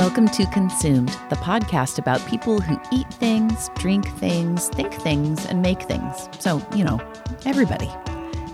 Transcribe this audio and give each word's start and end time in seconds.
Welcome 0.00 0.28
to 0.28 0.46
Consumed, 0.46 1.10
the 1.28 1.36
podcast 1.36 1.98
about 1.98 2.26
people 2.26 2.58
who 2.58 2.80
eat 2.90 3.06
things, 3.12 3.68
drink 3.74 4.08
things, 4.16 4.70
think 4.70 4.94
things, 4.94 5.44
and 5.44 5.60
make 5.60 5.82
things. 5.82 6.26
So, 6.38 6.66
you 6.74 6.84
know, 6.84 6.98
everybody. 7.44 7.90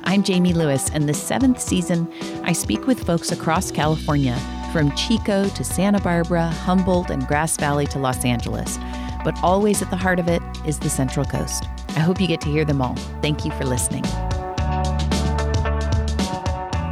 I'm 0.02 0.24
Jamie 0.24 0.54
Lewis, 0.54 0.90
and 0.90 1.08
this 1.08 1.22
seventh 1.22 1.60
season, 1.60 2.12
I 2.42 2.50
speak 2.50 2.88
with 2.88 3.06
folks 3.06 3.30
across 3.30 3.70
California, 3.70 4.36
from 4.72 4.90
Chico 4.96 5.48
to 5.50 5.62
Santa 5.62 6.00
Barbara, 6.00 6.48
Humboldt, 6.48 7.10
and 7.10 7.24
Grass 7.28 7.56
Valley 7.56 7.86
to 7.86 8.00
Los 8.00 8.24
Angeles. 8.24 8.76
But 9.22 9.38
always 9.44 9.80
at 9.82 9.90
the 9.90 9.96
heart 9.96 10.18
of 10.18 10.26
it 10.26 10.42
is 10.66 10.80
the 10.80 10.90
Central 10.90 11.24
Coast. 11.24 11.68
I 11.90 12.00
hope 12.00 12.20
you 12.20 12.26
get 12.26 12.40
to 12.40 12.48
hear 12.48 12.64
them 12.64 12.82
all. 12.82 12.96
Thank 13.22 13.44
you 13.44 13.52
for 13.52 13.64
listening. 13.64 14.02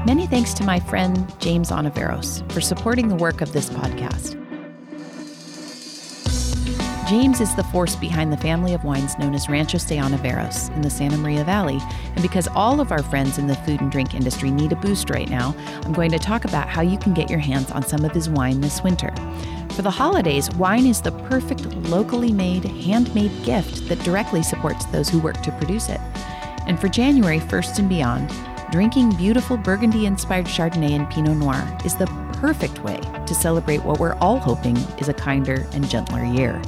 Many 0.07 0.29
thanks 0.29 0.55
to 0.55 0.65
my 0.65 0.79
friend 0.79 1.35
James 1.41 1.73
Ontiveros 1.73 2.49
for 2.53 2.61
supporting 2.61 3.09
the 3.09 3.17
work 3.17 3.41
of 3.41 3.53
this 3.53 3.69
podcast. 3.69 4.44
James 7.07 7.43
is 7.43 7.55
the 7.55 7.65
force 7.65 7.95
behind 7.97 8.33
the 8.33 8.37
family 8.39 8.73
of 8.73 8.83
wines 8.83 9.19
known 9.19 9.35
as 9.35 9.51
Ranchos 9.51 9.85
de 9.85 9.99
Ontiveros 9.99 10.75
in 10.75 10.81
the 10.81 10.89
Santa 10.89 11.19
Maria 11.19 11.45
Valley. 11.45 11.79
And 12.15 12.23
because 12.23 12.49
all 12.49 12.81
of 12.81 12.91
our 12.93 13.03
friends 13.03 13.37
in 13.37 13.47
the 13.47 13.57
food 13.57 13.83
and 13.83 13.93
drink 13.93 14.15
industry 14.15 14.51
need 14.51 14.73
a 14.73 14.77
boost 14.77 15.11
right 15.11 15.29
now, 15.29 15.55
I'm 15.83 15.93
going 15.93 16.11
to 16.13 16.19
talk 16.19 16.47
about 16.47 16.67
how 16.67 16.81
you 16.81 16.97
can 16.97 17.13
get 17.13 17.29
your 17.29 17.41
hands 17.41 17.71
on 17.71 17.83
some 17.83 18.07
of 18.07 18.13
his 18.13 18.31
wine 18.31 18.63
this 18.63 18.83
winter. 18.83 19.13
For 19.73 19.83
the 19.83 19.91
holidays, 19.91 20.51
wine 20.53 20.87
is 20.87 21.03
the 21.03 21.13
perfect 21.29 21.67
locally 21.89 22.33
made, 22.33 22.65
handmade 22.65 23.45
gift 23.45 23.87
that 23.89 23.99
directly 23.99 24.43
supports 24.43 24.87
those 24.87 25.11
who 25.11 25.21
work 25.21 25.43
to 25.43 25.53
produce 25.53 25.91
it. 25.91 26.01
And 26.67 26.81
for 26.81 26.89
January 26.89 27.41
1st 27.41 27.81
and 27.81 27.89
beyond, 27.91 28.31
drinking 28.75 29.15
beautiful 29.15 29.57
Burgundy 29.57 30.05
inspired 30.05 30.47
Chardonnay 30.47 30.97
and 30.97 31.09
Pinot 31.09 31.37
Noir 31.37 31.79
is 31.85 31.95
the 31.95 32.07
perfect 32.41 32.83
way 32.83 32.99
to 33.25 33.33
celebrate 33.33 33.85
what 33.85 34.01
we're 34.01 34.17
all 34.17 34.41
hoping 34.41 34.77
is 34.99 35.09
a 35.09 35.15
kinder 35.15 35.65
and 35.75 35.89
gentler 35.89 36.25
year. 36.25 36.61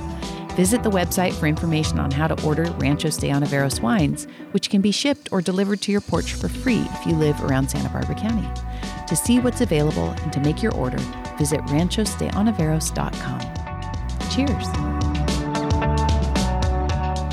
Visit 0.54 0.84
the 0.84 0.90
website 0.90 1.34
for 1.34 1.48
information 1.48 1.98
on 1.98 2.12
how 2.12 2.28
to 2.28 2.40
order 2.46 2.62
Ranchos 2.78 3.16
de 3.16 3.32
wines, 3.82 4.28
which 4.52 4.70
can 4.70 4.80
be 4.80 4.92
shipped 4.92 5.32
or 5.32 5.42
delivered 5.42 5.80
to 5.80 5.90
your 5.90 6.00
porch 6.00 6.34
for 6.34 6.48
free 6.48 6.86
if 6.92 7.06
you 7.06 7.16
live 7.16 7.42
around 7.42 7.68
Santa 7.68 7.88
Barbara 7.88 8.14
County. 8.14 8.48
To 9.08 9.16
see 9.16 9.40
what's 9.40 9.60
available 9.60 10.10
and 10.10 10.32
to 10.32 10.38
make 10.38 10.62
your 10.62 10.76
order, 10.76 10.98
visit 11.36 11.58
ranchosdeontiveros.com. 11.62 13.40
Cheers! 14.30 14.95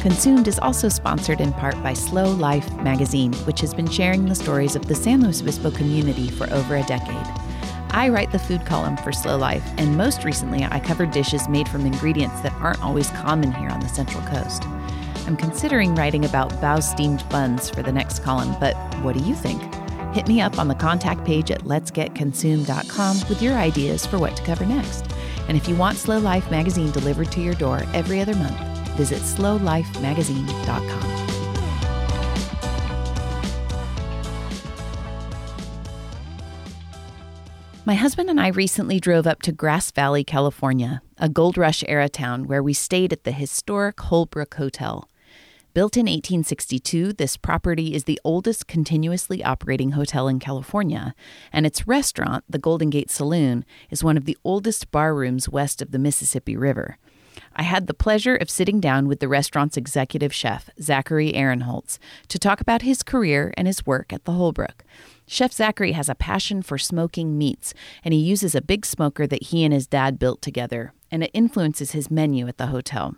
Consumed 0.04 0.50
is 0.50 0.59
also 0.59 0.90
sponsored 0.90 1.40
in 1.40 1.54
part 1.54 1.82
by 1.82 1.94
Slow 1.94 2.30
Life 2.30 2.70
magazine, 2.82 3.32
which 3.46 3.62
has 3.62 3.73
been 3.73 3.90
sharing 3.90 4.26
the 4.26 4.36
stories 4.36 4.76
of 4.76 4.86
the 4.86 4.94
San 4.94 5.22
Luis 5.22 5.40
Obispo 5.40 5.72
community 5.72 6.30
for 6.30 6.52
over 6.52 6.76
a 6.76 6.84
decade. 6.84 7.26
I 7.92 8.10
write 8.10 8.30
the 8.34 8.38
food 8.38 8.66
column 8.66 8.98
for 8.98 9.14
Slow 9.14 9.38
Life, 9.38 9.64
and 9.78 9.95
most 9.95 10.26
recently, 10.26 10.66
I 10.66 10.82
covered 10.82 11.12
dishes 11.12 11.48
made 11.48 11.70
from 11.70 11.86
ingredients 11.86 12.42
that 12.42 12.52
aren't 12.56 12.84
always 12.84 13.12
common 13.12 13.54
here 13.54 13.70
on 13.70 13.80
the 13.80 13.88
Central 13.88 14.22
Coast. 14.23 14.66
I'm 15.26 15.38
considering 15.38 15.95
writing 15.95 16.26
about 16.26 16.52
bao 16.60 16.84
steamed 16.84 17.23
buns 17.30 17.70
for 17.70 17.82
the 17.82 17.94
next 17.94 18.23
column, 18.23 18.58
but 18.60 18.76
what 19.04 19.17
do 19.17 19.23
you 19.23 19.34
think? 19.34 19.62
Hit 20.14 20.28
me 20.28 20.42
up 20.42 20.60
on 20.60 20.67
the 20.67 20.76
contact 20.76 21.23
page 21.23 21.50
at 21.50 21.62
letsgetconsumed.com 21.62 23.30
with 23.30 23.42
your 23.42 23.54
ideas 23.54 24.06
for 24.06 24.20
what 24.20 24.36
to 24.36 24.44
cover 24.44 24.66
next. 24.66 25.06
And 25.48 25.56
if 25.56 25.70
you 25.70 25.78
want 25.78 25.98
Slow 25.98 26.20
Life 26.20 26.52
magazine 26.52 26.92
delivered 26.92 27.32
to 27.32 27.40
your 27.40 27.54
door 27.54 27.84
every 27.94 28.20
other 28.20 28.36
month, 28.36 28.73
visit 28.95 29.19
slowlifemagazine.com. 29.19 31.23
My 37.86 37.95
husband 37.95 38.30
and 38.30 38.39
I 38.39 38.47
recently 38.47 39.02
drove 39.02 39.27
up 39.27 39.42
to 39.42 39.52
Grass 39.52 39.92
Valley, 39.92 40.23
California, 40.23 41.02
a 41.17 41.27
gold 41.27 41.58
rush 41.58 41.83
era 41.86 42.08
town 42.08 42.48
where 42.48 42.64
we 42.64 42.71
stayed 42.71 43.11
at 43.11 43.26
the 43.26 43.33
historic 43.33 43.99
Holbrook 43.99 44.55
Hotel. 44.55 45.09
Built 45.73 45.98
in 45.98 46.05
1862, 46.05 47.11
this 47.11 47.36
property 47.36 47.93
is 47.93 48.05
the 48.05 48.21
oldest 48.23 48.67
continuously 48.67 49.43
operating 49.43 49.92
hotel 49.92 50.30
in 50.30 50.39
California, 50.39 51.14
and 51.52 51.65
its 51.65 51.86
restaurant, 51.86 52.45
the 52.48 52.58
Golden 52.58 52.89
Gate 52.89 53.11
Saloon, 53.11 53.65
is 53.89 54.02
one 54.02 54.15
of 54.15 54.23
the 54.23 54.37
oldest 54.45 54.89
bar 54.89 55.14
rooms 55.14 55.49
west 55.49 55.82
of 55.82 55.92
the 55.92 55.99
Mississippi 55.99 56.55
River. 56.55 56.98
I 57.55 57.64
had 57.64 57.86
the 57.86 57.93
pleasure 57.93 58.36
of 58.36 58.49
sitting 58.49 58.80
down 58.80 59.08
with 59.08 59.19
the 59.19 59.27
restaurant's 59.27 59.77
executive 59.77 60.33
chef, 60.33 60.69
Zachary 60.81 61.33
Aaronholtz, 61.33 61.99
to 62.30 62.39
talk 62.39 62.61
about 62.61 62.81
his 62.81 63.03
career 63.03 63.53
and 63.55 63.67
his 63.67 63.86
work 63.86 64.11
at 64.11 64.25
the 64.25 64.31
Holbrook. 64.31 64.83
Chef 65.27 65.53
Zachary 65.53 65.91
has 65.91 66.09
a 66.09 66.15
passion 66.15 66.64
for 66.64 66.77
smoking 66.77 67.37
meats, 67.37 67.73
and 68.03 68.14
he 68.14 68.19
uses 68.19 68.55
a 68.55 68.61
big 68.61 68.86
smoker 68.86 69.27
that 69.27 69.43
he 69.43 69.64
and 69.64 69.73
his 69.73 69.86
dad 69.86 70.17
built 70.17 70.41
together, 70.41 70.93
and 71.11 71.23
it 71.23 71.31
influences 71.33 71.91
his 71.91 72.09
menu 72.09 72.47
at 72.47 72.58
the 72.58 72.67
hotel. 72.67 73.15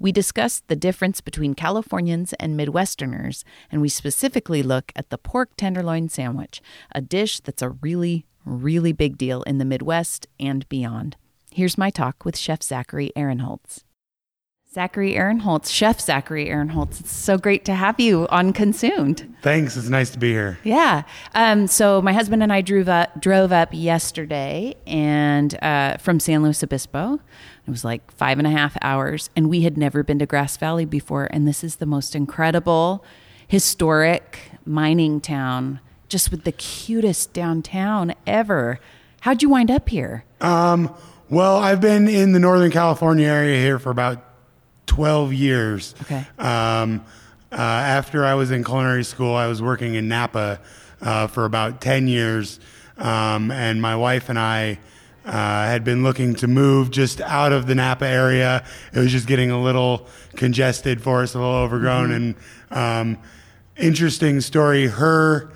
We 0.00 0.10
discussed 0.10 0.66
the 0.68 0.76
difference 0.76 1.20
between 1.20 1.54
Californians 1.54 2.32
and 2.34 2.58
Midwesterners, 2.58 3.44
and 3.70 3.80
we 3.80 3.88
specifically 3.88 4.62
look 4.62 4.90
at 4.96 5.10
the 5.10 5.18
pork 5.18 5.50
tenderloin 5.56 6.08
sandwich, 6.08 6.60
a 6.92 7.00
dish 7.00 7.40
that's 7.40 7.62
a 7.62 7.70
really, 7.70 8.26
really 8.44 8.92
big 8.92 9.16
deal 9.16 9.42
in 9.42 9.58
the 9.58 9.64
Midwest 9.64 10.26
and 10.40 10.68
beyond. 10.68 11.16
Here's 11.52 11.76
my 11.76 11.90
talk 11.90 12.24
with 12.24 12.36
Chef 12.36 12.62
Zachary 12.62 13.12
Aaronholtz. 13.16 13.82
Zachary 14.72 15.14
Aaronholtz, 15.14 15.68
Chef 15.68 16.00
Zachary 16.00 16.46
Aaronholtz. 16.46 17.00
It's 17.00 17.12
so 17.12 17.36
great 17.36 17.64
to 17.64 17.74
have 17.74 17.98
you 17.98 18.28
on 18.28 18.52
Consumed. 18.52 19.34
Thanks. 19.42 19.76
It's 19.76 19.88
nice 19.88 20.10
to 20.10 20.18
be 20.18 20.30
here. 20.30 20.60
Yeah. 20.62 21.02
Um, 21.34 21.66
so 21.66 22.00
my 22.00 22.12
husband 22.12 22.44
and 22.44 22.52
I 22.52 22.60
drove 22.60 22.88
up, 22.88 23.20
drove 23.20 23.50
up 23.50 23.70
yesterday 23.72 24.76
and 24.86 25.60
uh, 25.60 25.96
from 25.96 26.20
San 26.20 26.44
Luis 26.44 26.62
Obispo. 26.62 27.14
It 27.66 27.70
was 27.70 27.84
like 27.84 28.12
five 28.12 28.38
and 28.38 28.46
a 28.46 28.50
half 28.50 28.76
hours, 28.80 29.28
and 29.34 29.50
we 29.50 29.62
had 29.62 29.76
never 29.76 30.04
been 30.04 30.20
to 30.20 30.26
Grass 30.26 30.56
Valley 30.56 30.84
before. 30.84 31.24
And 31.32 31.48
this 31.48 31.64
is 31.64 31.76
the 31.76 31.86
most 31.86 32.14
incredible, 32.14 33.04
historic 33.48 34.52
mining 34.64 35.20
town, 35.20 35.80
just 36.08 36.30
with 36.30 36.44
the 36.44 36.52
cutest 36.52 37.32
downtown 37.32 38.14
ever. 38.24 38.78
How'd 39.22 39.42
you 39.42 39.50
wind 39.50 39.70
up 39.70 39.88
here? 39.88 40.24
Um, 40.40 40.94
well, 41.30 41.56
I've 41.58 41.80
been 41.80 42.08
in 42.08 42.32
the 42.32 42.40
Northern 42.40 42.72
California 42.72 43.28
area 43.28 43.60
here 43.60 43.78
for 43.78 43.90
about 43.90 44.24
12 44.86 45.32
years. 45.32 45.94
Okay. 46.02 46.26
Um, 46.38 47.04
uh, 47.52 47.56
after 47.56 48.24
I 48.24 48.34
was 48.34 48.50
in 48.50 48.64
culinary 48.64 49.04
school, 49.04 49.34
I 49.34 49.46
was 49.46 49.62
working 49.62 49.94
in 49.94 50.08
Napa 50.08 50.60
uh, 51.00 51.28
for 51.28 51.44
about 51.44 51.80
10 51.80 52.08
years. 52.08 52.58
Um, 52.98 53.52
and 53.52 53.80
my 53.80 53.94
wife 53.94 54.28
and 54.28 54.38
I 54.38 54.80
uh, 55.24 55.30
had 55.32 55.84
been 55.84 56.02
looking 56.02 56.34
to 56.36 56.48
move 56.48 56.90
just 56.90 57.20
out 57.20 57.52
of 57.52 57.66
the 57.66 57.76
Napa 57.76 58.06
area. 58.06 58.64
It 58.92 58.98
was 58.98 59.12
just 59.12 59.28
getting 59.28 59.52
a 59.52 59.62
little 59.62 60.08
congested 60.34 61.00
for 61.00 61.22
us, 61.22 61.34
a 61.34 61.38
little 61.38 61.54
overgrown. 61.54 62.10
And 62.10 62.34
um, 62.72 63.18
interesting 63.76 64.40
story 64.40 64.88
her 64.88 65.52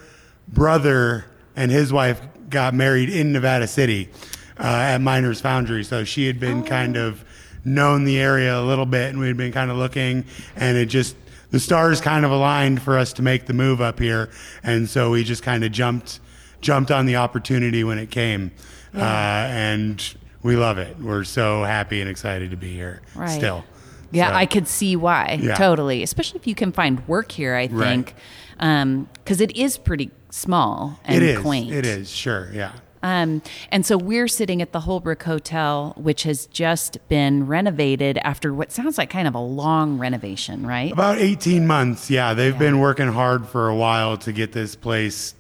brother 0.46 1.24
and 1.56 1.70
his 1.70 1.92
wife 1.92 2.20
got 2.48 2.74
married 2.74 3.10
in 3.10 3.32
Nevada 3.32 3.66
City 3.66 4.10
uh, 4.58 4.62
at 4.62 5.00
Miners 5.00 5.40
Foundry. 5.40 5.84
So 5.84 6.04
she 6.04 6.26
had 6.26 6.38
been 6.40 6.62
kind 6.64 6.96
of 6.96 7.24
known 7.64 8.04
the 8.04 8.18
area 8.18 8.58
a 8.58 8.62
little 8.62 8.86
bit 8.86 9.10
and 9.10 9.18
we'd 9.18 9.36
been 9.36 9.52
kind 9.52 9.70
of 9.70 9.76
looking 9.78 10.24
and 10.54 10.76
it 10.76 10.86
just 10.86 11.16
the 11.50 11.58
stars 11.58 11.98
kind 12.00 12.24
of 12.24 12.30
aligned 12.30 12.82
for 12.82 12.98
us 12.98 13.12
to 13.14 13.22
make 13.22 13.46
the 13.46 13.54
move 13.54 13.80
up 13.80 13.98
here 13.98 14.28
and 14.62 14.86
so 14.88 15.10
we 15.10 15.24
just 15.24 15.42
kind 15.42 15.64
of 15.64 15.72
jumped 15.72 16.20
jumped 16.60 16.90
on 16.90 17.06
the 17.06 17.16
opportunity 17.16 17.82
when 17.82 17.96
it 17.98 18.10
came 18.10 18.50
uh, 18.94 18.98
and 19.00 20.14
we 20.42 20.56
love 20.56 20.76
it 20.76 20.98
we're 21.00 21.24
so 21.24 21.62
happy 21.64 22.02
and 22.02 22.10
excited 22.10 22.50
to 22.50 22.56
be 22.58 22.70
here 22.74 23.00
Right. 23.14 23.30
still 23.30 23.64
Yeah, 24.12 24.28
So- 24.28 24.34
I 24.34 24.44
could 24.46 24.68
see 24.68 24.94
why. 24.94 25.38
Yeah. 25.42 25.54
Totally. 25.54 26.02
Especially 26.02 26.38
if 26.40 26.46
you 26.46 26.54
can 26.54 26.70
find 26.70 27.00
work 27.08 27.32
here, 27.32 27.54
I 27.54 27.66
think. 27.66 28.14
Because 28.58 29.40
it 29.40 29.56
is 29.56 29.78
pretty 29.78 30.10
small 30.30 31.00
and 31.06 31.22
it 31.22 31.30
is 31.30 31.38
quaint. 31.40 31.72
it 31.72 31.86
is 31.86 32.10
sure 32.10 32.50
yeah 32.52 32.72
Um, 33.04 33.42
and 33.70 33.84
so 33.84 33.96
we're 33.98 34.28
sitting 34.28 34.62
at 34.62 34.72
the 34.72 34.80
Holbrook 34.80 35.22
Hotel, 35.22 35.92
which 35.96 36.22
has 36.24 36.46
just 36.46 36.98
been 37.08 37.46
renovated 37.46 38.18
after 38.18 38.52
what 38.54 38.72
sounds 38.72 38.96
like 38.98 39.10
kind 39.10 39.28
of 39.28 39.34
a 39.34 39.40
long 39.40 39.98
renovation, 39.98 40.66
right? 40.66 40.90
About 40.90 41.18
18 41.18 41.66
months, 41.66 42.10
yeah. 42.10 42.34
They've 42.34 42.58
been 42.58 42.78
working 42.80 43.08
hard 43.08 43.46
for 43.46 43.68
a 43.68 43.76
while 43.76 44.16
to 44.18 44.32
get 44.32 44.52
this 44.52 44.74
place 44.74 45.34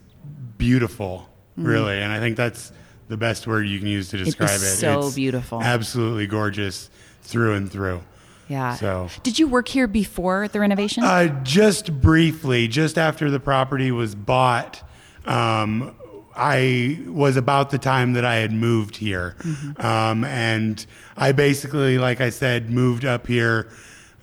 beautiful, 0.58 1.28
Mm-hmm. 1.58 1.68
really. 1.68 2.00
And 2.02 2.10
I 2.12 2.18
think 2.18 2.36
that's 2.36 2.72
the 3.06 3.16
best 3.16 3.46
word 3.46 3.68
you 3.68 3.78
can 3.78 3.86
use 3.86 4.08
to 4.08 4.16
describe 4.18 4.50
it. 4.50 4.54
It's 4.56 4.80
so 4.80 5.12
beautiful. 5.14 5.62
Absolutely 5.62 6.26
gorgeous 6.26 6.90
through 7.22 7.54
and 7.54 7.70
through. 7.70 8.02
Yeah. 8.48 8.74
So- 8.74 9.08
did 9.22 9.38
you 9.38 9.46
work 9.46 9.68
here 9.68 9.86
before 9.86 10.48
the 10.48 10.58
renovation? 10.58 11.04
Uh, 11.04 11.28
just 11.44 12.00
briefly, 12.00 12.66
just 12.66 12.98
after 12.98 13.30
the 13.30 13.38
property 13.38 13.92
was 13.92 14.14
bought, 14.16 14.82
um, 15.26 15.94
I 16.36 16.98
was 17.06 17.36
about 17.36 17.70
the 17.70 17.78
time 17.78 18.14
that 18.14 18.24
I 18.24 18.36
had 18.36 18.52
moved 18.52 18.96
here. 18.96 19.36
Um, 19.78 20.24
and 20.24 20.84
I 21.16 21.32
basically, 21.32 21.98
like 21.98 22.20
I 22.20 22.30
said, 22.30 22.70
moved 22.70 23.04
up 23.04 23.26
here 23.26 23.68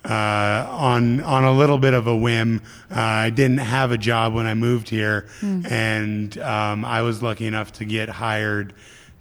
uh, 0.04 0.66
on 0.70 1.22
on 1.22 1.44
a 1.44 1.52
little 1.52 1.78
bit 1.78 1.94
of 1.94 2.08
a 2.08 2.16
whim. 2.16 2.62
Uh, 2.90 3.00
I 3.00 3.30
didn't 3.30 3.60
have 3.60 3.92
a 3.92 3.98
job 3.98 4.34
when 4.34 4.46
I 4.48 4.54
moved 4.56 4.90
here, 4.90 5.28
and 5.70 6.38
um, 6.40 6.84
I 6.86 7.02
was 7.04 7.22
lucky 7.22 7.46
enough 7.48 7.72
to 7.74 7.86
get 7.86 8.10
hired 8.10 8.74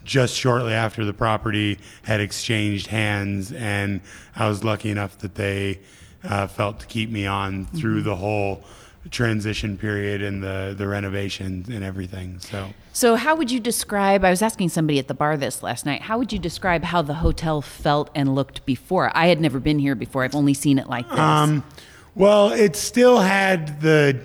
just 0.04 0.34
shortly 0.34 0.72
after 0.72 1.04
the 1.04 1.12
property 1.12 1.78
had 2.02 2.20
exchanged 2.20 2.86
hands, 2.88 3.52
and 3.52 4.00
I 4.34 4.48
was 4.48 4.64
lucky 4.64 4.90
enough 4.90 5.18
that 5.18 5.34
they 5.34 5.80
uh, 6.24 6.46
felt 6.46 6.80
to 6.80 6.86
keep 6.86 7.10
me 7.10 7.26
on 7.26 7.66
through 7.66 8.02
the 8.02 8.16
whole 8.16 8.64
transition 9.08 9.78
period 9.78 10.20
and 10.22 10.42
the 10.42 10.74
the 10.76 10.86
renovation 10.86 11.64
and 11.70 11.82
everything. 11.82 12.38
So. 12.40 12.68
So, 12.92 13.14
how 13.16 13.36
would 13.36 13.50
you 13.50 13.60
describe? 13.60 14.24
I 14.24 14.30
was 14.30 14.42
asking 14.42 14.70
somebody 14.70 14.98
at 14.98 15.08
the 15.08 15.14
bar 15.14 15.36
this 15.36 15.62
last 15.62 15.86
night. 15.86 16.02
How 16.02 16.18
would 16.18 16.32
you 16.32 16.38
describe 16.38 16.84
how 16.84 17.02
the 17.02 17.14
hotel 17.14 17.62
felt 17.62 18.10
and 18.14 18.34
looked 18.34 18.66
before? 18.66 19.10
I 19.16 19.28
had 19.28 19.40
never 19.40 19.60
been 19.60 19.78
here 19.78 19.94
before. 19.94 20.24
I've 20.24 20.34
only 20.34 20.54
seen 20.54 20.78
it 20.78 20.88
like 20.88 21.08
this. 21.08 21.18
Um, 21.18 21.64
well, 22.14 22.50
it 22.52 22.76
still 22.76 23.20
had 23.20 23.80
the 23.80 24.20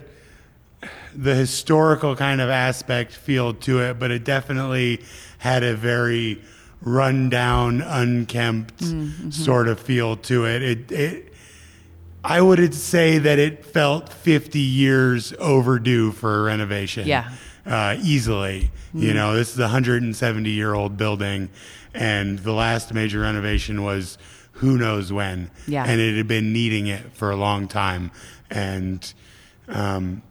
the 1.16 1.36
historical 1.36 2.16
kind 2.16 2.42
of 2.42 2.50
aspect 2.50 3.14
feel 3.14 3.54
to 3.54 3.82
it, 3.82 4.00
but 4.00 4.12
it 4.12 4.24
definitely 4.24 5.02
had 5.38 5.64
a 5.64 5.76
very 5.76 6.42
rundown, 6.82 7.82
unkempt 7.82 8.84
sort 9.34 9.68
of 9.68 9.80
feel 9.80 10.18
to 10.18 10.46
it. 10.46 10.62
It, 10.62 10.92
it 10.92 11.34
I 12.26 12.42
would 12.42 12.74
say 12.74 13.18
that 13.20 13.40
it 13.40 13.66
felt 13.66 14.12
50 14.12 14.60
years 14.60 15.34
overdue 15.40 16.12
for 16.12 16.40
a 16.40 16.44
renovation. 16.44 17.08
Yeah. 17.08 17.32
Uh, 17.66 17.98
easily. 18.02 18.72
You 18.94 19.14
know, 19.14 19.36
this 19.36 19.52
is 19.52 19.60
a 19.60 19.64
170 19.64 20.50
year 20.50 20.74
old 20.74 20.96
building, 20.96 21.50
and 21.94 22.40
the 22.40 22.54
last 22.54 22.94
major 22.94 23.20
renovation 23.20 23.84
was 23.84 24.18
who 24.54 24.78
knows 24.78 25.12
when. 25.12 25.52
Yeah. 25.68 25.84
And 25.86 26.00
it 26.00 26.16
had 26.16 26.28
been 26.28 26.54
needing 26.54 26.88
it 26.88 27.12
for 27.14 27.30
a 27.30 27.36
long 27.36 27.68
time. 27.68 28.12
And 28.50 29.14
um, 29.68 30.22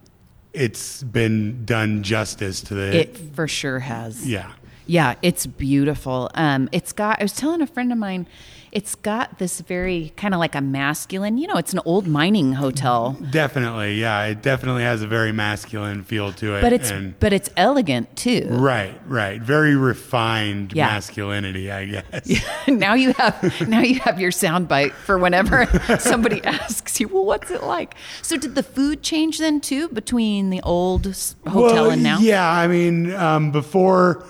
it's 0.54 1.02
been 1.02 1.64
done 1.66 2.02
justice 2.02 2.62
to 2.62 2.74
the. 2.74 3.00
it 3.00 3.16
for 3.34 3.46
sure 3.46 3.80
has. 3.80 4.26
yeah. 4.26 4.52
Yeah, 4.86 5.14
it's 5.22 5.46
beautiful. 5.46 6.30
Um, 6.34 6.68
it's 6.70 6.92
got. 6.92 7.18
I 7.18 7.24
was 7.24 7.32
telling 7.32 7.62
a 7.62 7.66
friend 7.66 7.90
of 7.90 7.96
mine, 7.96 8.26
it's 8.74 8.96
got 8.96 9.38
this 9.38 9.60
very 9.60 10.12
kind 10.16 10.34
of 10.34 10.40
like 10.40 10.54
a 10.56 10.60
masculine. 10.60 11.38
You 11.38 11.46
know, 11.46 11.54
it's 11.56 11.72
an 11.72 11.80
old 11.84 12.06
mining 12.08 12.52
hotel, 12.54 13.16
Definitely. 13.30 14.00
Yeah. 14.00 14.24
It 14.26 14.42
definitely 14.42 14.82
has 14.82 15.00
a 15.00 15.06
very 15.06 15.30
masculine 15.32 16.02
feel 16.02 16.32
to 16.34 16.56
it. 16.56 16.60
but 16.60 16.72
it's 16.72 16.90
and, 16.90 17.18
but 17.20 17.32
it's 17.32 17.48
elegant 17.56 18.16
too. 18.16 18.48
Right, 18.50 19.00
right. 19.06 19.40
Very 19.40 19.76
refined 19.76 20.72
Yeah. 20.74 20.86
masculinity, 20.88 21.70
I 21.70 21.84
guess. 21.86 22.44
now 22.68 22.94
you 22.94 23.12
have 23.14 23.68
now 23.68 23.80
you 23.80 24.00
have 24.00 24.20
your 24.20 24.32
soundbite 24.32 24.92
for 24.92 25.18
whenever 25.18 25.66
somebody 26.00 26.42
asks 26.44 26.98
you, 27.00 27.08
well, 27.08 27.24
what's 27.24 27.50
it 27.52 27.62
like? 27.62 27.94
So 28.22 28.36
did 28.36 28.54
the 28.56 28.62
food 28.64 29.02
change 29.02 29.38
then 29.38 29.60
too 29.60 29.88
between 29.88 30.50
the 30.50 30.60
old 30.62 31.06
hotel 31.46 31.62
Well, 31.84 31.90
and 31.90 32.02
now? 32.02 32.18
Yeah, 32.18 32.50
I 32.50 32.66
mean, 32.66 33.12
um, 33.14 33.52
before 33.52 34.26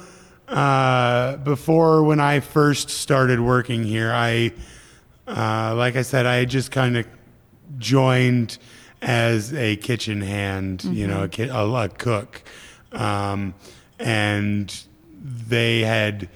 uh, 0.55 1.37
before 1.39 2.05
when 2.05 2.21
I 2.21 2.39
first 2.41 2.89
started 2.89 3.41
working 3.41 3.83
here, 3.83 4.12
I 4.12 4.53
uh, 5.27 5.75
like 5.75 5.97
I 5.97 6.03
said, 6.03 6.27
I 6.27 6.45
just 6.45 6.71
kind 6.71 6.97
of 6.97 7.06
joined 7.79 8.59
as 9.03 9.53
a 9.55 9.77
kitchen 9.77 10.21
hand, 10.21 10.85
you 10.85 11.06
know, 11.06 11.25
a, 11.25 11.29
ki- 11.29 11.49
a, 11.49 11.59
a 11.65 11.89
cook, 11.89 12.43
um, 12.93 13.55
and 13.99 14.75
they 15.49 15.81
had 15.81 16.29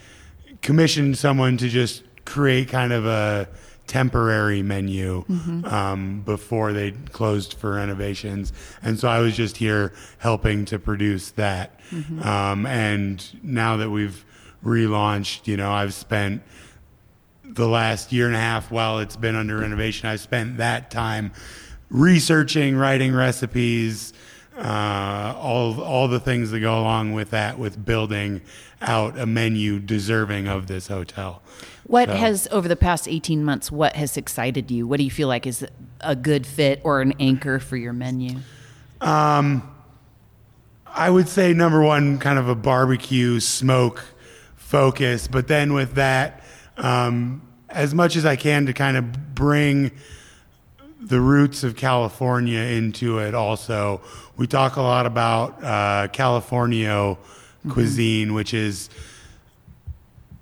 commissioned 0.62 1.16
someone 1.16 1.56
to 1.58 1.68
just 1.68 2.02
create 2.24 2.68
kind 2.68 2.92
of 2.92 3.06
a 3.06 3.48
temporary 3.88 4.62
menu 4.62 5.24
um, 5.64 6.22
before 6.24 6.72
they 6.72 6.92
closed 7.12 7.54
for 7.54 7.72
renovations, 7.72 8.52
and 8.82 8.98
so 9.00 9.08
I 9.08 9.18
was 9.18 9.34
just 9.36 9.56
here 9.56 9.92
helping 10.18 10.64
to 10.66 10.78
produce 10.78 11.32
that. 11.32 11.80
Um, 12.22 12.66
and 12.66 13.24
now 13.42 13.78
that 13.78 13.90
we've 13.90 14.24
relaunched, 14.64 15.46
you 15.46 15.56
know, 15.56 15.72
I've 15.72 15.94
spent 15.94 16.42
the 17.42 17.66
last 17.66 18.12
year 18.12 18.26
and 18.26 18.36
a 18.36 18.38
half 18.38 18.70
while 18.70 18.98
it's 19.00 19.16
been 19.16 19.34
under 19.34 19.56
renovation, 19.58 20.08
I've 20.08 20.20
spent 20.20 20.58
that 20.58 20.90
time 20.90 21.32
researching, 21.90 22.76
writing 22.76 23.14
recipes, 23.14 24.12
uh, 24.58 25.34
all 25.38 25.80
all 25.80 26.08
the 26.08 26.20
things 26.20 26.50
that 26.50 26.60
go 26.60 26.78
along 26.78 27.12
with 27.14 27.30
that, 27.30 27.58
with 27.58 27.84
building 27.84 28.42
out 28.80 29.18
a 29.18 29.24
menu 29.26 29.78
deserving 29.78 30.46
of 30.48 30.66
this 30.66 30.88
hotel. 30.88 31.42
What 31.88 32.08
So- 32.08 32.16
has 32.16 32.48
over 32.52 32.68
the 32.68 32.76
past 32.76 33.08
18 33.08 33.44
months 33.44 33.72
what 33.72 33.96
has 33.96 34.16
excited 34.16 34.70
you? 34.70 34.86
What 34.86 34.98
do 34.98 35.04
you 35.04 35.10
feel 35.10 35.26
like 35.26 35.46
is 35.46 35.66
a 36.00 36.14
good 36.14 36.46
fit 36.46 36.80
or 36.84 37.00
an 37.00 37.14
anchor 37.18 37.58
for 37.58 37.76
your 37.76 37.92
menu? 37.92 38.38
I 39.00 41.10
would 41.10 41.28
say 41.28 41.52
number 41.54 41.82
one, 41.82 42.18
kind 42.18 42.38
of 42.38 42.48
a 42.48 42.54
barbecue 42.54 43.40
smoke 43.40 44.04
focus, 44.56 45.28
but 45.28 45.48
then 45.48 45.72
with 45.72 45.94
that, 45.94 46.42
um, 46.76 47.42
as 47.70 47.94
much 47.94 48.16
as 48.16 48.26
I 48.26 48.36
can 48.36 48.66
to 48.66 48.72
kind 48.72 48.96
of 48.96 49.34
bring 49.34 49.90
the 51.00 51.20
roots 51.20 51.64
of 51.64 51.76
California 51.76 52.60
into 52.60 53.18
it. 53.18 53.34
Also, 53.34 54.00
we 54.36 54.46
talk 54.46 54.76
a 54.76 54.82
lot 54.82 55.06
about 55.06 55.62
uh, 55.62 56.08
Californio 56.08 57.18
cuisine, 57.68 58.34
which 58.34 58.52
is 58.52 58.90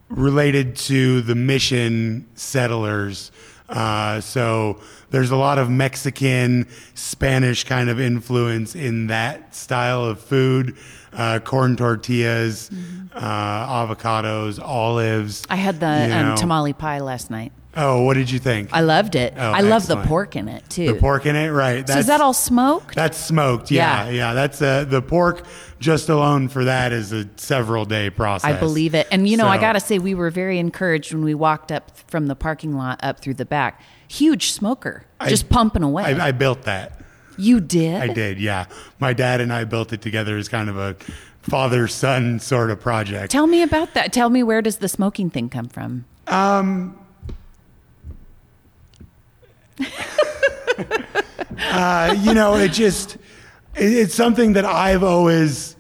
related 0.09 0.77
to 0.77 1.21
the 1.23 1.35
mission 1.35 2.27
settlers. 2.35 3.33
Uh, 3.69 4.21
so 4.21 4.79
there's 5.11 5.31
a 5.31 5.37
lot 5.37 5.59
of 5.59 5.69
Mexican, 5.69 6.69
Spanish 6.95 7.65
kind 7.65 7.91
of 7.91 7.99
influence 8.01 8.75
in 8.75 9.09
that 9.09 9.55
style 9.55 10.05
of 10.05 10.21
food. 10.21 10.77
Uh, 11.13 11.39
corn 11.39 11.77
tortillas, 11.77 12.71
uh, 13.15 13.87
avocados, 13.87 14.61
olives. 14.63 15.47
I 15.49 15.57
had 15.57 15.81
the 15.81 16.15
um, 16.15 16.37
tamale 16.37 16.75
pie 16.75 17.01
last 17.01 17.31
night. 17.31 17.53
Oh, 17.75 18.03
what 18.03 18.15
did 18.15 18.31
you 18.31 18.39
think? 18.39 18.71
I 18.73 18.81
loved 18.83 19.15
it. 19.17 19.33
Oh, 19.37 19.51
I 19.53 19.61
love 19.61 19.87
the 19.87 19.97
pork 20.05 20.37
in 20.37 20.49
it 20.49 20.69
too. 20.69 20.93
the 20.93 20.99
pork 21.01 21.25
in 21.25 21.37
it, 21.37 21.49
right? 21.51 21.87
so 21.89 21.99
is 21.99 22.07
that 22.07 22.21
all 22.21 22.35
smoked? 22.35 22.95
That's 22.95 23.19
smoked. 23.19 23.71
Yeah, 23.71 24.05
Yeah. 24.05 24.11
yeah. 24.11 24.35
That's 24.35 24.61
uh, 24.61 24.85
the 24.85 25.01
pork. 25.03 25.47
Just 25.79 26.09
alone 26.09 26.49
for 26.49 26.65
that 26.65 26.93
is 26.93 27.13
a 27.13 27.29
several 27.37 27.85
day 27.85 28.09
process. 28.11 28.51
I 28.51 28.59
believe 28.59 28.95
it. 28.95 29.07
And 29.11 29.29
you 29.29 29.37
know, 29.37 29.47
I 29.47 29.59
got 29.59 29.75
to 29.75 29.81
say, 29.81 29.99
we 29.99 30.15
were 30.15 30.31
very 30.31 30.59
encouraged 30.59 31.13
when 31.13 31.23
we 31.25 31.35
walked 31.35 31.71
up 31.71 31.97
from 32.09 32.27
the 32.29 32.35
parking 32.35 32.77
lot 32.77 32.99
up 33.03 33.21
through 33.21 33.35
the 33.35 33.45
back. 33.45 33.83
Huge 34.09 34.53
smoker, 34.53 35.05
just 35.29 35.49
pumping 35.49 35.83
away. 35.83 36.05
I, 36.05 36.29
I 36.29 36.33
built 36.33 36.63
that. 36.63 37.01
you 37.37 37.61
did? 37.61 38.01
I 38.01 38.09
did. 38.09 38.41
Yeah, 38.41 38.67
my 39.01 39.13
dad 39.13 39.41
and 39.41 39.53
I 39.53 39.65
built 39.65 39.93
it 39.93 40.01
together 40.01 40.39
as 40.39 40.49
kind 40.49 40.71
of 40.71 40.79
a 40.79 40.97
father 41.43 41.87
son 41.89 42.41
sort 42.41 42.71
of 42.71 42.81
project. 42.81 43.31
Tell 43.31 43.47
me 43.47 43.63
about 43.63 43.95
that. 43.95 44.13
Tell 44.13 44.31
me 44.31 44.43
where 44.43 44.63
does 44.63 44.79
the 44.79 44.89
smoking 44.89 45.29
thing 45.31 45.49
come 45.49 45.69
from? 45.69 46.05
Uh, 51.59 52.15
you 52.21 52.35
know, 52.35 52.55
it 52.55 52.71
just 52.73 53.15
it, 53.75 53.93
it's 53.93 54.15
something 54.15 54.53
that 54.55 54.65
I've 54.65 55.03
always 55.03 55.76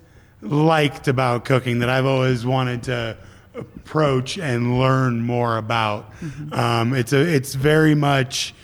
liked 0.50 1.08
about 1.08 1.44
cooking 1.44 1.80
that 1.80 1.88
I've 1.88 2.06
always 2.06 2.46
wanted 2.46 2.84
to 2.84 3.16
approach 3.54 4.38
and 4.38 4.78
learn 4.78 5.20
more 5.20 5.56
about. 5.56 6.12
Um, 6.52 6.94
it's 6.94 7.12
a 7.12 7.20
it's 7.20 7.54
very 7.54 7.94
much 7.94 8.54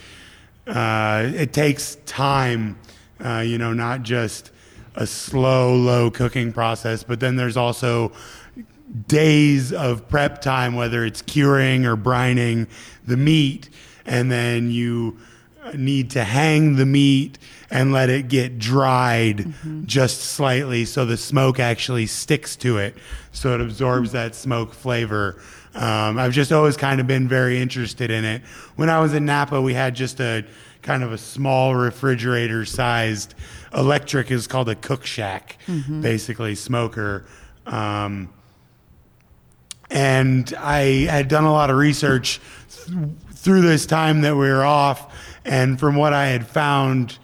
uh, 0.66 1.30
it 1.34 1.52
takes 1.52 1.96
time, 2.06 2.78
uh, 3.24 3.40
you 3.40 3.58
know, 3.58 3.72
not 3.72 4.02
just 4.02 4.50
a 4.94 5.06
slow, 5.06 5.74
low 5.74 6.10
cooking 6.10 6.52
process, 6.52 7.02
but 7.02 7.20
then 7.20 7.36
there's 7.36 7.56
also 7.56 8.12
days 9.08 9.72
of 9.72 10.08
prep 10.08 10.42
time, 10.42 10.74
whether 10.74 11.04
it's 11.04 11.22
curing 11.22 11.86
or 11.86 11.96
brining 11.96 12.68
the 13.06 13.16
meat, 13.16 13.70
and 14.04 14.30
then 14.30 14.70
you 14.70 15.18
need 15.74 16.10
to 16.10 16.24
hang 16.24 16.76
the 16.76 16.86
meat 16.86 17.38
and 17.72 17.90
let 17.90 18.10
it 18.10 18.28
get 18.28 18.58
dried 18.58 19.52
just 19.86 20.20
slightly 20.20 20.84
so 20.84 21.06
the 21.06 21.16
smoke 21.16 21.58
actually 21.58 22.04
sticks 22.06 22.54
to 22.54 22.76
it 22.76 22.94
so 23.32 23.54
it 23.54 23.62
absorbs 23.62 24.12
that 24.12 24.34
smoke 24.34 24.74
flavor. 24.74 25.40
Um, 25.74 26.18
I've 26.18 26.32
just 26.32 26.52
always 26.52 26.76
kind 26.76 27.00
of 27.00 27.06
been 27.06 27.26
very 27.28 27.58
interested 27.58 28.10
in 28.10 28.26
it. 28.26 28.42
When 28.76 28.90
I 28.90 29.00
was 29.00 29.14
in 29.14 29.24
Napa, 29.24 29.58
we 29.62 29.72
had 29.72 29.94
just 29.94 30.20
a 30.20 30.44
kind 30.82 31.02
of 31.02 31.12
a 31.12 31.18
small 31.18 31.74
refrigerator 31.74 32.66
sized 32.66 33.34
electric 33.74 34.30
is 34.30 34.46
called 34.46 34.68
a 34.68 34.74
Cookshack, 34.74 35.52
basically 36.02 36.54
smoker. 36.54 37.24
Um, 37.64 38.28
and 39.90 40.52
I 40.58 41.06
had 41.08 41.28
done 41.28 41.44
a 41.44 41.52
lot 41.52 41.70
of 41.70 41.76
research 41.76 42.38
th- 42.86 42.98
through 43.32 43.62
this 43.62 43.86
time 43.86 44.20
that 44.22 44.34
we 44.36 44.48
were 44.48 44.64
off, 44.64 45.14
and 45.44 45.78
from 45.80 45.96
what 45.96 46.12
I 46.12 46.26
had 46.26 46.46
found, 46.46 47.18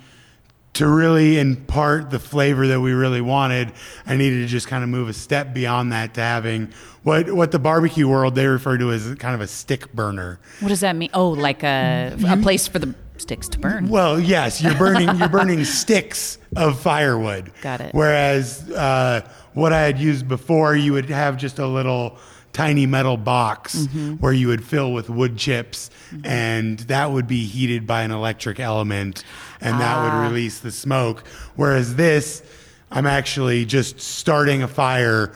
to 0.79 0.87
really 0.89 1.41
impart 1.41 2.11
the 2.11 2.21
flavor 2.21 2.69
that 2.69 2.81
we 2.81 2.93
really 2.93 3.21
wanted, 3.21 3.73
I 4.07 4.17
needed 4.17 4.43
to 4.43 4.47
just 4.47 4.69
kind 4.69 4.85
of 4.85 4.89
move 4.89 5.09
a 5.09 5.13
step 5.13 5.53
beyond 5.53 5.91
that 5.91 6.15
to 6.15 6.21
having 6.21 6.73
what 7.03 7.33
what 7.33 7.51
the 7.51 7.59
barbecue 7.59 8.07
world 8.07 8.37
they 8.37 8.47
refer 8.47 8.79
to 8.79 8.93
as 8.93 9.13
kind 9.17 9.35
of 9.35 9.41
a 9.41 9.49
stick 9.49 9.93
burner. 9.93 10.39
What 10.61 10.69
does 10.69 10.79
that 10.81 10.95
mean? 10.95 11.11
Oh, 11.15 11.31
like 11.31 11.65
a, 11.65 12.17
a 12.29 12.37
place 12.37 12.69
for 12.69 12.79
the 12.79 12.95
sticks 13.17 13.49
to 13.49 13.59
burn. 13.59 13.89
Well, 13.89 14.21
yes, 14.21 14.63
you're 14.63 14.77
burning 14.77 15.19
you're 15.19 15.29
burning 15.29 15.65
sticks 15.83 16.39
of 16.55 16.79
firewood. 16.79 17.51
Got 17.61 17.81
it. 17.81 17.93
Whereas 17.93 18.71
uh, 18.71 19.29
what 19.55 19.73
I 19.73 19.81
had 19.81 19.99
used 19.99 20.29
before, 20.29 20.77
you 20.77 20.93
would 20.93 21.11
have 21.11 21.37
just 21.39 21.59
a 21.59 21.67
little 21.67 22.19
tiny 22.59 22.87
metal 22.87 23.17
box 23.17 23.87
where 24.19 24.33
you 24.33 24.49
would 24.49 24.65
fill 24.65 24.93
with 24.93 25.09
wood 25.09 25.37
chips, 25.37 25.91
and 26.25 26.81
that 26.81 27.13
would 27.13 27.29
be 27.29 27.45
heated 27.47 27.87
by 27.87 28.03
an 28.03 28.11
electric 28.11 28.59
element, 28.59 29.23
and 29.61 29.81
that 29.81 30.03
would 30.03 30.29
release 30.29 30.59
the 30.59 30.73
smoke. 30.73 31.25
Whereas 31.55 31.95
this, 31.95 32.43
I'm 32.91 33.07
actually 33.07 33.65
just 33.65 34.01
starting 34.01 34.65
a 34.65 34.67
fire, 34.67 35.33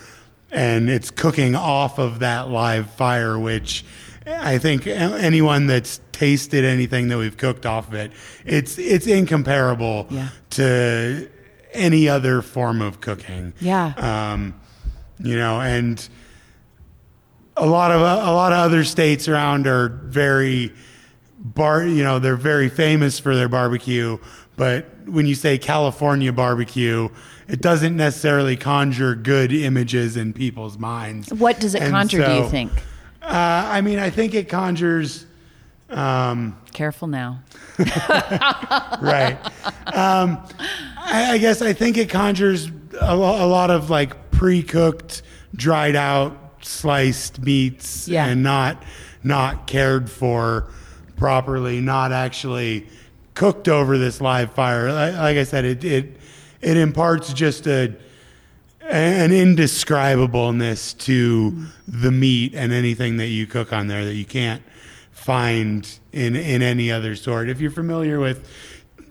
and 0.51 0.91
it's 0.91 1.13
cooking 1.13 1.55
off 1.55 2.01
of 2.01 2.19
that 2.19 2.49
live 2.49 2.91
fire, 2.91 3.39
which 3.39 3.85
I 4.27 4.59
think 4.59 4.89
anyone 4.89 5.69
that's 5.69 6.01
tasted 6.11 6.65
anything 6.65 7.07
that 7.09 7.19
we've 7.19 7.37
cooked 7.37 7.67
off 7.67 7.87
of 7.87 7.95
it, 7.95 8.11
it's 8.45 8.79
it's 8.79 9.07
incomparable 9.07 10.09
Yeah. 10.11 10.29
to 10.51 11.29
any 11.73 12.09
other 12.09 12.43
form 12.43 12.83
of 12.83 13.01
cooking. 13.01 13.53
Yeah. 13.61 13.93
Um, 13.97 14.55
you 15.21 15.37
know, 15.37 15.61
and 15.61 16.09
a 17.63 17.67
lot 17.67 17.93
of 17.93 18.01
a 18.01 18.33
lot 18.33 18.53
of 18.53 18.59
other 18.59 18.83
states 18.83 19.29
around 19.29 19.69
are 19.69 19.89
very 19.89 20.73
bar. 21.39 21.85
You 21.85 22.03
know, 22.03 22.19
they're 22.19 22.35
very 22.35 22.69
famous 22.69 23.21
for 23.21 23.37
their 23.37 23.49
barbecue. 23.49 24.19
But 24.57 25.07
when 25.07 25.27
you 25.27 25.37
say 25.37 25.59
California 25.59 26.33
barbecue, 26.33 27.09
it 27.47 27.61
doesn't 27.61 27.97
necessarily 27.97 28.57
conjure 28.57 29.15
good 29.15 29.53
images 29.53 30.17
in 30.17 30.33
people's 30.33 30.77
minds. 30.77 31.33
What 31.33 31.61
does 31.61 31.77
it 31.77 31.83
And 31.83 31.93
conjure, 31.93 32.27
do 32.27 32.33
you 32.35 32.49
think? 32.49 32.73
Uh, 33.23 33.29
I 33.31 33.81
mean, 33.81 34.01
I 34.01 34.11
think 34.11 34.35
it 34.35 34.49
conjures. 34.49 35.27
Um, 35.89 36.59
Careful 36.73 37.07
now. 37.07 37.43
right. 37.79 39.39
Um, 39.87 40.43
I, 40.99 41.33
I 41.33 41.39
guess 41.39 41.63
I 41.63 41.73
think 41.73 41.97
it 41.97 42.11
conjures 42.11 42.71
a, 43.01 43.15
lo- 43.15 43.45
a 43.45 43.47
lot 43.47 43.71
of 43.71 43.89
like 43.89 44.33
pre-cooked, 44.33 45.23
dried 45.55 45.95
out, 45.95 46.42
sliced 46.65 47.41
meats, 47.41 48.09
Yeah. 48.09 48.27
and 48.27 48.43
not 48.43 48.83
not 49.25 49.67
cared 49.67 50.11
for 50.11 50.67
properly, 51.17 51.81
not 51.81 52.11
actually 52.13 52.87
cooked 53.35 53.69
over 53.69 53.97
this 53.99 54.21
live 54.21 54.53
fire. 54.53 54.93
Like, 54.93 55.15
like 55.15 55.37
I 55.39 55.45
said, 55.45 55.65
it 55.65 55.85
it 55.85 56.17
it 56.61 56.77
imparts 56.77 57.33
just 57.33 57.67
a 57.67 57.95
an 58.89 59.31
indescribableness 59.31 60.93
to 60.99 61.67
the 61.87 62.11
meat 62.11 62.53
and 62.55 62.73
anything 62.73 63.17
that 63.19 63.29
you 63.29 63.47
cook 63.47 63.73
on 63.73 63.87
there 63.87 64.05
that 64.05 64.15
you 64.15 64.25
can't 64.25 64.63
find 65.13 65.99
in 66.13 66.35
in 66.35 66.63
any 66.63 66.91
other 66.91 67.15
sort. 67.15 67.49
If 67.49 67.61
you're 67.61 67.71
familiar 67.71 68.19
with 68.19 68.49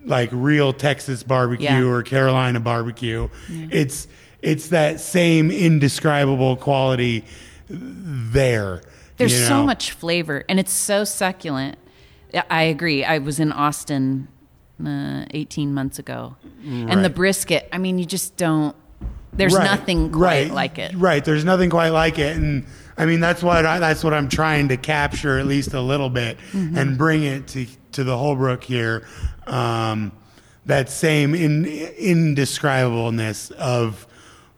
like 0.05 0.29
real 0.33 0.73
Texas 0.73 1.23
barbecue 1.23 1.65
Yeah. 1.65 1.83
or 1.83 2.01
Carolina 2.03 2.59
barbecue, 2.59 3.29
it's 3.49 4.07
it's 4.41 4.67
that 4.69 4.99
same 4.99 5.51
indescribable 5.51 6.55
quality 6.55 7.23
there. 7.69 8.81
There's 9.17 9.33
you 9.39 9.45
so 9.45 9.63
much 9.63 9.91
flavor, 9.91 10.43
and 10.49 10.59
it's 10.59 10.73
so 10.73 11.03
succulent. 11.03 11.77
I- 12.49 12.63
agree. 12.63 13.03
I 13.03 13.17
was 13.19 13.39
in 13.39 13.51
Austin 13.51 14.27
uh, 14.83 15.25
18 15.31 15.73
months 15.73 15.99
ago, 15.99 16.35
and 16.65 17.03
the 17.05 17.09
brisket. 17.09 17.67
I 17.71 17.77
mean, 17.77 17.99
you 17.99 18.05
just 18.05 18.37
don't. 18.37 18.75
There's 19.33 19.53
Right, 19.55 19.63
nothing 19.63 20.11
quite 20.11 20.21
right, 20.47 20.51
like 20.51 20.77
it. 20.77 20.93
Right. 20.95 21.23
There's 21.23 21.45
nothing 21.45 21.69
quite 21.69 21.89
like 21.89 22.19
it, 22.19 22.35
and 22.35 22.65
I 22.97 23.05
mean 23.05 23.19
that's 23.21 23.41
what 23.41 23.65
I, 23.65 23.79
that's 23.79 24.03
what 24.03 24.13
I'm 24.13 24.27
trying 24.27 24.67
to 24.69 24.77
capture 24.77 25.39
at 25.39 25.45
least 25.45 25.73
a 25.73 25.79
little 25.79 26.09
bit 26.09 26.37
Mm-hmm. 26.51 26.77
and 26.77 26.97
bring 26.97 27.23
it 27.23 27.47
to 27.49 27.65
to 27.93 28.03
the 28.03 28.17
Holbrook 28.17 28.63
here. 28.63 29.07
Um, 29.47 30.11
that 30.65 30.89
same 30.89 31.33
in, 31.33 31.65
indescribableness 31.65 33.51
of 33.51 34.05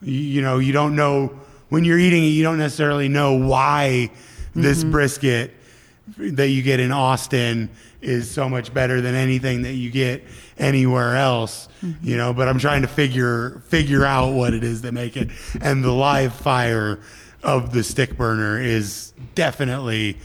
you 0.04 0.42
know 0.42 0.60
you 0.60 0.74
don't 0.74 0.96
know 0.96 1.28
when 1.70 1.84
you're 1.84 2.00
eating 2.00 2.24
it 2.24 2.28
you 2.28 2.44
don't 2.44 2.58
necessarily 2.58 3.08
know 3.08 3.34
why 3.34 4.10
this 4.56 4.82
Mm-hmm. 4.82 4.92
brisket 4.92 5.52
that 6.18 6.50
you 6.50 6.62
get 6.62 6.80
in 6.80 6.92
Austin 6.92 7.70
is 8.02 8.30
so 8.30 8.50
much 8.50 8.74
better 8.74 9.00
than 9.02 9.16
anything 9.16 9.62
that 9.64 9.74
you 9.74 9.90
get 9.90 10.24
anywhere 10.58 11.16
else 11.16 11.68
Mm-hmm. 11.84 12.08
you 12.08 12.16
know 12.18 12.34
but 12.34 12.48
i'm 12.48 12.60
trying 12.60 12.82
to 12.84 12.88
figure 12.88 13.62
figure 13.68 14.06
out 14.06 14.34
what 14.34 14.54
it 14.54 14.64
is 14.64 14.82
that 14.84 14.94
make 14.94 15.18
it 15.18 15.30
and 15.62 15.84
the 15.84 15.92
live 15.92 16.34
fire 16.34 17.00
of 17.44 17.74
the 17.74 17.84
stick 17.84 18.16
burner 18.16 18.58
is 18.62 19.14
definitely 19.36 20.18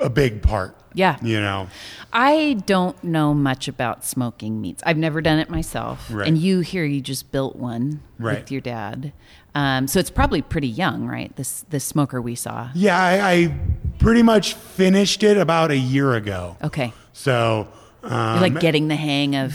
a 0.00 0.10
big 0.10 0.42
part 0.42 0.76
Yeah. 0.96 1.16
you 1.22 1.40
know 1.40 1.68
I 2.12 2.54
don't 2.66 2.96
know 3.04 3.34
much 3.34 3.68
about 3.68 4.04
smoking 4.04 4.60
meats. 4.60 4.82
I've 4.86 4.96
never 4.96 5.20
done 5.20 5.38
it 5.38 5.50
myself. 5.50 6.08
Right. 6.10 6.26
And 6.26 6.38
you 6.38 6.60
here, 6.60 6.84
you 6.84 7.00
just 7.02 7.30
built 7.30 7.54
one 7.56 8.00
Right. 8.18 8.38
with 8.40 8.50
your 8.50 8.62
dad. 8.62 9.12
Um, 9.54 9.86
so 9.86 10.00
it's 10.00 10.10
probably 10.10 10.40
pretty 10.42 10.68
young, 10.68 11.06
right? 11.06 11.34
This 11.36 11.64
this 11.70 11.84
smoker 11.84 12.20
we 12.22 12.34
saw. 12.34 12.70
yeah 12.74 12.98
I, 12.98 13.30
I 13.32 13.54
pretty 13.98 14.22
much 14.22 14.54
finished 14.54 15.22
it 15.22 15.36
about 15.36 15.70
a 15.70 15.76
year 15.76 16.14
ago 16.14 16.56
Okay. 16.64 16.92
so 17.12 17.68
um, 18.02 18.32
You're 18.40 18.48
like 18.50 18.60
getting 18.60 18.88
the 18.88 18.96
hang 18.96 19.36
of 19.36 19.52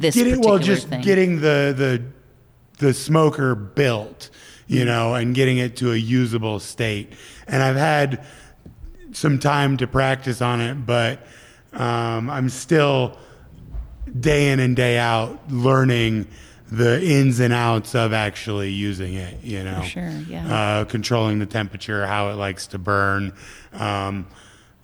this 0.00 0.14
getting 0.14 0.32
particular 0.34 0.56
well 0.56 0.58
just 0.58 0.88
thing. 0.88 1.02
getting 1.02 1.40
the 1.40 1.74
the 1.76 2.02
the 2.86 2.92
smoker 2.94 3.54
built 3.54 4.30
you 4.66 4.84
know 4.84 5.14
and 5.14 5.34
getting 5.34 5.58
it 5.58 5.76
to 5.76 5.92
a 5.92 5.96
usable 5.96 6.58
state 6.58 7.12
and 7.46 7.62
i've 7.62 7.76
had 7.76 8.24
some 9.12 9.38
time 9.38 9.76
to 9.76 9.86
practice 9.86 10.40
on 10.40 10.60
it 10.60 10.74
but 10.86 11.26
um, 11.72 12.28
i'm 12.30 12.48
still 12.48 13.16
day 14.18 14.50
in 14.50 14.60
and 14.60 14.76
day 14.76 14.98
out 14.98 15.38
learning 15.50 16.26
the 16.70 17.02
ins 17.04 17.38
and 17.38 17.52
outs 17.52 17.94
of 17.94 18.12
actually 18.12 18.70
using 18.70 19.14
it 19.14 19.42
you 19.42 19.62
know 19.62 19.82
sure, 19.82 20.10
yeah. 20.28 20.54
uh, 20.54 20.84
controlling 20.84 21.38
the 21.38 21.46
temperature 21.46 22.06
how 22.06 22.30
it 22.30 22.34
likes 22.34 22.66
to 22.66 22.78
burn 22.78 23.32
um, 23.74 24.26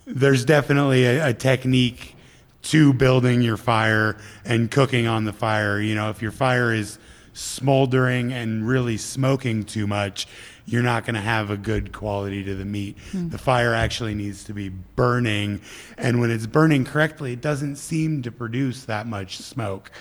there's 0.05 0.45
definitely 0.45 1.05
a, 1.05 1.29
a 1.29 1.33
technique 1.33 2.15
to 2.61 2.93
building 2.93 3.41
your 3.41 3.57
fire 3.57 4.17
and 4.43 4.69
cooking 4.69 5.07
on 5.07 5.25
the 5.25 5.33
fire. 5.33 5.79
You 5.79 5.95
know, 5.95 6.09
if 6.09 6.21
your 6.21 6.31
fire 6.31 6.73
is 6.73 6.99
smoldering 7.33 8.33
and 8.33 8.67
really 8.67 8.97
smoking 8.97 9.63
too 9.63 9.87
much, 9.87 10.27
you're 10.71 10.83
not 10.83 11.05
going 11.05 11.15
to 11.15 11.21
have 11.21 11.49
a 11.49 11.57
good 11.57 11.91
quality 11.91 12.43
to 12.43 12.55
the 12.55 12.65
meat. 12.65 12.97
The 13.13 13.37
fire 13.37 13.73
actually 13.73 14.15
needs 14.15 14.43
to 14.45 14.53
be 14.53 14.69
burning, 14.69 15.61
and 15.97 16.19
when 16.19 16.31
it's 16.31 16.45
burning 16.45 16.85
correctly, 16.85 17.33
it 17.33 17.41
doesn't 17.41 17.77
seem 17.77 18.21
to 18.23 18.31
produce 18.31 18.85
that 18.85 19.07
much 19.07 19.37
smoke. 19.37 19.91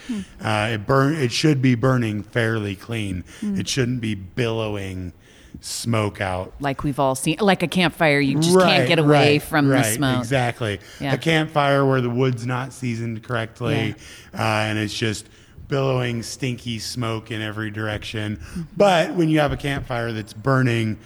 Uh, 0.43 0.71
it 0.73 0.87
burn. 0.87 1.15
It 1.15 1.33
should 1.33 1.63
be 1.63 1.75
burning 1.75 2.23
fairly 2.23 2.77
clean. 2.77 3.25
It 3.43 3.69
shouldn't 3.69 4.01
be 4.01 4.15
billowing 4.15 5.13
smoke 5.61 6.21
out 6.21 6.53
like 6.61 6.85
we've 6.85 7.01
all 7.01 7.15
seen, 7.15 7.37
like 7.41 7.63
a 7.63 7.69
campfire, 7.69 8.21
you 8.21 8.39
just 8.39 8.59
can't 8.59 8.87
get 8.87 8.99
away 8.99 9.33
right, 9.35 9.43
from 9.43 9.69
the 9.69 9.83
smoke. 9.83 10.19
Exactly. 10.21 10.81
Yeah. 11.01 11.15
A 11.15 11.19
campfire 11.19 11.85
where 11.85 12.01
the 12.01 12.11
wood's 12.11 12.47
not 12.47 12.73
seasoned 12.73 13.23
correctly, 13.23 13.95
uh, 14.35 14.37
and 14.39 14.79
it's 14.79 14.95
just 14.95 15.29
billowing, 15.69 16.23
stinky 16.23 16.79
smoke 16.79 17.31
in 17.31 17.41
every 17.43 17.71
direction. 17.71 18.41
But 18.77 19.15
when 19.15 19.29
you 19.29 19.39
have 19.41 19.53
a 19.53 19.57
campfire 19.57 20.13
that's 20.13 20.33
burning 20.33 20.99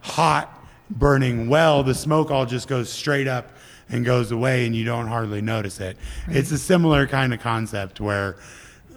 hot, 0.00 0.62
burning 0.90 1.48
well, 1.48 1.82
the 1.82 1.94
smoke 1.94 2.30
all 2.30 2.46
just 2.46 2.68
goes 2.68 2.90
straight 2.90 3.26
up 3.26 3.50
and 3.88 4.04
goes 4.04 4.30
away, 4.30 4.66
and 4.66 4.74
you 4.76 4.84
don't 4.84 5.08
hardly 5.08 5.40
notice 5.42 5.80
it. 5.80 5.96
It's 6.28 6.50
a 6.52 6.58
similar 6.58 7.06
kind 7.06 7.34
of 7.34 7.40
concept 7.40 8.00
where 8.00 8.36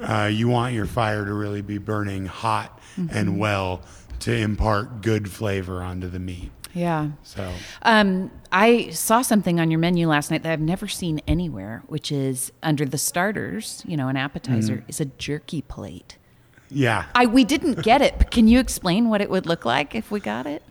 uh, 0.01 0.29
you 0.31 0.47
want 0.47 0.73
your 0.73 0.85
fire 0.85 1.25
to 1.25 1.33
really 1.33 1.61
be 1.61 1.77
burning 1.77 2.25
hot 2.25 2.71
Mm-hmm. 2.97 3.17
and 3.17 3.37
well 3.37 3.81
to 4.21 4.33
impart 4.33 5.01
good 5.01 5.29
flavor 5.29 5.83
onto 5.83 6.07
the 6.07 6.17
meat. 6.17 6.49
Yeah. 6.75 7.11
So. 7.23 7.51
Um, 7.83 8.29
I 8.51 8.89
saw 8.89 9.21
something 9.23 9.59
on 9.59 9.71
your 9.71 9.79
menu 9.79 10.07
last 10.07 10.29
night 10.29 10.43
that 10.43 10.51
I've 10.51 10.59
never 10.59 10.87
seen 10.87 11.21
anywhere, 11.27 11.81
which 11.87 12.11
is 12.11 12.51
under 12.61 12.85
the 12.85 12.97
starters, 12.97 13.81
you 13.87 13.95
know, 13.97 14.07
an 14.09 14.17
appetizer, 14.17 14.75
Mm-hmm. 14.77 14.89
is 14.89 14.99
a 15.01 15.05
jerky 15.05 15.61
plate. 15.63 16.17
Yeah. 16.69 17.05
I 17.15 17.25
we 17.27 17.43
didn't 17.45 17.81
get 17.81 18.01
it, 18.01 18.15
but 18.17 18.29
can 18.29 18.47
you 18.47 18.59
explain 18.59 19.07
what 19.09 19.21
it 19.21 19.29
would 19.29 19.45
look 19.45 19.63
like 19.65 19.95
if 19.95 20.11
we 20.11 20.19
got 20.19 20.45
it? 20.45 20.61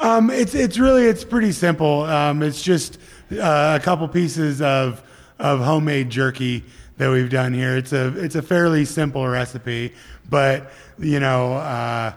Um, 0.00 0.28
it's 0.28 0.54
it's 0.54 0.78
really 0.78 1.06
it's 1.06 1.24
pretty 1.24 1.52
simple. 1.52 2.02
Um, 2.02 2.42
it's 2.42 2.60
just 2.62 2.98
uh, 3.32 3.78
a 3.80 3.82
couple 3.82 4.06
pieces 4.08 4.60
of 4.60 5.02
of 5.38 5.60
homemade 5.60 6.10
jerky 6.10 6.62
that 6.98 7.08
we've 7.10 7.30
done 7.30 7.54
here. 7.54 7.76
It's 7.76 7.92
a 7.92 8.08
it's 8.22 8.34
a 8.34 8.42
fairly 8.42 8.84
simple 8.84 9.26
recipe, 9.26 9.94
but 10.28 10.70
you 10.98 11.20
know, 11.20 11.54
uh, 11.54 12.12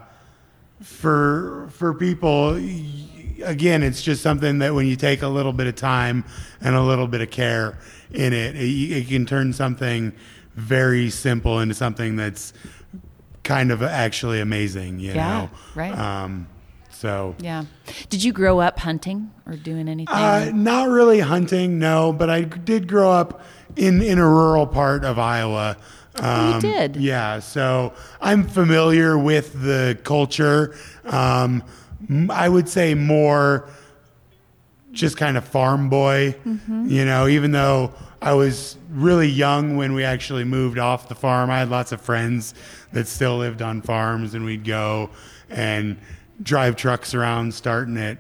for 0.82 1.70
for 1.72 1.94
people, 1.94 2.58
again, 3.44 3.84
it's 3.84 4.02
just 4.02 4.22
something 4.22 4.60
that 4.60 4.74
when 4.74 4.88
you 4.88 4.96
take 4.96 5.22
a 5.22 5.28
little 5.28 5.54
bit 5.54 5.68
of 5.68 5.76
time 5.76 6.24
and 6.62 6.76
a 6.76 6.82
little 6.82 7.08
bit 7.08 7.22
of 7.22 7.30
care 7.30 7.78
in 8.12 8.34
it, 8.34 8.56
it, 8.56 8.60
it 8.62 9.08
can 9.08 9.26
turn 9.26 9.54
something 9.54 10.14
very 10.56 11.10
simple 11.10 11.60
into 11.60 11.76
something 11.76 12.16
that's 12.16 12.54
kind 13.44 13.72
of 13.72 13.82
actually 13.84 14.40
amazing. 14.42 15.00
You 15.00 15.14
Yeah, 15.14 15.28
know, 15.38 15.50
right. 15.76 15.98
Um, 15.98 16.48
so. 16.90 17.36
Yeah. 17.40 17.66
Did 18.10 18.24
you 18.24 18.34
grow 18.34 18.60
up 18.60 18.80
hunting 18.80 19.32
or 19.46 19.56
doing 19.56 19.88
anything? 19.88 20.14
Uh, 20.14 20.52
not 20.54 20.90
really 20.90 21.20
hunting, 21.20 21.80
no, 21.80 22.12
but 22.12 22.30
I 22.30 22.42
did 22.42 22.88
grow 22.88 23.12
up 23.12 23.42
in, 23.76 24.02
in 24.02 24.18
a 24.18 24.28
rural 24.28 24.66
part 24.66 25.06
of 25.06 25.20
Iowa. 25.20 25.78
Um, 26.16 26.26
Oh, 26.26 26.56
you 26.56 26.62
did? 26.62 26.96
Yeah, 26.96 27.40
so 27.40 27.94
I'm 28.20 28.48
familiar 28.48 29.18
with 29.20 29.62
the 29.62 30.00
culture. 30.04 30.76
Um, 31.06 31.64
I 32.30 32.48
would 32.48 32.70
say 32.70 32.94
more 32.94 33.70
just 34.92 35.18
kind 35.18 35.38
of 35.38 35.46
farm 35.46 35.90
boy, 35.90 36.36
you 36.46 37.06
know, 37.06 37.28
even 37.28 37.52
though 37.52 37.94
I 38.22 38.34
was 38.34 38.78
really 38.90 39.28
young 39.28 39.78
when 39.78 39.94
we 39.94 40.04
actually 40.04 40.44
moved 40.44 40.80
off 40.80 41.08
the 41.08 41.16
farm. 41.16 41.50
I 41.50 41.60
had 41.60 41.70
lots 41.70 41.92
of 41.92 42.02
friends 42.02 42.54
that 42.94 43.08
still 43.08 43.38
lived 43.38 43.62
on 43.62 43.82
farms, 43.82 44.34
and 44.34 44.44
we'd 44.44 44.66
go 44.66 45.10
and 45.50 45.98
drive 46.42 46.76
trucks 46.76 47.14
around 47.14 47.54
starting 47.54 47.98
at 47.98 48.18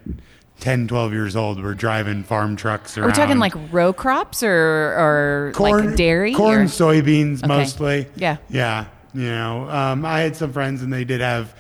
10, 0.60 0.88
12 0.88 1.14
years 1.14 1.36
old. 1.36 1.64
We're 1.64 1.74
driving 1.74 2.24
farm 2.24 2.56
trucks 2.56 2.98
around. 2.98 3.08
We're 3.08 3.16
talking 3.16 3.40
like 3.40 3.54
row 3.72 3.94
crops 3.94 4.44
or 4.44 4.52
or 4.52 5.54
like 5.58 5.96
dairy? 5.96 6.34
corn, 6.34 6.62
or- 6.62 6.66
soybeans 6.66 7.46
mostly. 7.48 8.08
Yeah. 8.16 8.38
yeah. 8.50 8.86
You 9.14 9.30
know, 9.30 9.68
um, 9.70 10.06
I 10.06 10.20
had 10.20 10.36
some 10.36 10.54
friends, 10.54 10.84
and 10.84 10.94
they 10.94 11.06
did 11.06 11.22
have 11.22 11.54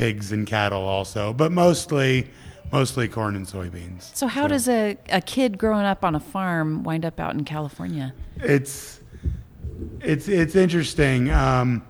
pigs 0.00 0.32
and 0.32 0.46
cattle 0.46 0.82
also, 0.82 1.34
but 1.34 1.52
mostly, 1.52 2.26
mostly 2.72 3.06
corn 3.06 3.36
and 3.36 3.46
soybeans. 3.46 4.16
So 4.16 4.26
how 4.26 4.48
does 4.48 4.66
a, 4.66 4.96
a 5.10 5.20
kid 5.20 5.58
growing 5.58 5.84
up 5.84 6.04
on 6.04 6.14
a 6.14 6.20
farm 6.20 6.82
wind 6.84 7.04
up 7.04 7.20
out 7.20 7.34
in 7.34 7.44
California? 7.44 8.14
it's 8.42 9.00
it's 10.00 10.28
it's 10.28 10.56
interesting. 10.56 11.30
Um, 11.30 11.84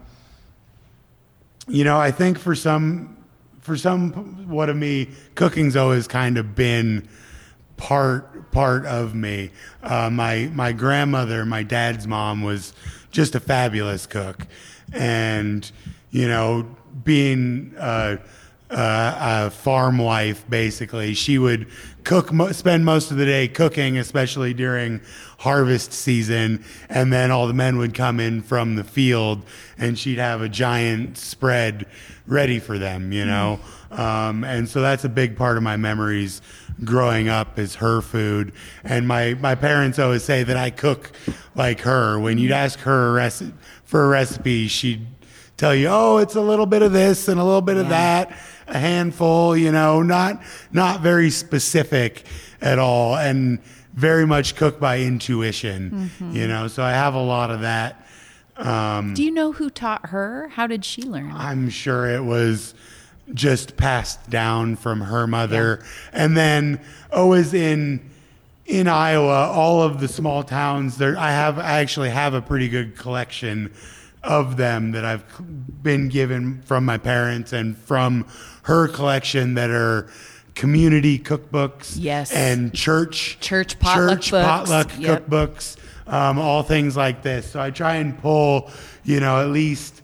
you 1.69 1.85
know, 1.85 1.99
I 1.99 2.11
think 2.11 2.39
for 2.39 2.55
some 2.55 3.17
for 3.61 3.77
some 3.77 4.49
what 4.49 4.69
of 4.69 4.77
me, 4.77 5.11
cooking's 5.35 5.77
always 5.77 6.09
kind 6.09 6.39
of 6.39 6.55
been 6.55 7.09
part 7.77 8.51
part 8.51 8.87
of 8.87 9.15
me. 9.15 9.51
Uh, 9.83 10.11
my 10.11 10.51
my 10.53 10.73
grandmother, 10.73 11.45
my 11.45 11.63
dad's 11.63 12.07
mom, 12.07 12.43
was 12.43 12.73
just 13.13 13.35
a 13.35 13.41
fabulous 13.41 14.07
cook, 14.07 14.47
and 14.93 15.71
you 16.11 16.29
know, 16.29 16.67
being 17.05 17.75
uh, 17.79 18.17
uh, 18.71 19.47
a 19.47 19.51
farm 19.51 19.99
wife, 19.99 20.45
basically, 20.49 21.15
she 21.15 21.39
would 21.39 21.67
cook, 22.05 22.33
mo- 22.33 22.53
spend 22.53 22.85
most 22.85 23.11
of 23.11 23.17
the 23.17 23.25
day 23.25 23.49
cooking, 23.49 23.99
especially 23.99 24.55
during 24.55 25.01
harvest 25.39 25.93
season, 25.93 26.65
and 26.89 27.13
then 27.13 27.31
all 27.31 27.47
the 27.47 27.55
men 27.55 27.79
would 27.79 27.95
come 27.95 28.21
in 28.21 28.43
from 28.43 28.77
the 28.77 28.85
field, 28.85 29.43
and 29.79 29.99
she'd 29.99 30.19
have 30.19 30.43
a 30.43 30.49
giant 30.49 31.17
spread 31.17 31.87
ready 32.27 32.59
for 32.59 32.79
them, 32.79 33.13
you 33.13 33.25
know. 33.25 33.59
Um, 33.91 34.45
and 34.45 34.69
so 34.69 34.81
that's 34.81 35.05
a 35.05 35.09
big 35.09 35.37
part 35.37 35.57
of 35.57 35.63
my 35.65 35.77
memories 35.77 36.43
growing 36.85 37.29
up 37.29 37.59
is 37.59 37.75
her 37.77 38.01
food. 38.01 38.53
And 38.85 39.09
my, 39.09 39.35
my 39.35 39.55
parents 39.55 39.99
always 39.99 40.23
say 40.23 40.45
that 40.45 40.57
I 40.57 40.71
cook 40.71 41.11
like 41.55 41.81
her. 41.81 42.19
When 42.19 42.39
you'd 42.39 42.53
ask 42.53 42.79
her 42.81 43.19
a 43.19 43.21
reci- 43.21 43.53
for 43.85 44.05
a 44.05 44.09
recipe, 44.09 44.69
she'd 44.69 45.07
tell 45.61 45.75
you, 45.75 45.89
oh, 45.91 46.17
it's 46.19 46.35
a 46.37 46.41
little 46.41 46.65
bit 46.67 46.81
of 46.81 46.93
this 46.93 47.29
and 47.29 47.39
a 47.39 47.45
little 47.45 47.61
bit 47.61 47.77
of 47.77 47.91
that, 47.91 48.37
a 48.67 48.79
handful, 48.79 49.55
you 49.55 49.71
know, 49.71 50.03
not 50.03 50.43
not 50.73 51.03
very 51.03 51.31
specific 51.31 52.25
at 52.63 52.79
all, 52.79 53.17
and 53.17 53.59
very 53.93 54.27
much 54.27 54.57
cooked 54.57 54.81
by 54.81 55.01
intuition, 55.01 56.11
you 56.33 56.49
know. 56.49 56.67
So 56.67 56.83
I 56.83 56.93
have 56.93 57.15
a 57.15 57.23
lot 57.23 57.51
of 57.51 57.61
that. 57.61 58.07
Um, 58.57 59.15
Do 59.15 59.23
you 59.23 59.31
know 59.31 59.53
who 59.53 59.69
taught 59.71 60.07
her? 60.11 60.49
How 60.49 60.67
did 60.67 60.85
she 60.85 61.03
learn? 61.03 61.31
I'm 61.33 61.69
sure 61.71 62.09
it 62.09 62.25
was 62.25 62.75
just 63.35 63.77
passed 63.77 64.29
down 64.31 64.77
from 64.77 65.01
her 65.03 65.27
mother. 65.27 65.85
And 66.13 66.37
then 66.37 66.81
always 67.13 67.53
in 67.55 68.09
in 68.67 68.89
Iowa, 68.89 69.49
all 69.53 69.83
of 69.83 70.01
the 70.01 70.09
small 70.09 70.43
towns 70.43 70.97
there 70.97 71.19
I 71.19 71.31
have 71.33 71.59
I 71.59 71.81
actually 71.81 72.11
have 72.11 72.33
a 72.35 72.41
pretty 72.41 72.69
good 72.69 72.97
collection 72.97 73.73
of 74.23 74.57
them 74.57 74.93
that 74.93 75.05
I've 75.05 75.25
been 75.83 76.09
given 76.09 76.63
from 76.63 76.85
my 76.85 76.99
parents 76.99 77.53
and 77.53 77.77
from 77.77 78.27
her 78.65 78.87
collection 78.89 79.55
that 79.55 79.71
are 79.71 80.09
community 80.55 81.19
cookbooks 81.19 81.95
Yes. 81.99 82.31
and 82.33 82.75
church 82.75 83.39
Church 83.41 83.79
potluck 83.79 84.21
church 84.21 84.31
books. 84.33 84.45
potluck 84.47 84.91
Yep. 84.99 85.27
cookbooks 85.29 85.77
um, 86.07 86.39
all 86.39 86.63
things 86.63 86.97
like 86.97 87.23
this 87.23 87.53
so 87.53 87.61
I 87.61 87.71
try 87.71 87.95
and 87.97 88.19
pull 88.19 88.69
you 89.05 89.21
know 89.21 89.41
at 89.41 89.49
least 89.49 90.03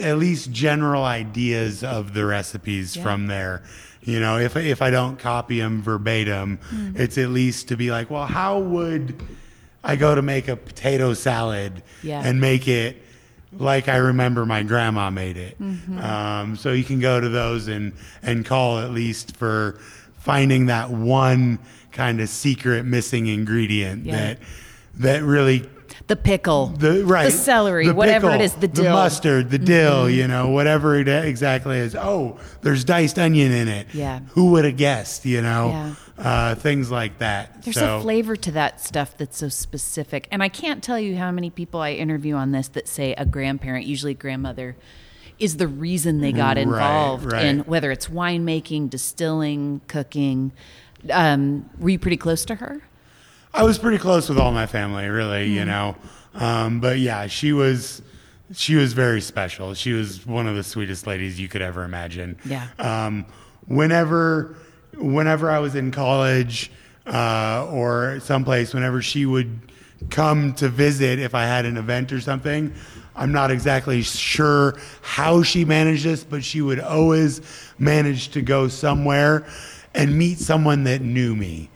at 0.00 0.18
least 0.18 0.52
general 0.52 1.02
ideas 1.04 1.82
of 1.82 2.12
the 2.14 2.26
recipes 2.26 2.94
Yeah. 2.96 3.02
from 3.02 3.26
there. 3.28 3.62
You 4.02 4.20
know, 4.20 4.38
if 4.38 4.56
if 4.56 4.82
I 4.82 4.90
don't 4.90 5.18
copy 5.18 5.60
them 5.60 5.82
verbatim, 5.82 6.58
Hmm. 6.68 6.90
it's 6.96 7.16
at 7.18 7.30
least 7.30 7.68
to 7.68 7.76
be 7.76 7.90
like, 7.90 8.10
well, 8.10 8.26
how 8.26 8.58
would 8.58 9.14
I 9.82 9.96
go 9.96 10.14
to 10.14 10.20
make 10.22 10.48
a 10.48 10.56
potato 10.56 11.14
salad 11.14 11.82
Yeah. 12.02 12.20
and 12.24 12.40
make 12.40 12.68
it 12.68 13.02
like 13.58 13.88
I 13.88 13.96
remember 13.96 14.46
my 14.46 14.62
grandma 14.62 15.10
made 15.10 15.36
it? 15.36 15.60
Mm-hmm. 15.60 15.98
Um, 15.98 16.56
so 16.56 16.72
you 16.72 16.84
can 16.84 17.00
go 17.00 17.20
to 17.20 17.28
those 17.28 17.68
and 17.68 17.92
and 18.22 18.44
call 18.46 18.78
at 18.78 18.90
least 18.92 19.36
for 19.36 19.78
finding 20.18 20.66
that 20.66 20.90
one 20.90 21.58
kind 21.92 22.20
of 22.20 22.28
secret 22.28 22.84
missing 22.84 23.26
ingredient 23.26 24.04
Yeah. 24.06 24.16
that 24.16 24.38
that 24.96 25.22
really 25.22 25.68
The 26.08 26.16
pickle, 26.16 26.66
the 26.68 27.04
right 27.04 27.26
the 27.26 27.30
celery, 27.30 27.86
the 27.86 27.94
whatever 27.94 28.28
pickle, 28.28 28.40
it 28.40 28.44
is, 28.44 28.54
the 28.54 28.66
dill. 28.68 28.84
Mm-hmm. 28.86 28.92
mustard 28.94 29.50
the 29.50 29.58
dill 29.58 30.08
you 30.08 30.26
know 30.26 30.48
whatever 30.48 30.96
it 30.96 31.06
exactly 31.06 31.78
is 31.78 31.94
oh 31.94 32.38
there's 32.62 32.82
diced 32.84 33.18
onion 33.18 33.52
in 33.52 33.68
it 33.68 33.88
Yeah. 33.92 34.20
who 34.30 34.52
would 34.52 34.64
have 34.64 34.78
guessed 34.78 35.26
you 35.26 35.42
know 35.42 35.68
Yeah. 35.68 35.94
uh, 36.24 36.54
things 36.54 36.90
like 36.90 37.18
that 37.18 37.62
There's 37.62 37.76
so 37.76 37.98
a 37.98 38.00
flavor 38.00 38.36
to 38.36 38.50
that 38.52 38.80
stuff 38.80 39.16
that's 39.18 39.36
so 39.36 39.48
specific. 39.50 40.26
And 40.32 40.42
I 40.42 40.48
can't 40.48 40.82
tell 40.82 40.98
you 40.98 41.16
how 41.16 41.30
many 41.30 41.50
people 41.50 41.80
I 41.80 41.92
interview 41.92 42.34
on 42.34 42.52
this 42.52 42.68
that 42.68 42.88
say 42.88 43.12
a 43.14 43.26
grandparent, 43.26 43.84
usually 43.86 44.14
grandmother, 44.14 44.76
is 45.38 45.58
the 45.58 45.68
reason 45.68 46.20
they 46.22 46.32
got 46.32 46.56
Right, 46.56 46.62
involved 46.62 47.32
right. 47.32 47.44
in 47.44 47.60
whether 47.60 47.90
it's 47.92 48.08
winemaking, 48.08 48.88
distilling, 48.90 49.82
cooking. 49.88 50.52
Um, 51.10 51.68
were 51.78 51.90
you 51.90 51.98
pretty 51.98 52.16
close 52.16 52.44
to 52.46 52.56
her? 52.56 52.80
I 53.58 53.64
was 53.64 53.76
pretty 53.76 53.98
close 53.98 54.28
with 54.28 54.38
all 54.38 54.52
my 54.52 54.66
family 54.66 55.08
really 55.08 55.48
you 55.48 55.62
Hmm. 55.62 55.66
know 55.68 55.96
um, 56.34 56.78
but 56.80 56.98
yeah 57.00 57.26
she 57.26 57.52
was 57.52 58.00
she 58.52 58.76
was 58.76 58.92
very 58.92 59.20
special 59.20 59.74
she 59.74 59.92
was 59.92 60.24
one 60.24 60.46
of 60.46 60.54
the 60.54 60.62
sweetest 60.62 61.08
ladies 61.08 61.40
you 61.40 61.48
could 61.48 61.60
ever 61.60 61.82
imagine 61.82 62.38
Yeah. 62.44 62.68
um, 62.78 63.26
whenever 63.66 64.54
whenever 64.96 65.50
I 65.50 65.58
was 65.58 65.74
in 65.74 65.90
college 65.90 66.70
uh, 67.06 67.66
or 67.70 68.20
someplace, 68.20 68.74
whenever 68.74 69.00
she 69.02 69.26
would 69.26 69.58
come 70.10 70.52
to 70.54 70.68
visit 70.68 71.18
if 71.18 71.34
I 71.34 71.44
had 71.46 71.64
an 71.64 71.76
event 71.78 72.12
or 72.12 72.20
something, 72.20 72.72
I'm 73.16 73.32
not 73.32 73.50
exactly 73.50 74.02
sure 74.02 74.76
how 75.02 75.42
she 75.42 75.64
managed 75.64 76.04
this, 76.04 76.22
but 76.22 76.44
she 76.44 76.60
would 76.60 76.80
always 76.80 77.40
manage 77.78 78.28
to 78.30 78.42
go 78.42 78.68
somewhere 78.68 79.46
and 79.94 80.16
meet 80.18 80.38
someone 80.38 80.84
that 80.84 81.00
knew 81.00 81.34
me. 81.34 81.70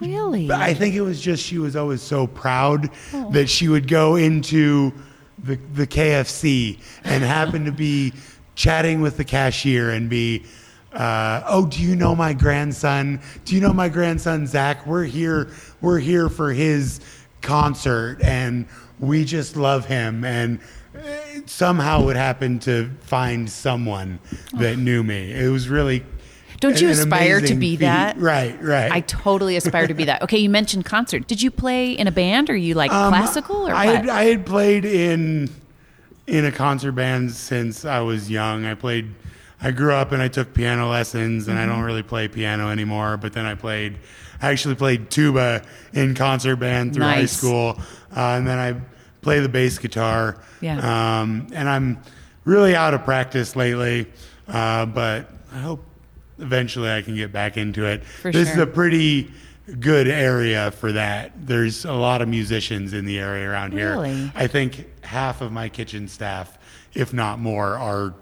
Really? 0.00 0.46
But 0.46 0.60
I 0.60 0.74
think 0.74 0.94
it 0.94 1.02
was 1.02 1.20
just 1.20 1.44
she 1.44 1.58
was 1.58 1.76
always 1.76 2.02
so 2.02 2.26
proud 2.26 2.90
that 3.30 3.48
she 3.48 3.68
would 3.68 3.86
go 3.86 4.16
into 4.16 4.92
the, 5.38 5.56
the 5.74 5.86
KFC 5.86 6.78
and 7.04 7.22
happen 7.22 7.64
to 7.64 7.72
be 7.72 8.12
chatting 8.54 9.00
with 9.00 9.16
the 9.16 9.24
cashier 9.24 9.90
and 9.90 10.10
be, 10.10 10.44
uh, 10.92 11.42
oh, 11.46 11.66
do 11.66 11.82
you 11.82 11.96
know 11.96 12.14
my 12.14 12.32
grandson? 12.32 13.20
Do 13.44 13.54
you 13.54 13.60
know 13.60 13.72
my 13.72 13.88
grandson 13.88 14.46
Zach? 14.46 14.86
We're 14.86 15.04
here. 15.04 15.48
We're 15.80 15.98
here 15.98 16.28
for 16.28 16.52
his 16.52 17.00
concert, 17.42 18.18
and 18.22 18.66
we 18.98 19.24
just 19.24 19.56
love 19.56 19.86
him. 19.86 20.24
And 20.24 20.60
eh, 20.94 21.40
somehow 21.46 22.04
would 22.04 22.16
happen 22.16 22.58
to 22.60 22.90
find 23.00 23.48
someone 23.48 24.18
that 24.54 24.78
knew 24.78 25.02
me. 25.02 25.32
It 25.32 25.48
was 25.48 25.68
really. 25.68 26.04
Don't 26.60 26.80
you 26.80 26.90
aspire 26.90 27.40
to 27.40 27.54
be 27.54 27.72
feat. 27.72 27.80
that? 27.80 28.18
Right, 28.18 28.60
right. 28.62 28.92
I 28.92 29.00
totally 29.00 29.56
aspire 29.56 29.86
to 29.86 29.94
be 29.94 30.04
that. 30.04 30.22
Okay, 30.22 30.38
you 30.38 30.50
mentioned 30.50 30.84
concert. 30.84 31.26
Did 31.26 31.40
you 31.42 31.50
play 31.50 31.92
in 31.92 32.06
a 32.06 32.12
band? 32.12 32.50
Or 32.50 32.52
are 32.52 32.56
you 32.56 32.74
like 32.74 32.92
Um, 32.92 33.08
classical 33.12 33.66
or 33.68 33.74
I 33.74 33.86
what? 33.86 33.94
had, 33.96 34.08
I 34.08 34.24
had 34.24 34.44
played 34.46 34.84
in 34.84 35.50
in 36.26 36.44
a 36.44 36.52
concert 36.52 36.92
band 36.92 37.32
since 37.32 37.84
I 37.84 38.00
was 38.00 38.30
young. 38.30 38.64
I 38.66 38.74
played. 38.74 39.12
I 39.62 39.72
grew 39.72 39.92
up 39.92 40.12
and 40.12 40.22
I 40.22 40.28
took 40.28 40.54
piano 40.54 40.88
lessons, 40.88 41.48
and 41.48 41.58
I 41.58 41.62
Mm-hmm. 41.62 41.72
don't 41.72 41.82
really 41.82 42.02
play 42.02 42.28
piano 42.28 42.68
anymore. 42.70 43.16
But 43.16 43.32
then 43.32 43.46
I 43.46 43.54
played. 43.54 43.98
I 44.42 44.50
actually 44.50 44.74
played 44.74 45.10
tuba 45.10 45.62
in 45.92 46.14
concert 46.14 46.56
band 46.56 46.94
through 46.94 47.04
high 47.04 47.26
school, 47.26 47.78
uh, 48.16 48.20
and 48.38 48.46
then 48.46 48.58
I 48.58 48.80
play 49.22 49.40
the 49.40 49.48
bass 49.50 49.78
guitar. 49.78 50.36
Yeah. 50.62 50.78
Um, 51.20 51.46
and 51.52 51.68
I'm 51.68 51.98
really 52.44 52.74
out 52.74 52.94
of 52.94 53.04
practice 53.04 53.54
lately, 53.56 54.06
uh, 54.48 54.86
but 54.86 55.30
I 55.54 55.58
hope 55.58 55.84
eventually 56.40 56.90
I 56.90 57.02
can 57.02 57.16
get 57.16 57.32
back 57.32 57.56
into 57.56 57.84
it. 57.84 58.04
For 58.04 58.32
this 58.32 58.48
sure. 58.48 58.56
is 58.56 58.62
a 58.62 58.66
pretty 58.66 59.30
good 59.78 60.08
area 60.08 60.70
for 60.72 60.92
that. 60.92 61.32
There's 61.46 61.84
a 61.84 61.92
lot 61.92 62.22
of 62.22 62.28
musicians 62.28 62.92
in 62.92 63.04
the 63.04 63.18
area 63.18 63.48
around 63.48 63.72
here. 63.72 63.92
Really? 63.92 64.32
I 64.34 64.46
think 64.46 64.86
half 65.04 65.40
of 65.40 65.52
my 65.52 65.68
kitchen 65.68 66.08
staff, 66.08 66.58
if 66.94 67.12
not 67.12 67.38
more, 67.38 67.76
are 67.76 68.14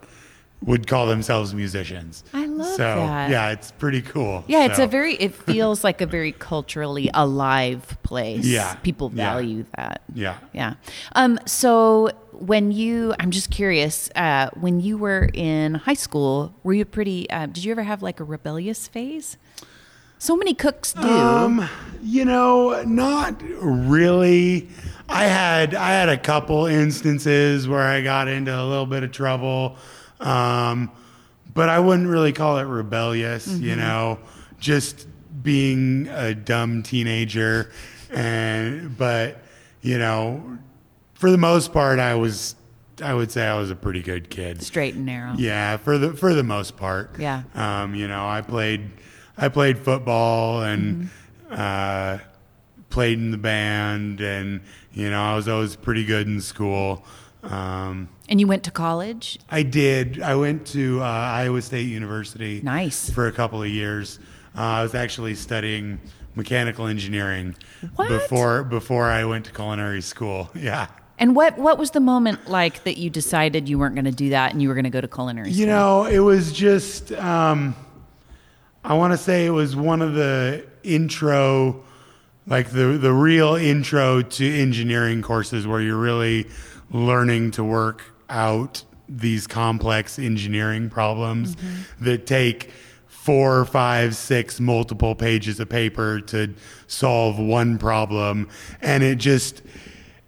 would 0.62 0.86
call 0.86 1.06
themselves 1.06 1.54
musicians. 1.54 2.24
I 2.32 2.46
love 2.46 2.66
so, 2.76 2.76
that. 2.78 3.30
Yeah, 3.30 3.50
it's 3.50 3.70
pretty 3.72 4.02
cool. 4.02 4.44
Yeah, 4.48 4.66
it's 4.66 4.78
a 4.78 4.86
very. 4.86 5.14
It 5.14 5.34
feels 5.34 5.84
like 5.84 6.00
a 6.00 6.06
very 6.06 6.32
culturally 6.32 7.10
alive 7.14 7.96
place. 8.02 8.44
Yeah. 8.44 8.74
people 8.76 9.10
Yeah. 9.14 9.32
value 9.32 9.64
that. 9.76 10.02
yeah. 10.14 10.38
Yeah. 10.52 10.74
Um. 11.14 11.38
So 11.46 12.10
when 12.32 12.72
you, 12.72 13.14
I'm 13.20 13.30
just 13.30 13.50
curious. 13.50 14.10
Uh, 14.16 14.50
when 14.54 14.80
you 14.80 14.98
were 14.98 15.30
in 15.32 15.74
high 15.74 15.94
school, 15.94 16.54
were 16.64 16.74
you 16.74 16.84
pretty? 16.84 17.30
Uh, 17.30 17.46
did 17.46 17.64
you 17.64 17.70
ever 17.70 17.82
have 17.84 18.02
like 18.02 18.18
a 18.20 18.24
rebellious 18.24 18.88
phase? 18.88 19.36
So 20.20 20.36
many 20.36 20.52
cooks 20.52 20.92
do. 20.92 21.02
Um, 21.08 21.68
you 22.02 22.24
know, 22.24 22.82
not 22.82 23.40
really. 23.40 24.68
I 25.08 25.24
had 25.24 25.76
I 25.76 25.90
had 25.90 26.08
a 26.08 26.18
couple 26.18 26.66
instances 26.66 27.68
where 27.68 27.82
I 27.82 28.02
got 28.02 28.26
into 28.26 28.52
a 28.52 28.64
little 28.64 28.84
bit 28.86 29.04
of 29.04 29.12
trouble, 29.12 29.76
um, 30.20 30.90
but 31.54 31.68
I 31.68 31.78
wouldn't 31.78 32.08
really 32.08 32.32
call 32.32 32.58
it 32.58 32.64
rebellious. 32.64 33.48
You 33.48 33.76
know, 33.76 34.18
just 34.58 35.06
being 35.42 36.08
a 36.08 36.34
dumb 36.34 36.82
teenager, 36.82 37.70
and 38.10 38.96
but 38.96 39.42
you 39.82 39.98
know, 39.98 40.58
for 41.14 41.30
the 41.30 41.38
most 41.38 41.72
part, 41.72 41.98
I 41.98 42.14
was. 42.14 42.54
I 43.00 43.14
would 43.14 43.30
say 43.30 43.46
I 43.46 43.56
was 43.56 43.70
a 43.70 43.76
pretty 43.76 44.02
good 44.02 44.28
kid. 44.28 44.60
Straight 44.60 44.96
and 44.96 45.06
narrow. 45.06 45.32
Yeah, 45.38 45.76
for 45.76 45.98
the 45.98 46.14
for 46.14 46.34
the 46.34 46.42
most 46.42 46.76
part. 46.76 47.16
Yeah. 47.16 47.44
Um, 47.54 47.94
you 47.94 48.08
know, 48.08 48.26
I 48.26 48.40
played 48.40 48.90
I 49.36 49.48
played 49.48 49.78
football 49.78 50.62
and 50.62 51.08
uh, 51.48 52.18
played 52.90 53.18
in 53.18 53.30
the 53.30 53.38
band, 53.38 54.20
and 54.20 54.62
you 54.92 55.10
know, 55.10 55.22
I 55.22 55.36
was 55.36 55.46
always 55.46 55.76
pretty 55.76 56.04
good 56.04 56.26
in 56.26 56.40
school. 56.40 57.04
Um, 57.48 58.08
And 58.28 58.40
you 58.40 58.46
went 58.46 58.62
to 58.64 58.70
college. 58.70 59.38
I 59.50 59.62
did. 59.62 60.20
I 60.20 60.34
went 60.34 60.66
to 60.68 61.00
uh, 61.00 61.04
Iowa 61.04 61.62
State 61.62 61.88
University. 61.88 62.60
Nice. 62.62 63.10
For 63.10 63.26
a 63.26 63.32
couple 63.32 63.62
of 63.62 63.68
years. 63.68 64.18
Uh, 64.56 64.60
I 64.60 64.82
was 64.82 64.94
actually 64.94 65.34
studying 65.34 65.98
mechanical 66.34 66.86
engineering 66.86 67.56
What? 67.96 68.08
before 68.08 68.62
before 68.64 69.06
I 69.06 69.24
went 69.24 69.46
to 69.46 69.52
culinary 69.52 70.02
school. 70.02 70.50
Yeah. 70.54 70.86
And 71.20 71.34
what 71.34 71.58
what 71.58 71.78
was 71.78 71.90
the 71.90 72.00
moment 72.00 72.48
like 72.48 72.84
that 72.84 72.96
you 72.96 73.10
decided 73.10 73.68
you 73.68 73.76
weren't 73.76 73.96
going 73.96 74.04
to 74.04 74.12
do 74.12 74.28
that 74.30 74.52
and 74.52 74.62
you 74.62 74.68
were 74.68 74.74
going 74.74 74.84
to 74.84 74.90
go 74.90 75.00
to 75.00 75.08
culinary? 75.08 75.50
School? 75.52 75.60
You 75.60 75.66
know, 75.66 76.04
it 76.04 76.20
was 76.20 76.52
just, 76.52 77.10
um, 77.12 77.74
I 78.84 78.94
want 78.94 79.12
to 79.14 79.18
say 79.18 79.44
it 79.44 79.50
was 79.50 79.74
one 79.74 80.00
of 80.00 80.14
the 80.14 80.64
intro, 80.84 81.82
like 82.46 82.70
the, 82.70 82.98
the 82.98 83.12
real 83.12 83.56
intro 83.56 84.22
to 84.22 84.60
engineering 84.60 85.20
courses 85.20 85.66
where 85.66 85.80
you're 85.80 85.98
really 85.98 86.46
learning 86.90 87.50
to 87.52 87.64
work 87.64 88.02
out 88.28 88.84
these 89.08 89.46
complex 89.46 90.18
engineering 90.18 90.90
problems 90.90 91.56
mm-hmm. 91.56 92.04
that 92.04 92.26
take 92.26 92.70
four, 93.06 93.64
five, 93.64 94.14
six 94.16 94.60
multiple 94.60 95.14
pages 95.14 95.60
of 95.60 95.68
paper 95.68 96.20
to 96.20 96.54
solve 96.86 97.38
one 97.38 97.78
problem. 97.78 98.48
And 98.80 99.02
it 99.02 99.16
just, 99.16 99.62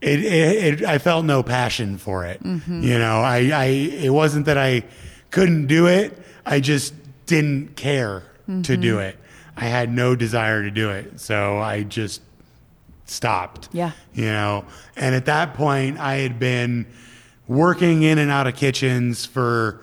it, 0.01 0.21
it, 0.25 0.81
it 0.81 0.85
I 0.85 0.99
felt 0.99 1.25
no 1.25 1.43
passion 1.43 1.99
for 1.99 2.25
it. 2.25 2.43
Mm-hmm. 2.43 2.83
You 2.83 2.99
know, 2.99 3.21
I, 3.21 3.51
I, 3.55 3.65
it 3.67 4.11
wasn't 4.11 4.47
that 4.47 4.59
I 4.59 4.85
couldn't 5.31 5.67
do 5.67 5.87
it. 5.87 6.19
I 6.45 6.61
just 6.61 6.95
didn't 7.27 7.77
care 7.77 8.25
to 8.47 8.77
do 8.77 8.97
mm-hmm. 8.97 9.01
it. 9.01 9.17
I 9.57 9.67
had 9.67 9.93
no 9.93 10.17
desire 10.17 10.63
to 10.63 10.71
do 10.71 10.91
it. 10.91 11.21
So 11.21 11.59
I 11.59 11.85
just 11.85 12.23
stopped. 13.11 13.69
Yeah. 13.73 13.93
You 14.15 14.27
know, 14.27 14.65
and 14.97 15.15
at 15.15 15.27
that 15.27 15.55
point 15.55 15.99
I 15.99 16.17
had 16.17 16.39
been 16.39 16.87
working 17.49 18.03
in 18.03 18.19
and 18.19 18.31
out 18.31 18.47
of 18.47 18.55
kitchens 18.57 19.27
for, 19.27 19.83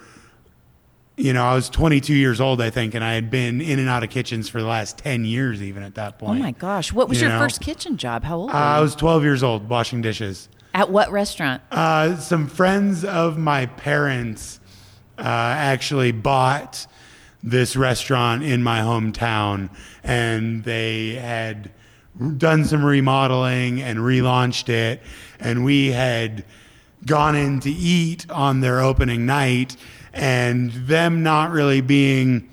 you 1.17 1.33
know, 1.33 1.43
I 1.43 1.53
was 1.53 1.69
22 1.69 2.13
years 2.13 2.39
old, 2.39 2.61
I 2.61 2.69
think, 2.69 2.93
and 2.93 3.03
I 3.03 3.13
had 3.13 3.29
been 3.29 3.59
in 3.59 3.79
and 3.79 3.89
out 3.89 4.03
of 4.03 4.09
kitchens 4.09 4.47
for 4.49 4.61
the 4.61 4.67
last 4.67 4.97
10 4.99 5.25
years, 5.25 5.61
even 5.61 5.83
at 5.83 5.95
that 5.95 6.19
point. 6.19 6.39
Oh 6.39 6.43
my 6.43 6.51
gosh! 6.51 6.93
What 6.93 7.09
was 7.09 7.19
You 7.19 7.27
your 7.27 7.37
know? 7.37 7.43
first 7.43 7.59
kitchen 7.59 7.97
job? 7.97 8.23
How 8.23 8.37
old? 8.37 8.51
Uh, 8.51 8.53
I 8.53 8.79
was 8.79 8.95
12 8.95 9.23
years 9.23 9.43
old 9.43 9.67
washing 9.67 10.01
dishes. 10.01 10.47
At 10.73 10.89
what 10.91 11.11
restaurant? 11.11 11.61
Uh, 11.71 12.17
some 12.17 12.47
friends 12.47 13.03
of 13.03 13.37
my 13.37 13.65
parents 13.65 14.59
uh, 15.17 15.21
actually 15.23 16.11
bought 16.11 16.85
this 17.43 17.75
restaurant 17.75 18.43
in 18.43 18.61
my 18.61 18.79
hometown, 18.81 19.69
and 20.03 20.63
they 20.63 21.15
had 21.15 21.71
done 22.37 22.65
some 22.65 22.83
remodeling 22.83 23.81
and 23.81 23.99
relaunched 23.99 24.69
it, 24.69 25.01
and 25.39 25.63
we 25.63 25.91
had 25.91 26.45
gone 27.05 27.35
in 27.35 27.59
to 27.61 27.69
eat 27.69 28.29
on 28.29 28.61
their 28.61 28.81
opening 28.81 29.25
night, 29.25 29.75
and 30.13 30.71
them 30.71 31.23
not 31.23 31.51
really 31.51 31.81
being 31.81 32.49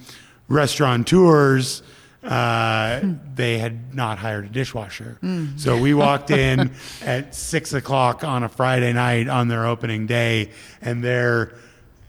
restaurateurs. 0.49 1.83
Uh, 2.23 3.01
they 3.35 3.59
had 3.59 3.95
not 3.95 4.19
hired 4.19 4.47
a 4.47 4.49
dishwasher. 4.49 5.19
So 5.59 5.79
we 5.79 5.93
walked 5.93 6.31
in 6.31 6.73
at 7.03 7.35
six 7.35 7.75
o'clock 7.75 8.25
on 8.25 8.43
a 8.43 8.49
Friday 8.49 8.93
night 8.95 9.29
on 9.29 9.49
their 9.49 9.67
opening 9.67 10.07
day, 10.07 10.51
and 10.81 11.05
they're 11.05 11.55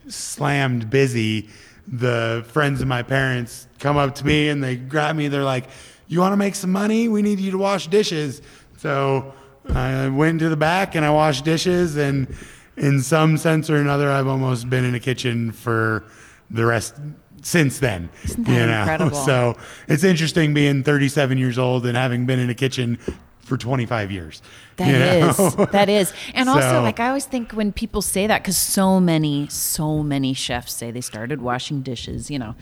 slammed 0.08 0.88
busy. 0.90 1.48
The 1.86 2.44
friends 2.48 2.80
of 2.80 2.88
my 2.88 3.02
parents 3.02 3.68
come 3.78 3.96
up 3.96 4.14
to 4.16 4.26
me 4.26 4.48
and 4.48 4.62
they 4.62 4.76
grab 4.76 5.16
me. 5.16 5.28
They're 5.28 5.44
like, 5.44 5.68
You 6.08 6.20
want 6.20 6.32
to 6.32 6.36
make 6.36 6.54
some 6.54 6.72
money? 6.72 7.08
We 7.08 7.22
need 7.22 7.40
you 7.40 7.50
to 7.50 7.58
wash 7.58 7.88
dishes. 7.88 8.42
So 8.78 9.34
I 9.68 10.08
went 10.08 10.40
to 10.40 10.48
the 10.48 10.56
back 10.56 10.94
and 10.94 11.04
I 11.04 11.10
washed 11.10 11.44
dishes. 11.44 11.96
And 11.96 12.34
in 12.76 13.00
some 13.00 13.36
sense 13.36 13.70
or 13.70 13.76
another, 13.76 14.10
I've 14.10 14.26
almost 14.26 14.70
been 14.70 14.84
in 14.84 14.94
a 14.94 15.00
kitchen 15.00 15.52
for 15.52 16.04
the 16.50 16.64
rest 16.64 16.94
since 17.42 17.78
then. 17.78 18.08
Isn't 18.24 18.44
that 18.44 18.80
incredible? 18.80 19.16
So 19.26 19.56
it's 19.88 20.04
interesting 20.04 20.54
being 20.54 20.82
37 20.82 21.38
years 21.38 21.58
old 21.58 21.86
and 21.86 21.96
having 21.96 22.26
been 22.26 22.38
in 22.38 22.50
a 22.50 22.54
kitchen 22.54 22.98
for 23.40 23.56
25 23.56 24.10
years. 24.10 24.42
That 24.76 24.86
you 24.88 24.98
know? 24.98 25.28
is, 25.28 25.56
that 25.72 25.88
is, 25.88 26.12
and 26.34 26.48
also 26.48 26.82
like 26.82 27.00
I 27.00 27.08
always 27.08 27.26
think 27.26 27.52
when 27.52 27.72
people 27.72 28.02
say 28.02 28.26
that 28.26 28.42
because 28.42 28.58
so 28.58 29.00
many, 29.00 29.48
so 29.48 30.02
many 30.02 30.34
chefs 30.34 30.72
say 30.72 30.90
they 30.90 31.00
started 31.00 31.40
washing 31.40 31.82
dishes. 31.82 32.30
You 32.30 32.38
know, 32.38 32.54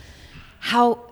how 0.61 1.03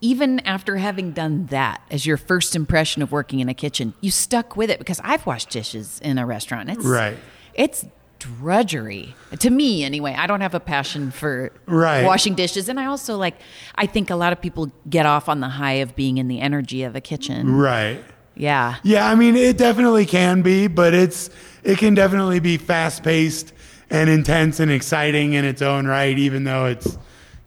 even 0.00 0.40
after 0.40 0.76
having 0.76 1.12
done 1.12 1.46
that 1.46 1.80
as 1.90 2.06
your 2.06 2.16
first 2.16 2.56
impression 2.56 3.02
of 3.02 3.12
working 3.12 3.40
in 3.40 3.48
a 3.48 3.54
kitchen, 3.54 3.94
you 4.00 4.10
stuck 4.10 4.56
with 4.56 4.70
it 4.70 4.78
because 4.78 5.00
I've 5.04 5.26
washed 5.26 5.50
dishes 5.50 6.00
in 6.02 6.18
a 6.18 6.24
restaurant. 6.26 6.70
It's 6.70 6.84
Right. 6.84 7.16
It's 7.54 7.84
drudgery 8.18 9.14
to 9.38 9.50
me 9.50 9.82
anyway. 9.84 10.14
I 10.16 10.26
don't 10.26 10.40
have 10.42 10.54
a 10.54 10.60
passion 10.60 11.10
for 11.10 11.50
Right. 11.66 12.04
washing 12.04 12.34
dishes, 12.34 12.68
and 12.68 12.78
I 12.78 12.86
also 12.86 13.16
like. 13.16 13.34
I 13.74 13.86
think 13.86 14.10
a 14.10 14.14
lot 14.16 14.32
of 14.32 14.40
people 14.40 14.70
get 14.88 15.06
off 15.06 15.28
on 15.28 15.40
the 15.40 15.48
high 15.48 15.74
of 15.80 15.96
being 15.96 16.18
in 16.18 16.28
the 16.28 16.40
energy 16.40 16.82
of 16.82 16.94
a 16.94 17.00
kitchen. 17.00 17.54
Right. 17.56 18.02
Yeah. 18.36 18.76
Yeah, 18.82 19.08
I 19.08 19.14
mean, 19.14 19.36
it 19.36 19.58
definitely 19.58 20.06
can 20.06 20.42
be, 20.42 20.66
but 20.66 20.94
it's 20.94 21.30
it 21.64 21.78
can 21.78 21.94
definitely 21.94 22.40
be 22.40 22.56
fast 22.56 23.02
paced 23.02 23.52
and 23.90 24.08
intense 24.08 24.60
and 24.60 24.70
exciting 24.70 25.32
in 25.32 25.44
its 25.44 25.62
own 25.62 25.86
right, 25.86 26.16
even 26.18 26.44
though 26.44 26.66
it's 26.66 26.96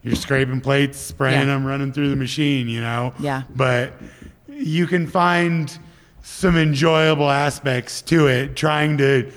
you're 0.04 0.16
scraping 0.16 0.62
plates, 0.62 0.98
spraying 0.98 1.39
Yeah. 1.42 1.46
them, 1.46 1.66
running 1.66 1.92
through 1.94 2.10
the 2.10 2.16
machine, 2.16 2.68
you 2.68 2.82
know. 2.82 3.13
Yeah. 3.20 3.44
But 3.56 3.94
you 4.50 4.86
can 4.88 5.08
find 5.08 5.76
some 6.22 6.58
enjoyable 6.58 7.30
aspects 7.30 8.02
to 8.04 8.28
it, 8.28 8.56
trying 8.56 8.98
to 8.98 9.32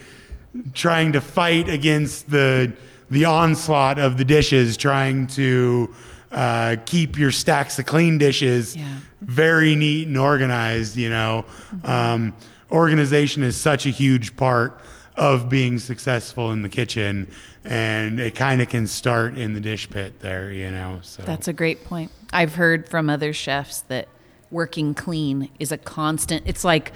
trying 0.72 1.12
to 1.12 1.20
fight 1.20 1.68
against 1.68 2.30
the 2.30 2.72
the 3.10 3.24
onslaught 3.24 3.98
of 3.98 4.16
the 4.18 4.24
dishes, 4.24 4.76
trying 4.76 5.26
to 5.28 5.94
uh, 6.32 6.76
keep 6.86 7.16
your 7.16 7.30
stacks 7.30 7.78
of 7.78 7.86
clean 7.86 8.18
dishes 8.18 8.74
Yeah. 8.74 8.84
very 9.20 9.76
neat 9.76 10.08
and 10.08 10.18
organized. 10.18 10.96
You 10.96 11.10
know, 11.10 11.44
um, 11.84 12.32
organization 12.72 13.42
is 13.44 13.56
such 13.56 13.86
a 13.86 13.90
huge 13.90 14.34
part 14.36 14.80
of 15.16 15.48
being 15.48 15.78
successful 15.78 16.52
in 16.52 16.62
the 16.62 16.68
kitchen, 16.68 17.28
and 17.64 18.20
it 18.20 18.34
kind 18.34 18.60
of 18.60 18.68
can 18.68 18.86
start 18.86 19.36
in 19.38 19.54
the 19.54 19.60
dish 19.60 19.88
pit 19.88 20.20
there. 20.20 20.52
You 20.52 20.70
know, 20.70 20.98
so 21.02 21.22
That's 21.22 21.48
a 21.48 21.52
great 21.52 21.84
point. 21.84 22.10
I've 22.32 22.54
heard 22.54 22.88
from 22.88 23.08
other 23.08 23.32
chefs 23.32 23.80
that 23.82 24.08
working 24.50 24.94
clean 24.94 25.50
is 25.58 25.72
a 25.72 25.78
constant. 25.78 26.44
It's 26.46 26.64
like 26.64 26.92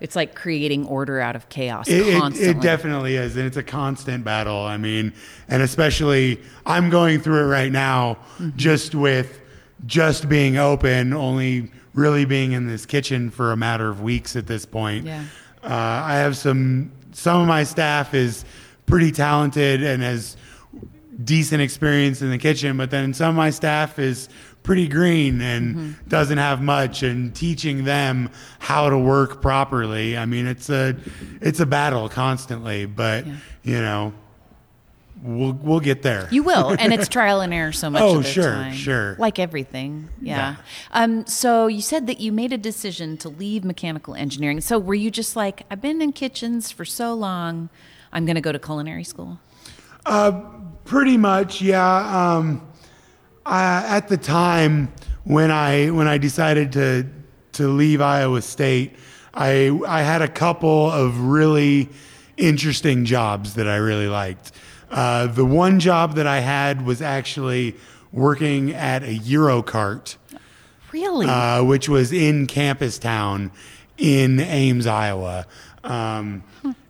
it's 0.00 0.16
like 0.16 0.34
creating 0.34 0.84
order 0.86 1.20
out 1.20 1.36
of 1.36 1.48
chaos 1.48 1.86
It, 1.88 2.36
it, 2.40 2.60
definitely 2.60 3.14
is, 3.14 3.36
and 3.36 3.46
it's 3.46 3.56
a 3.56 3.62
constant 3.62 4.24
battle. 4.24 4.58
I 4.60 4.76
mean, 4.76 5.12
and 5.48 5.62
especially 5.62 6.40
I'm 6.66 6.90
going 6.90 7.20
through 7.20 7.44
it 7.44 7.46
right 7.46 7.70
now, 7.70 8.14
Mm-hmm. 8.38 8.56
just 8.56 8.94
with 8.96 9.40
just 9.86 10.28
being 10.28 10.56
open, 10.56 11.12
only 11.12 11.70
really 11.94 12.24
being 12.24 12.52
in 12.52 12.66
this 12.66 12.84
kitchen 12.86 13.30
for 13.30 13.52
a 13.52 13.56
matter 13.56 13.88
of 13.88 14.00
weeks 14.02 14.34
at 14.34 14.46
this 14.46 14.64
point. 14.66 15.06
Yeah. 15.06 15.24
Uh, 15.62 15.68
I 15.68 16.14
have 16.14 16.36
some 16.36 16.90
some 17.12 17.40
of 17.42 17.48
my 17.48 17.64
staff 17.64 18.14
is 18.14 18.44
pretty 18.86 19.12
talented 19.12 19.82
and 19.82 20.02
has 20.02 20.36
decent 21.24 21.62
experience 21.62 22.22
in 22.22 22.30
the 22.30 22.38
kitchen, 22.38 22.76
but 22.76 22.90
then 22.90 23.12
some 23.14 23.30
of 23.30 23.36
my 23.36 23.50
staff 23.50 23.98
is 23.98 24.28
pretty 24.62 24.86
green 24.88 25.40
and 25.40 25.74
Mm-hmm. 25.76 26.08
doesn't 26.08 26.38
have 26.38 26.62
much 26.62 27.02
and 27.02 27.34
teaching 27.34 27.84
them 27.84 28.30
how 28.60 28.88
to 28.88 28.96
work 28.98 29.42
properly. 29.42 30.16
I 30.16 30.24
mean, 30.26 30.46
it's 30.46 30.70
a 30.70 30.96
it's 31.40 31.60
a 31.60 31.66
battle 31.66 32.08
constantly, 32.08 32.86
but 32.86 33.26
Yeah. 33.26 33.34
you 33.64 33.80
know, 33.80 34.12
we'll 35.22 35.52
we'll 35.52 35.80
get 35.80 36.02
there. 36.02 36.28
You 36.30 36.42
will, 36.42 36.76
and 36.78 36.92
it's 36.92 37.08
trial 37.18 37.40
and 37.40 37.54
error 37.54 37.72
so 37.72 37.88
much 37.90 38.02
Oh, 38.02 38.18
of 38.18 38.24
the 38.24 38.28
sure, 38.28 38.42
time. 38.52 38.72
sure. 38.74 39.16
Like 39.18 39.38
everything, 39.38 40.08
yeah. 40.20 40.56
Yeah. 40.56 40.56
Um, 40.92 41.26
so 41.26 41.66
you 41.68 41.80
said 41.80 42.06
that 42.08 42.20
you 42.20 42.32
made 42.32 42.52
a 42.52 42.58
decision 42.58 43.16
to 43.18 43.28
leave 43.28 43.64
mechanical 43.64 44.14
engineering. 44.14 44.60
So 44.60 44.78
were 44.78 44.94
you 44.94 45.10
just 45.10 45.36
like, 45.36 45.62
I've 45.70 45.80
been 45.80 46.02
in 46.02 46.12
kitchens 46.12 46.70
for 46.70 46.84
so 46.84 47.14
long, 47.14 47.68
I'm 48.12 48.26
going 48.26 48.34
to 48.36 48.40
go 48.42 48.52
to 48.52 48.58
culinary 48.58 49.04
school? 49.04 49.38
Uh, 50.04 50.42
Pretty 50.84 51.16
much, 51.16 51.62
yeah. 51.62 52.34
Um, 52.36 52.66
I, 53.46 53.96
at 53.96 54.08
the 54.08 54.16
time 54.16 54.92
when 55.24 55.52
I 55.52 55.90
when 55.90 56.08
I 56.08 56.18
decided 56.18 56.72
to 56.72 57.06
to 57.52 57.68
leave 57.68 58.00
Iowa 58.00 58.42
State, 58.42 58.96
I 59.32 59.70
I 59.86 60.02
had 60.02 60.20
a 60.22 60.26
couple 60.28 60.90
of 60.90 61.18
really 61.20 61.88
interesting 62.36 63.04
jobs 63.04 63.54
that 63.54 63.68
I 63.68 63.76
really 63.76 64.08
liked. 64.08 64.50
Uh, 64.92 65.26
the 65.26 65.44
one 65.44 65.80
job 65.80 66.14
that 66.16 66.26
I 66.26 66.40
had 66.40 66.84
was 66.84 67.00
actually 67.00 67.74
working 68.12 68.72
at 68.72 69.02
a 69.02 69.18
Eurocart, 69.18 70.16
Really? 70.92 71.26
uh, 71.26 71.64
which 71.64 71.88
was 71.88 72.12
in 72.12 72.46
Campus 72.46 72.98
Town 72.98 73.50
in 73.96 74.38
Ames, 74.40 74.86
Iowa. 74.86 75.46
Um, 75.82 76.44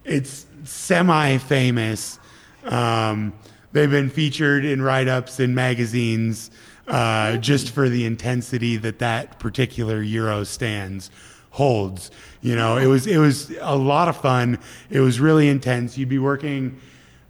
it's 0.05 0.47
semi 0.65 1.39
famous. 1.39 2.19
Um, 2.65 3.33
they've 3.73 3.91
been 3.91 4.11
featured 4.11 4.65
in 4.65 4.83
write 4.83 5.07
ups 5.09 5.39
in 5.39 5.55
magazines 5.55 6.51
uh, 6.89 7.37
just 7.37 7.71
for 7.71 7.89
the 7.89 8.05
intensity 8.05 8.77
that 8.79 8.99
that 8.99 9.39
particular 9.39 10.03
Euro 10.03 10.43
stands 10.43 11.11
holds. 11.51 12.11
You 12.41 12.57
know, 12.57 12.77
it 12.79 12.87
was 12.87 13.07
it 13.07 13.19
was 13.19 13.53
a 13.61 13.77
lot 13.77 14.09
of 14.09 14.17
fun. 14.17 14.59
It 14.91 14.99
was 15.01 15.21
really 15.21 15.49
intense. 15.49 15.97
You'd 15.97 16.09
be 16.09 16.19
working 16.19 16.81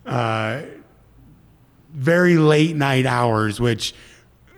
uh, 0.07 0.63
very 1.93 2.37
late 2.37 2.77
night 2.77 3.07
hours, 3.07 3.61
which, 3.61 3.95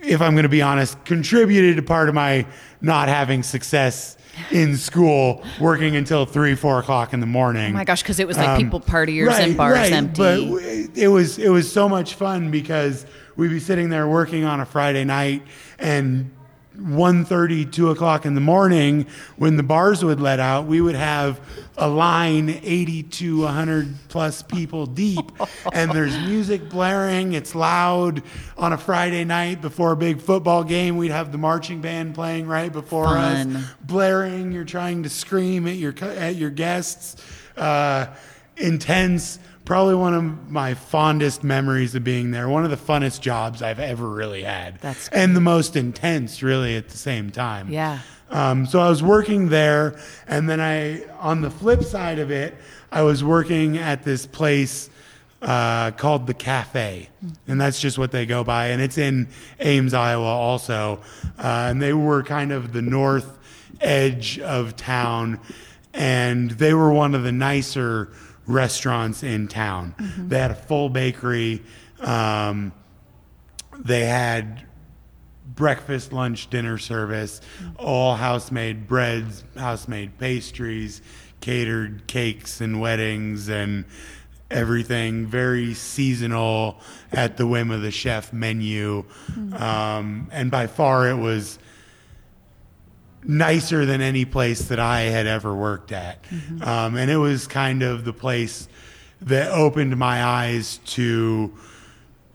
if 0.02 0.20
I'm 0.20 0.34
going 0.34 0.44
to 0.44 0.48
be 0.48 0.62
honest, 0.62 1.04
contributed 1.04 1.76
to 1.76 1.82
part 1.82 2.08
of 2.08 2.14
my 2.14 2.46
not 2.80 3.08
having 3.08 3.42
success 3.42 4.16
in 4.50 4.76
school, 4.76 5.44
working 5.60 5.94
until 5.94 6.26
three, 6.26 6.54
four 6.56 6.80
o'clock 6.80 7.12
in 7.12 7.20
the 7.20 7.26
morning. 7.26 7.70
oh 7.70 7.74
my 7.74 7.84
gosh, 7.84 8.02
because 8.02 8.18
it 8.18 8.26
was 8.26 8.36
like 8.36 8.48
Um, 8.48 8.56
people 8.58 8.80
partiers 8.80 9.28
right, 9.28 9.42
and 9.48 9.56
bars 9.56 9.76
right, 9.76 9.92
empty. 9.92 10.18
But 10.20 10.98
it 10.98 11.06
was 11.08 11.38
it 11.38 11.50
was 11.50 11.70
so 11.70 11.88
much 11.88 12.14
fun 12.14 12.50
because 12.50 13.06
we'd 13.36 13.48
be 13.48 13.60
sitting 13.60 13.90
there 13.90 14.08
working 14.08 14.44
on 14.44 14.58
a 14.60 14.66
Friday 14.66 15.04
night 15.04 15.42
and 15.78 16.30
1.30, 16.78 17.70
2 17.70 17.90
o'clock 17.90 18.26
in 18.26 18.34
the 18.34 18.40
morning 18.40 19.06
when 19.36 19.56
the 19.56 19.62
bars 19.62 20.04
would 20.04 20.20
let 20.20 20.40
out, 20.40 20.66
we 20.66 20.80
would 20.80 20.96
have 20.96 21.40
a 21.76 21.88
line 21.88 22.48
80 22.62 23.02
to 23.04 23.40
100 23.42 23.94
plus 24.08 24.42
people 24.42 24.86
deep 24.86 25.30
and 25.72 25.90
there's 25.92 26.16
music 26.18 26.68
blaring. 26.68 27.32
It's 27.32 27.54
loud 27.54 28.22
on 28.56 28.72
a 28.72 28.78
Friday 28.78 29.24
night 29.24 29.60
before 29.60 29.92
a 29.92 29.96
big 29.96 30.20
football 30.20 30.64
game. 30.64 30.96
We'd 30.96 31.10
have 31.10 31.32
the 31.32 31.38
marching 31.38 31.80
band 31.80 32.14
playing 32.14 32.46
right 32.46 32.72
before 32.72 33.06
Fun. 33.06 33.56
us 33.56 33.64
blaring. 33.82 34.52
You're 34.52 34.64
trying 34.64 35.04
to 35.04 35.08
scream 35.08 35.66
at 35.66 35.76
your 35.76 35.94
at 36.02 36.36
your 36.36 36.50
guests. 36.50 37.16
Uh, 37.56 38.06
intense. 38.56 39.38
Probably 39.64 39.94
one 39.94 40.12
of 40.12 40.50
my 40.50 40.74
fondest 40.74 41.42
memories 41.42 41.94
of 41.94 42.04
being 42.04 42.32
there. 42.32 42.48
One 42.48 42.64
of 42.64 42.70
the 42.70 42.76
funnest 42.76 43.22
jobs 43.22 43.62
I've 43.62 43.80
ever 43.80 44.06
really 44.06 44.42
had. 44.42 44.78
That's 44.80 45.08
and 45.08 45.34
the 45.34 45.40
most 45.40 45.74
intense, 45.74 46.42
really, 46.42 46.76
at 46.76 46.90
the 46.90 46.98
same 46.98 47.30
time. 47.30 47.70
Yeah. 47.70 48.00
Um, 48.30 48.66
so 48.66 48.80
I 48.80 48.88
was 48.88 49.02
working 49.02 49.48
there, 49.48 49.98
and 50.26 50.48
then 50.48 50.60
I, 50.60 51.04
on 51.20 51.40
the 51.40 51.50
flip 51.50 51.82
side 51.82 52.18
of 52.18 52.30
it, 52.30 52.54
I 52.90 53.02
was 53.02 53.22
working 53.22 53.78
at 53.78 54.02
this 54.02 54.26
place 54.26 54.90
uh, 55.40 55.92
called 55.92 56.26
the 56.26 56.34
Cafe, 56.34 57.08
and 57.46 57.60
that's 57.60 57.80
just 57.80 57.98
what 57.98 58.12
they 58.12 58.26
go 58.26 58.44
by, 58.44 58.68
and 58.68 58.82
it's 58.82 58.98
in 58.98 59.28
Ames, 59.60 59.94
Iowa, 59.94 60.24
also, 60.24 61.00
uh, 61.38 61.68
and 61.70 61.80
they 61.80 61.92
were 61.92 62.22
kind 62.22 62.50
of 62.50 62.72
the 62.72 62.82
north 62.82 63.38
edge 63.80 64.38
of 64.40 64.74
town, 64.76 65.38
and 65.92 66.50
they 66.52 66.72
were 66.74 66.92
one 66.92 67.14
of 67.14 67.22
the 67.22 67.32
nicer 67.32 68.10
restaurants 68.46 69.22
in 69.22 69.48
town. 69.48 69.94
They 70.28 70.38
had 70.38 70.50
a 70.50 70.54
full 70.54 70.88
bakery. 70.88 71.62
Um, 72.00 72.72
they 73.78 74.04
had 74.04 74.66
breakfast, 75.46 76.12
lunch, 76.12 76.50
dinner 76.50 76.78
service, 76.78 77.40
all 77.76 78.16
house 78.16 78.50
made 78.50 78.86
breads, 78.86 79.44
house 79.56 79.88
made 79.88 80.18
pastries, 80.18 81.02
catered 81.40 82.06
cakes 82.06 82.60
and 82.60 82.80
weddings 82.80 83.48
and 83.48 83.84
everything 84.50 85.26
very 85.26 85.74
seasonal 85.74 86.80
at 87.12 87.36
the 87.36 87.46
whim 87.46 87.70
of 87.70 87.82
the 87.82 87.90
chef 87.90 88.32
menu. 88.32 89.04
Um, 89.52 90.28
and 90.32 90.50
by 90.50 90.66
far 90.66 91.08
it 91.08 91.16
was 91.16 91.58
nicer 93.24 93.86
than 93.86 94.00
any 94.00 94.24
place 94.24 94.68
that 94.68 94.78
I 94.78 95.02
had 95.02 95.26
ever 95.26 95.54
worked 95.54 95.92
at. 95.92 96.24
Um, 96.62 96.96
and 96.96 97.10
it 97.10 97.16
was 97.16 97.46
kind 97.46 97.82
of 97.82 98.04
the 98.04 98.12
place 98.12 98.68
that 99.22 99.50
opened 99.50 99.96
my 99.96 100.22
eyes 100.22 100.78
to 100.86 101.52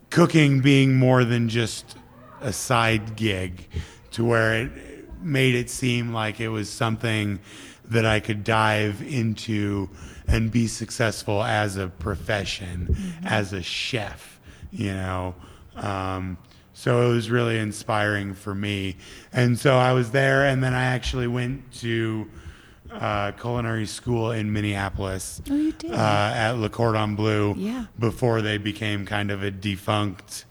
cooking 0.10 0.62
being 0.62 0.96
more 0.96 1.24
than 1.24 1.50
just 1.50 1.96
a 2.42 2.52
side 2.52 3.16
gig 3.16 3.68
to 4.12 4.26
where 4.26 4.64
it 4.64 4.72
made 5.22 5.56
it 5.56 5.70
seem 5.70 6.14
like 6.14 6.40
it 6.40 6.50
was 6.50 6.70
something 6.70 7.40
that 7.86 8.06
I 8.06 8.20
could 8.20 8.44
dive 8.44 9.02
into 9.02 9.90
and 10.28 10.52
be 10.52 10.68
successful 10.68 11.44
as 11.44 11.76
a 11.76 11.88
profession, 11.88 12.96
as 13.24 13.52
a 13.54 13.62
chef, 13.62 14.40
you 14.72 14.94
know. 14.94 15.36
Um, 15.76 16.38
so 16.80 17.12
it 17.12 17.14
was 17.14 17.30
really 17.30 17.58
inspiring 17.60 18.34
for 18.34 18.56
me. 18.56 18.96
And 19.34 19.60
so 19.60 19.76
I 19.76 19.92
was 19.92 20.12
there, 20.12 20.46
and 20.46 20.64
then 20.64 20.74
I 20.74 20.86
actually 20.86 21.28
went 21.28 21.74
to 21.82 22.26
uh, 22.90 23.34
culinary 23.34 23.86
school 23.86 24.32
in 24.32 24.54
Minneapolis 24.54 25.42
Oh, 25.52 25.56
you 25.56 25.74
did? 25.74 25.92
uh, 25.92 26.32
at 26.34 26.52
Le 26.54 26.70
Cordon 26.70 27.16
Bleu 27.18 27.54
Yeah. 27.58 27.88
before 28.00 28.42
they 28.42 28.58
became 28.58 29.06
kind 29.06 29.30
of 29.30 29.44
a 29.44 29.52
defunct 29.52 30.46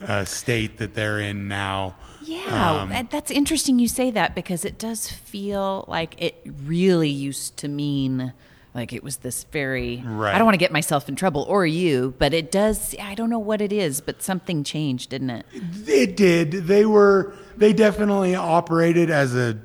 uh, 0.00 0.24
state 0.24 0.78
that 0.78 0.94
they're 0.94 1.18
in 1.18 1.48
now. 1.48 1.96
Yeah, 2.22 2.82
Um, 2.82 3.06
that's 3.10 3.32
interesting 3.32 3.80
you 3.80 3.88
say 3.88 4.12
that 4.12 4.36
because 4.36 4.64
it 4.64 4.78
does 4.78 5.10
feel 5.10 5.84
like 5.88 6.14
it 6.18 6.40
really 6.64 7.10
used 7.10 7.56
to 7.58 7.68
mean 7.68 8.32
like 8.74 8.92
it 8.92 9.02
was 9.04 9.18
this 9.18 9.44
very 9.44 10.02
Right. 10.04 10.34
I 10.34 10.38
don't 10.38 10.44
want 10.46 10.54
to 10.54 10.58
get 10.58 10.72
myself 10.72 11.08
in 11.08 11.16
trouble 11.16 11.42
or 11.48 11.64
you, 11.64 12.14
but 12.18 12.34
it 12.34 12.50
does 12.50 12.94
I 13.00 13.14
don't 13.14 13.30
know 13.30 13.38
what 13.38 13.60
it 13.60 13.72
is, 13.72 14.00
but 14.00 14.22
something 14.22 14.64
changed, 14.64 15.10
didn't 15.10 15.30
it? 15.30 15.46
It 15.86 16.16
did. 16.16 16.50
They 16.52 16.84
were. 16.84 17.34
They 17.56 17.72
definitely 17.72 18.34
operated 18.34 19.10
as 19.10 19.34
a 19.36 19.56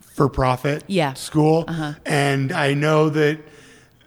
for-profit 0.00 0.84
Yeah. 0.86 1.14
school, 1.14 1.64
Uh-huh. 1.68 1.94
and 2.06 2.52
I 2.52 2.74
know 2.74 3.08
that 3.10 3.38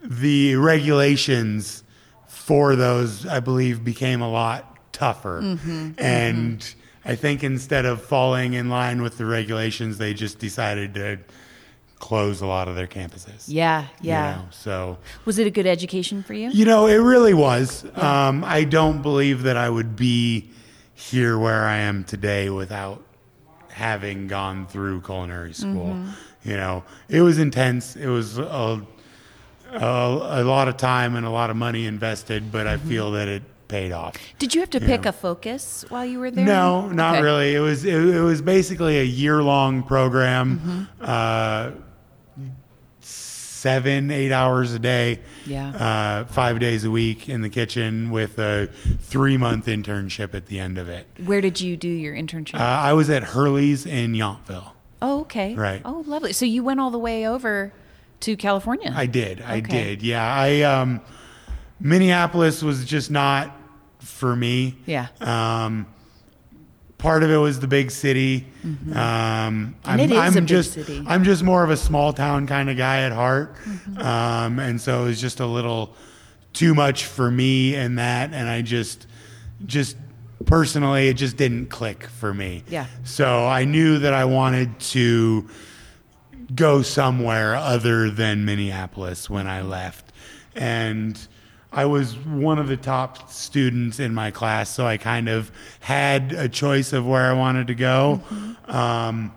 the 0.04 0.56
regulations 0.56 1.84
for 2.28 2.76
those, 2.76 3.26
I 3.26 3.40
believe, 3.42 3.84
became 3.84 4.22
a 4.22 4.30
lot 4.30 4.78
tougher. 4.94 5.42
Mm-hmm. 5.44 5.92
And 5.98 6.74
I 7.04 7.16
think 7.16 7.44
instead 7.44 7.86
of 7.86 8.02
falling 8.02 8.54
in 8.54 8.70
line 8.70 9.02
with 9.02 9.18
the 9.18 9.26
regulations, 9.26 9.98
they 9.98 10.14
just 10.14 10.40
decided 10.40 10.94
to 10.94 11.20
close 12.00 12.42
a 12.42 12.46
lot 12.46 12.68
of 12.68 12.76
their 12.76 12.88
campuses. 12.88 13.46
Yeah, 13.48 13.82
you 14.02 14.10
yeah. 14.10 14.36
know, 14.36 14.42
so. 14.52 14.98
Was 15.26 15.40
it 15.40 15.48
a 15.48 15.52
good 15.52 15.66
education 15.66 16.24
for 16.24 16.34
you? 16.34 16.50
You 16.52 16.66
know, 16.66 16.86
it 16.88 16.98
really 16.98 17.34
was. 17.34 17.86
Um, 17.96 18.44
I 18.44 18.64
don't 18.64 19.02
believe 19.02 19.44
that 19.44 19.58
I 19.58 19.70
would 19.70 19.96
be 19.96 20.50
here 20.94 21.38
where 21.38 21.64
I 21.66 21.78
am 21.78 22.04
today 22.04 22.50
without 22.50 23.04
having 23.70 24.28
gone 24.28 24.68
through 24.68 25.02
culinary 25.02 25.54
school. 25.54 25.94
Mm-hmm. 25.94 26.50
You 26.50 26.58
know, 26.58 26.84
it 27.10 27.22
was 27.22 27.38
intense. 27.40 27.96
It 27.96 28.08
was 28.08 28.38
a, 28.38 28.82
a, 29.74 29.80
a 29.82 30.44
lot 30.44 30.68
of 30.68 30.78
time 30.78 31.16
and 31.16 31.26
a 31.26 31.30
lot 31.30 31.50
of 31.50 31.56
money 31.56 31.86
invested, 31.86 32.52
but 32.52 32.66
Mm-hmm. 32.68 32.86
I 32.88 32.90
feel 32.90 33.12
that 33.12 33.28
it 33.28 33.44
paid 33.68 33.92
off. 33.92 34.16
Did 34.40 34.56
you 34.56 34.62
have 34.62 34.70
to 34.72 34.80
pick 34.80 35.04
Yeah. 35.04 35.10
a 35.10 35.12
focus 35.12 35.84
while 35.90 36.06
you 36.06 36.20
were 36.20 36.32
there? 36.32 36.46
No, 36.46 36.88
not 36.90 37.16
Okay. 37.16 37.24
really. 37.24 37.56
It 37.56 37.60
was 37.60 37.84
it, 37.86 37.94
it 37.94 38.22
was 38.22 38.42
basically 38.42 38.98
a 39.00 39.04
year 39.04 39.44
long 39.44 39.84
program, 39.84 40.88
Mm-hmm. 41.00 41.06
uh, 41.06 41.72
seven 43.68 44.12
eight 44.12 44.32
hours 44.32 44.74
a 44.74 44.80
day, 44.80 45.20
Yeah. 45.46 45.70
uh, 45.72 46.26
five 46.26 46.58
days 46.62 46.86
a 46.86 46.92
week 46.92 47.28
in 47.28 47.42
the 47.42 47.50
kitchen 47.50 48.12
with 48.12 48.40
a 48.40 48.68
three 49.02 49.36
month 49.36 49.66
internship 49.66 50.34
at 50.34 50.46
the 50.46 50.58
end 50.60 50.78
of 50.78 50.88
it. 50.88 51.06
Where 51.26 51.42
did 51.42 51.60
you 51.60 51.76
do 51.76 51.90
your 51.90 52.16
internship? 52.16 52.56
Uh, 52.56 52.64
I 52.64 52.94
was 52.94 53.10
at 53.10 53.24
Hurley's 53.24 53.86
in 53.86 54.14
Yountville. 54.14 54.72
oh, 55.02 55.20
okay. 55.22 55.54
right. 55.54 55.82
Oh, 55.84 56.04
lovely. 56.08 56.32
So 56.32 56.46
you 56.46 56.64
went 56.64 56.80
all 56.80 56.92
the 56.92 56.98
way 57.00 57.28
over 57.28 57.74
to 58.22 58.38
California. 58.38 58.94
I 58.96 59.06
did. 59.06 59.42
I 59.42 59.58
Okay. 59.58 59.84
did. 59.96 60.02
Yeah. 60.02 60.24
I 60.26 60.62
um, 60.62 61.02
Minneapolis 61.82 62.64
was 62.64 62.86
just 62.86 63.12
not 63.12 63.54
for 64.00 64.34
me. 64.34 64.78
Yeah. 64.86 65.08
Um, 65.20 65.88
part 66.98 67.24
of 67.24 67.30
it 67.30 67.38
was 67.38 67.60
the 67.60 67.68
big 67.68 67.92
city. 67.92 68.48
Um, 68.64 68.96
And 68.96 69.76
I'm, 69.86 70.00
it 70.00 70.12
is 70.12 70.18
I'm 70.18 70.32
a 70.38 70.42
big 70.42 70.48
just, 70.48 70.74
city. 70.74 71.04
I'm 71.08 71.24
just 71.24 71.44
more 71.44 71.64
of 71.64 71.70
a 71.70 71.78
small 71.78 72.14
town 72.14 72.48
kind 72.48 72.70
of 72.70 72.78
guy 72.78 73.02
at 73.02 73.12
heart, 73.12 73.56
Mm-hmm. 73.56 74.02
um, 74.02 74.60
and 74.60 74.82
so 74.82 75.04
it 75.04 75.06
was 75.06 75.22
just 75.22 75.40
a 75.40 75.46
little 75.46 75.96
too 76.54 76.74
much 76.74 77.06
for 77.06 77.30
me 77.30 77.76
and 77.76 78.00
that, 78.00 78.34
and 78.34 78.48
I 78.50 78.62
just 78.62 79.06
just 79.66 79.96
personally 80.46 81.08
it 81.08 81.16
just 81.16 81.36
didn't 81.38 81.68
click 81.68 82.04
for 82.08 82.34
me. 82.34 82.64
Yeah. 82.70 82.86
So 83.04 83.46
I 83.48 83.66
knew 83.66 84.00
that 84.00 84.14
I 84.14 84.26
wanted 84.26 84.80
to 84.92 85.48
go 86.56 86.82
somewhere 86.82 87.56
other 87.56 88.10
than 88.10 88.46
Minneapolis 88.46 89.30
when 89.30 89.48
I 89.48 89.62
left. 89.62 90.12
And 90.56 91.20
I 91.78 91.86
was 91.86 92.18
one 92.18 92.58
of 92.58 92.68
the 92.68 92.76
top 92.76 93.30
students 93.30 94.00
in 94.00 94.12
my 94.12 94.32
class, 94.32 94.68
so 94.68 94.88
I 94.88 94.98
kind 94.98 95.30
of 95.30 95.52
had 95.80 96.32
a 96.32 96.50
choice 96.50 96.92
of 96.92 97.06
where 97.06 97.30
I 97.30 97.34
wanted 97.34 97.68
to 97.68 97.76
go. 97.76 98.20
Um, 98.66 99.32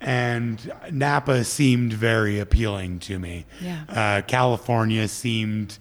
and 0.00 0.72
Napa 0.92 1.42
seemed 1.42 1.92
very 1.92 2.38
appealing 2.38 3.00
to 3.00 3.18
me. 3.18 3.44
Yeah. 3.60 3.82
Uh, 3.88 4.22
California 4.22 5.08
seemed 5.08 5.78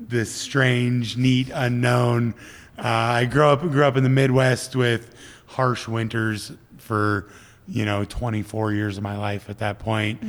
this 0.00 0.34
strange, 0.34 1.16
neat, 1.16 1.48
unknown. 1.54 2.34
Uh, 2.76 2.82
I 2.82 3.24
grew 3.26 3.46
up 3.46 3.60
grew 3.60 3.84
up 3.84 3.96
in 3.96 4.02
the 4.02 4.08
Midwest 4.08 4.74
with 4.74 5.14
harsh 5.46 5.86
winters 5.86 6.50
for 6.78 7.28
you 7.68 7.84
know 7.84 8.04
24 8.04 8.72
years 8.72 8.96
of 8.96 9.04
my 9.04 9.16
life 9.16 9.48
at 9.48 9.58
that 9.58 9.78
point. 9.78 10.20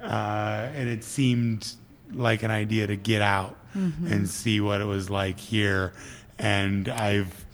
Uh, 0.00 0.70
and 0.76 0.88
it 0.88 1.02
seemed 1.02 1.72
like 2.12 2.44
an 2.44 2.52
idea 2.52 2.86
to 2.86 2.94
get 2.94 3.20
out 3.20 3.56
Mm-hmm. 3.76 4.06
and 4.06 4.28
see 4.28 4.60
what 4.60 4.80
it 4.80 4.84
was 4.84 5.08
like 5.08 5.38
here. 5.38 5.92
And 6.38 6.88
I've 6.88 7.46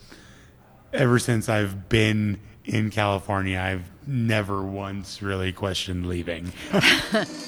ever 0.91 1.19
since 1.19 1.47
I've 1.47 1.87
been 1.87 2.39
in 2.65 2.89
California, 2.89 3.57
I've 3.57 3.89
never 4.07 4.63
once 4.63 5.21
really 5.21 5.53
questioned 5.53 6.07
leaving. 6.07 6.51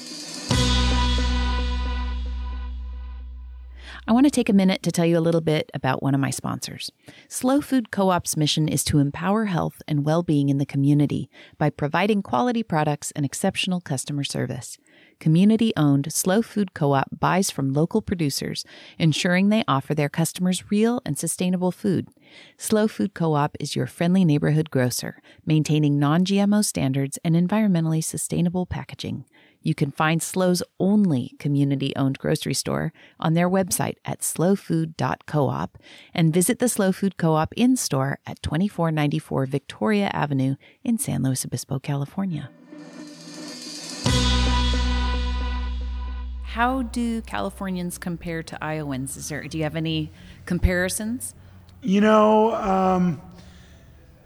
I 4.04 4.12
want 4.12 4.26
to 4.26 4.30
take 4.30 4.48
a 4.48 4.52
minute 4.52 4.82
to 4.82 4.90
tell 4.90 5.06
you 5.06 5.16
a 5.16 5.20
little 5.20 5.40
bit 5.40 5.70
about 5.74 6.02
one 6.02 6.12
of 6.12 6.20
my 6.20 6.30
sponsors. 6.30 6.90
SLO 7.28 7.60
Food 7.60 7.92
Co 7.92 8.10
op's 8.10 8.36
mission 8.36 8.68
is 8.68 8.82
to 8.84 8.98
empower 8.98 9.44
health 9.44 9.80
and 9.86 10.04
well 10.04 10.24
being 10.24 10.48
in 10.48 10.58
the 10.58 10.66
community 10.66 11.30
by 11.56 11.70
providing 11.70 12.20
quality 12.20 12.64
products 12.64 13.12
and 13.14 13.24
exceptional 13.24 13.80
customer 13.80 14.24
service. 14.24 14.76
Community 15.22 15.72
owned 15.76 16.12
SLO 16.12 16.42
Food 16.42 16.74
Co 16.74 16.94
op 16.94 17.20
buys 17.20 17.48
from 17.48 17.72
local 17.72 18.02
producers, 18.02 18.64
ensuring 18.98 19.50
they 19.50 19.62
offer 19.68 19.94
their 19.94 20.08
customers 20.08 20.68
real 20.68 21.00
and 21.06 21.16
sustainable 21.16 21.70
food. 21.70 22.08
SLO 22.58 22.88
Food 22.88 23.14
Co 23.14 23.34
op 23.34 23.56
is 23.60 23.76
your 23.76 23.86
friendly 23.86 24.24
neighborhood 24.24 24.68
grocer, 24.68 25.22
maintaining 25.46 25.96
non 25.96 26.24
GMO 26.24 26.64
standards 26.64 27.20
and 27.24 27.36
environmentally 27.36 28.02
sustainable 28.02 28.66
packaging. 28.66 29.24
You 29.60 29.76
can 29.76 29.92
find 29.92 30.20
SLO's 30.20 30.60
only 30.80 31.36
community 31.38 31.94
owned 31.94 32.18
grocery 32.18 32.54
store 32.54 32.92
on 33.20 33.34
their 33.34 33.48
website 33.48 33.98
at 34.04 34.22
slofood.coop 34.22 35.78
and 36.12 36.34
visit 36.34 36.58
the 36.58 36.68
SLO 36.68 36.90
Food 36.90 37.16
Co 37.16 37.34
op 37.34 37.54
in 37.56 37.76
store 37.76 38.18
at 38.26 38.42
2494 38.42 39.46
Victoria 39.46 40.10
Avenue 40.12 40.56
in 40.82 40.98
San 40.98 41.22
Luis 41.22 41.44
Obispo, 41.44 41.78
California. 41.78 42.50
How 46.52 46.82
do 46.82 47.22
Californians 47.22 47.96
compare 47.96 48.42
to 48.42 48.62
Iowans? 48.62 49.16
Is 49.16 49.30
there, 49.30 49.42
do 49.44 49.56
you 49.56 49.64
have 49.64 49.74
any 49.74 50.12
comparisons? 50.44 51.34
You 51.80 52.02
know, 52.02 52.54
um, 52.54 53.22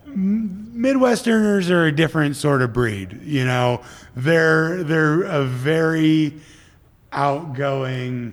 Midwesterners 0.09 1.71
are 1.71 1.87
a 1.87 1.93
different 1.93 2.35
sort 2.35 2.63
of 2.63 2.73
breed. 2.73 3.21
You 3.23 3.45
know, 3.45 3.81
they're 4.17 4.83
they're 4.83 5.23
a 5.23 5.45
very 5.45 6.41
outgoing, 7.13 8.33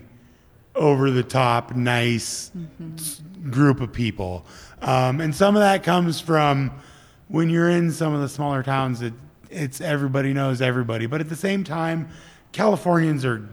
over 0.73 1.11
the 1.11 1.21
top, 1.21 1.75
nice 1.75 2.49
s- 2.97 3.21
group 3.51 3.79
of 3.79 3.93
people, 3.93 4.43
um, 4.81 5.21
and 5.21 5.35
some 5.35 5.55
of 5.55 5.61
that 5.61 5.83
comes 5.83 6.19
from 6.19 6.71
when 7.27 7.47
you're 7.47 7.69
in 7.69 7.91
some 7.91 8.15
of 8.15 8.21
the 8.21 8.29
smaller 8.29 8.63
towns. 8.63 9.03
It, 9.03 9.13
it's 9.51 9.81
everybody 9.81 10.33
knows 10.33 10.63
everybody, 10.63 11.05
but 11.05 11.21
at 11.21 11.29
the 11.29 11.35
same 11.35 11.63
time, 11.63 12.09
Californians 12.53 13.23
are 13.23 13.47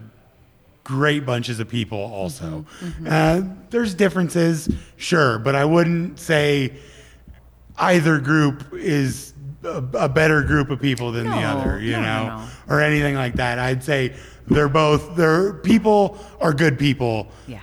great 0.90 1.24
bunches 1.24 1.60
of 1.60 1.68
people 1.68 1.98
also. 2.00 2.66
Uh, 3.06 3.42
there's 3.70 3.94
differences, 3.94 4.68
sure, 4.96 5.38
but 5.38 5.54
I 5.54 5.64
wouldn't 5.64 6.18
say 6.18 6.72
either 7.78 8.18
group 8.18 8.64
is 8.74 9.32
a, 9.62 9.84
a 9.94 10.08
better 10.08 10.42
group 10.42 10.68
of 10.70 10.80
people 10.80 11.12
than 11.12 11.26
the 11.26 11.36
other, 11.36 11.78
you 11.80 11.92
no, 11.92 12.02
no, 12.02 12.26
know, 12.26 12.36
no. 12.38 12.74
or 12.74 12.80
anything 12.80 13.14
like 13.14 13.34
that. 13.34 13.60
I'd 13.60 13.84
say 13.84 14.14
they're 14.48 14.68
both, 14.68 15.14
they're 15.14 15.54
people 15.54 16.18
are 16.40 16.52
good 16.52 16.76
people 16.76 17.28
Yeah. 17.46 17.60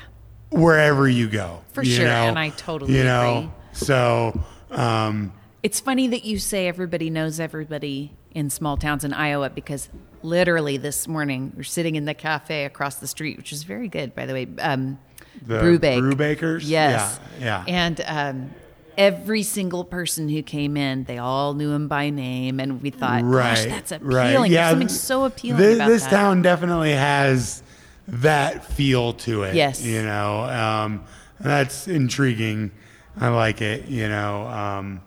wherever 0.50 1.10
you 1.10 1.28
go. 1.28 1.60
For 1.74 1.84
you 1.84 1.96
sure, 1.96 2.06
know? 2.06 2.30
and 2.30 2.40
I 2.40 2.50
totally 2.52 2.98
you 2.98 3.04
know, 3.04 3.38
agree. 3.40 3.52
So, 3.74 4.42
um, 4.72 5.34
It's 5.64 5.80
funny 5.80 6.08
that 6.10 6.24
you 6.24 6.40
say 6.40 6.68
everybody 6.68 7.10
knows 7.10 7.40
everybody 7.40 8.14
in 8.32 8.50
small 8.50 8.78
towns 8.78 9.04
in 9.04 9.14
Iowa 9.14 9.50
because 9.50 9.90
literally 10.22 10.78
this 10.78 11.08
morning 11.08 11.52
we're 11.56 11.64
sitting 11.64 11.96
in 11.96 12.06
the 12.06 12.14
cafe 12.14 12.66
across 12.66 12.96
the 12.96 13.08
street, 13.08 13.38
which 13.38 13.52
is 13.52 13.64
very 13.64 13.88
good, 13.88 14.14
by 14.14 14.26
the 14.26 14.34
way. 14.34 14.48
Um, 14.60 15.00
The 15.46 15.60
Brewbake. 15.60 16.00
Brewbakers? 16.14 16.62
Yes. 16.64 17.20
Yeah, 17.40 17.44
yeah. 17.44 17.64
And 17.68 18.02
um, 18.06 18.52
every 18.98 19.42
single 19.44 19.84
person 19.84 20.30
who 20.30 20.44
came 20.44 20.78
in, 20.78 21.06
they 21.06 21.18
all 21.18 21.54
knew 21.56 21.72
him 21.72 21.88
by 21.88 22.12
name, 22.12 22.60
and 22.60 22.82
we 22.82 22.92
thought, 22.92 23.24
right, 23.24 23.56
gosh, 23.56 23.66
that's 23.66 23.92
appealing. 23.92 24.16
Right. 24.16 24.32
There's 24.34 24.50
Yeah, 24.52 24.70
something 24.70 24.88
so 24.90 25.26
appealing 25.26 25.62
This, 25.62 25.78
this 25.80 26.08
town 26.08 26.44
definitely 26.44 26.92
has 26.94 27.64
that 28.08 28.64
feel 28.64 29.14
to 29.14 29.44
it. 29.44 29.56
Yes. 29.56 29.84
you 29.84 30.04
know, 30.04 30.42
um, 30.44 31.04
that's 31.40 31.88
intriguing. 31.88 32.72
I 33.20 33.30
like 33.30 33.62
it. 33.62 33.88
You 33.88 34.08
know, 34.08 34.48
um, 34.48 35.02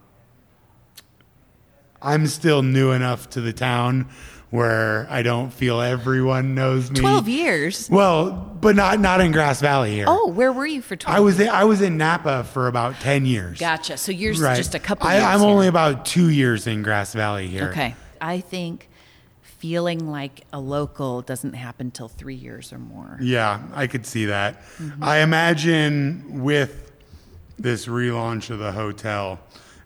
I'm 2.02 2.26
still 2.26 2.62
new 2.62 2.92
enough 2.92 3.30
to 3.30 3.40
the 3.40 3.52
town 3.52 4.08
where 4.50 5.06
I 5.10 5.22
don't 5.22 5.52
feel 5.52 5.80
everyone 5.80 6.54
knows 6.54 6.90
me. 6.90 6.98
Twelve 7.00 7.28
years. 7.28 7.88
Well, 7.88 8.32
but 8.60 8.74
not 8.74 8.98
not 9.00 9.20
in 9.20 9.30
Grass 9.32 9.60
Valley 9.60 9.92
here. 9.92 10.06
Oh, 10.08 10.28
where 10.28 10.52
were 10.52 10.66
you 10.66 10.82
for 10.82 10.96
twelve? 10.96 11.16
I 11.16 11.20
was 11.20 11.38
in, 11.38 11.48
I 11.48 11.64
was 11.64 11.80
in 11.82 11.96
Napa 11.96 12.44
for 12.44 12.66
about 12.66 12.98
ten 13.00 13.26
years. 13.26 13.58
Gotcha. 13.60 13.96
So 13.96 14.10
you're 14.12 14.34
Right. 14.34 14.56
just 14.56 14.74
a 14.74 14.78
couple. 14.80 15.06
I, 15.06 15.14
years 15.14 15.24
I'm 15.24 15.40
here. 15.40 15.48
only 15.48 15.66
about 15.68 16.04
two 16.06 16.30
years 16.30 16.66
in 16.66 16.82
Grass 16.82 17.12
Valley 17.14 17.46
here. 17.46 17.68
Okay. 17.68 17.94
I 18.20 18.40
think 18.40 18.88
feeling 19.42 20.10
like 20.10 20.44
a 20.52 20.58
local 20.60 21.20
doesn't 21.22 21.52
happen 21.52 21.90
till 21.90 22.08
three 22.08 22.34
years 22.34 22.72
or 22.72 22.78
more. 22.78 23.18
Yeah, 23.20 23.60
I 23.74 23.86
could 23.86 24.06
see 24.06 24.26
that. 24.26 24.62
Mm-hmm. 24.78 25.04
I 25.04 25.18
imagine 25.18 26.42
with 26.42 26.90
this 27.58 27.86
relaunch 27.86 28.48
of 28.50 28.58
the 28.58 28.72
hotel 28.72 29.38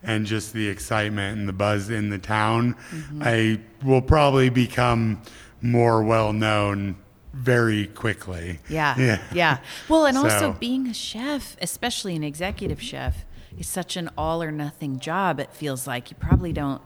and 0.04 0.26
just 0.26 0.52
the 0.52 0.68
excitement 0.68 1.38
and 1.38 1.48
the 1.48 1.52
buzz 1.52 1.90
in 1.90 2.10
the 2.10 2.18
town, 2.18 2.74
Mm-hmm. 2.90 3.22
I 3.24 3.60
will 3.84 4.02
probably 4.02 4.48
become 4.50 5.22
more 5.62 6.02
well 6.02 6.32
known 6.32 6.96
very 7.32 7.86
quickly. 7.88 8.60
Yeah. 8.68 8.94
Yeah. 8.98 9.18
Yeah. 9.32 9.58
Well, 9.88 10.06
and 10.06 10.16
So- 10.16 10.24
also 10.24 10.52
being 10.52 10.86
a 10.88 10.94
chef, 10.94 11.56
especially 11.60 12.14
an 12.16 12.22
executive 12.24 12.80
chef, 12.80 13.24
is 13.58 13.66
such 13.68 13.96
an 13.96 14.10
all 14.18 14.42
or 14.42 14.50
nothing 14.52 14.98
job. 14.98 15.40
It 15.40 15.52
feels 15.52 15.86
like 15.86 16.10
you 16.10 16.16
probably 16.18 16.52
don't. 16.52 16.80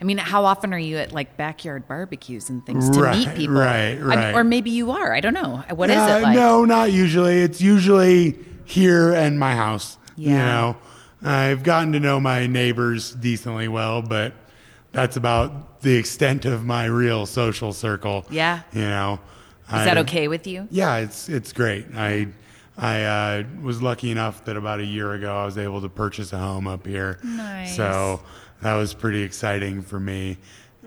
I 0.00 0.04
mean, 0.04 0.18
how 0.18 0.44
often 0.44 0.72
are 0.72 0.78
you 0.78 0.96
at 0.98 1.12
like 1.12 1.36
backyard 1.36 1.88
barbecues 1.88 2.50
and 2.50 2.64
things 2.64 2.88
to 2.90 3.00
Right, 3.00 3.18
meet 3.18 3.34
people? 3.34 3.56
right, 3.56 3.90
I 3.90 3.94
mean, 3.94 4.04
right. 4.06 4.34
or 4.34 4.44
maybe 4.44 4.70
you 4.70 4.90
are. 4.92 5.12
I 5.12 5.20
don't 5.20 5.34
know. 5.34 5.64
What 5.74 5.90
is 5.90 5.96
Uh, 5.96 6.18
it 6.18 6.22
like? 6.22 6.36
No, 6.36 6.64
not 6.64 6.92
usually. 6.92 7.38
It's 7.40 7.60
usually 7.60 8.38
here 8.64 9.12
and 9.12 9.38
my 9.40 9.54
house. 9.56 9.96
You 10.16 10.30
Yeah. 10.32 10.44
know, 10.46 10.76
I've 11.22 11.62
gotten 11.62 11.92
to 11.92 12.00
know 12.00 12.20
my 12.20 12.46
neighbors 12.46 13.12
decently 13.12 13.68
well, 13.68 14.02
but 14.02 14.32
that's 14.92 15.16
about 15.16 15.80
the 15.80 15.96
extent 15.96 16.44
of 16.44 16.64
my 16.64 16.84
real 16.86 17.26
social 17.26 17.72
circle. 17.72 18.24
Yeah. 18.30 18.62
You 18.72 18.82
know, 18.82 19.20
Is 19.66 19.84
that 19.84 19.98
okay 19.98 20.28
with 20.28 20.46
you? 20.46 20.68
Yeah, 20.70 20.96
it's 20.98 21.28
it's 21.28 21.52
great. 21.52 21.86
I 21.94 22.28
I 22.76 23.02
uh, 23.04 23.44
was 23.62 23.82
lucky 23.82 24.10
enough 24.10 24.44
that 24.44 24.56
about 24.56 24.78
a 24.80 24.84
year 24.84 25.12
ago 25.14 25.36
I 25.36 25.44
was 25.44 25.58
able 25.58 25.80
to 25.82 25.88
purchase 25.88 26.32
a 26.32 26.38
home 26.38 26.66
up 26.68 26.86
here. 26.86 27.18
Nice. 27.24 27.74
So 27.76 28.20
that 28.62 28.74
was 28.74 28.94
pretty 28.94 29.22
exciting 29.22 29.82
for 29.82 29.98
me. 30.00 30.38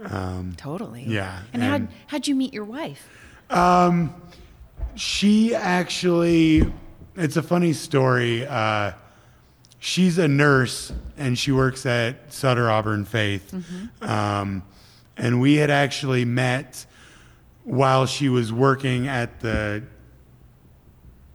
Um, 0.06 0.54
Totally. 0.58 1.04
Yeah, 1.04 1.42
And, 1.54 1.62
how'd, 1.62 1.82
and- 1.82 1.90
how'd 2.08 2.28
you 2.28 2.34
meet 2.36 2.54
your 2.54 2.64
wife? 2.66 3.08
Um, 3.50 4.16
She 4.96 5.54
actually, 5.54 6.72
it's 7.16 7.38
a 7.38 7.44
funny 7.44 7.74
story. 7.74 8.46
Uh, 8.48 8.94
she's 9.82 10.18
a 10.20 10.28
nurse 10.28 10.94
and 11.18 11.38
she 11.38 11.52
works 11.52 11.86
at 11.86 12.32
Sutter 12.32 12.70
Auburn 12.70 13.04
Faith. 13.04 13.54
Um, 14.02 14.64
and 15.18 15.42
we 15.42 15.56
had 15.56 15.70
actually 15.70 16.24
met 16.24 16.86
while 17.66 18.06
she 18.06 18.30
was 18.30 18.54
working 18.54 19.08
at 19.08 19.40
the 19.42 19.84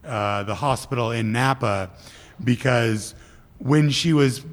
uh, 0.03 0.43
the 0.43 0.55
hospital 0.55 1.11
in 1.11 1.31
Napa 1.33 1.91
because 2.43 3.13
when 3.59 3.89
she 3.89 4.13
was 4.13 4.43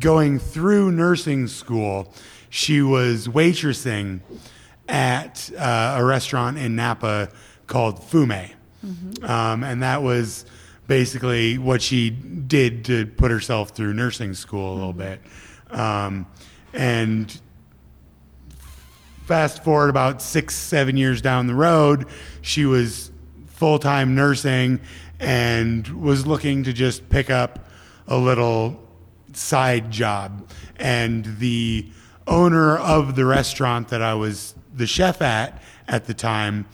going 0.00 0.38
through 0.38 0.90
nursing 0.92 1.46
school, 1.46 2.12
she 2.48 2.80
was 2.80 3.28
waitressing 3.28 4.20
at 4.88 5.50
uh, 5.58 5.96
a 5.98 6.04
restaurant 6.04 6.56
in 6.56 6.74
Napa 6.76 7.28
called 7.66 8.02
Fume. 8.02 8.50
um, 9.22 9.62
and 9.64 9.82
that 9.82 10.02
was 10.02 10.46
basically 10.86 11.58
what 11.58 11.80
she 11.80 12.10
did 12.10 12.84
to 12.86 13.06
put 13.06 13.30
herself 13.30 13.70
through 13.70 13.94
nursing 13.94 14.34
school 14.34 14.72
a 14.72 14.76
little 14.76 14.92
bit. 14.92 15.20
Um, 15.70 16.26
and 16.72 17.40
fast 19.24 19.64
forward 19.64 19.88
about 19.88 20.20
six, 20.20 20.54
seven 20.54 20.96
years 20.96 21.22
down 21.22 21.46
the 21.46 21.54
road, 21.54 22.06
she 22.42 22.66
was 22.66 23.10
full 23.46 23.78
time 23.78 24.14
nursing 24.14 24.80
and 25.20 25.86
was 25.88 26.26
looking 26.26 26.64
to 26.64 26.72
just 26.72 27.08
pick 27.08 27.30
up 27.30 27.68
a 28.06 28.16
little 28.16 28.80
side 29.32 29.90
job. 29.90 30.48
And 30.76 31.24
the 31.38 31.88
owner 32.26 32.76
of 32.76 33.16
the 33.16 33.24
restaurant 33.24 33.88
that 33.88 34.02
I 34.02 34.14
was 34.14 34.54
the 34.74 34.86
chef 34.86 35.22
at 35.22 35.62
at 35.86 36.06
the 36.06 36.14
time 36.14 36.66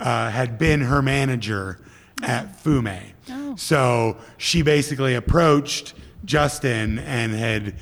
uh, 0.00 0.30
had 0.30 0.58
been 0.58 0.82
her 0.82 1.02
manager 1.02 1.78
at 2.22 2.60
Fume. 2.62 3.14
So 3.56 4.16
she 4.36 4.62
basically 4.62 5.14
approached 5.14 5.94
Justin 6.24 6.98
and 7.00 7.32
had 7.32 7.74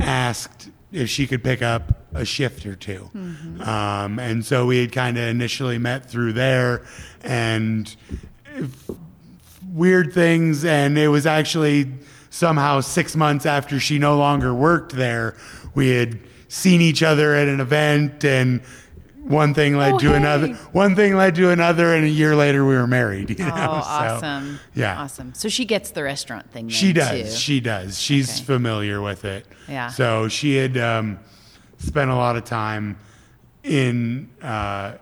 asked 0.00 0.70
if 0.92 1.08
she 1.08 1.26
could 1.26 1.42
pick 1.42 1.62
up 1.62 2.06
a 2.14 2.24
shift 2.24 2.66
or 2.66 2.74
2 2.76 3.10
Um, 3.60 4.18
and 4.18 4.44
so 4.44 4.66
we 4.66 4.80
had 4.80 4.92
kind 4.92 5.16
of 5.16 5.24
initially 5.24 5.78
met 5.78 6.04
through 6.10 6.34
there 6.34 6.84
and 7.22 7.94
weird 9.72 10.12
things. 10.12 10.64
And 10.64 10.98
it 10.98 11.08
was 11.08 11.26
actually 11.26 11.90
somehow 12.30 12.80
six 12.80 13.16
months 13.16 13.46
after 13.46 13.80
she 13.80 13.98
no 13.98 14.16
longer 14.16 14.52
worked 14.54 14.92
there, 14.92 15.36
we 15.74 15.90
had 15.90 16.18
seen 16.48 16.80
each 16.80 17.02
other 17.02 17.34
at 17.34 17.48
an 17.48 17.60
event 17.60 18.24
and 18.24 18.60
one 19.22 19.54
thing 19.54 19.76
led 19.76 19.94
Oh, 19.94 19.98
to 19.98 20.08
hey. 20.10 20.16
another 20.16 20.48
one 20.72 20.96
thing 20.96 21.14
led 21.16 21.34
to 21.36 21.50
another 21.50 21.94
and 21.94 22.04
a 22.04 22.08
year 22.08 22.34
later 22.34 22.64
we 22.64 22.74
were 22.74 22.86
married 22.88 23.30
you 23.30 23.36
Oh, 23.40 23.44
know? 23.48 23.54
So, 23.54 23.60
awesome. 23.88 24.58
yeah 24.74 25.00
Awesome. 25.00 25.32
So 25.34 25.48
she 25.48 25.64
gets 25.64 25.92
the 25.92 26.02
restaurant 26.02 26.50
thing. 26.50 26.68
She 26.68 26.92
does 26.92 27.34
Too. 27.34 27.38
she 27.38 27.60
does 27.60 27.98
she's 28.00 28.28
Okay. 28.36 28.44
familiar 28.44 29.00
with 29.00 29.24
it 29.24 29.46
Yeah. 29.68 29.88
so 29.88 30.28
she 30.28 30.56
had 30.56 30.76
um, 30.76 31.18
spent 31.78 32.10
a 32.10 32.16
lot 32.16 32.36
of 32.36 32.44
time 32.44 32.98
in 33.62 34.28
uh, 34.42 34.94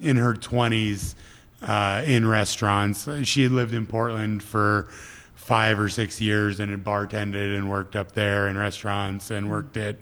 in 0.00 0.16
her 0.16 0.34
20s 0.34 1.14
uh, 1.62 2.02
in 2.06 2.26
restaurants 2.26 3.08
she 3.24 3.42
had 3.44 3.52
lived 3.52 3.74
in 3.74 3.86
portland 3.86 4.42
for 4.42 4.88
five 5.34 5.78
or 5.78 5.88
six 5.88 6.20
years 6.20 6.60
and 6.60 6.70
had 6.70 6.84
bartended 6.84 7.56
and 7.56 7.70
worked 7.70 7.96
up 7.96 8.12
there 8.12 8.48
in 8.48 8.56
restaurants 8.58 9.30
and 9.30 9.48
worked 9.50 9.76
at 9.76 9.96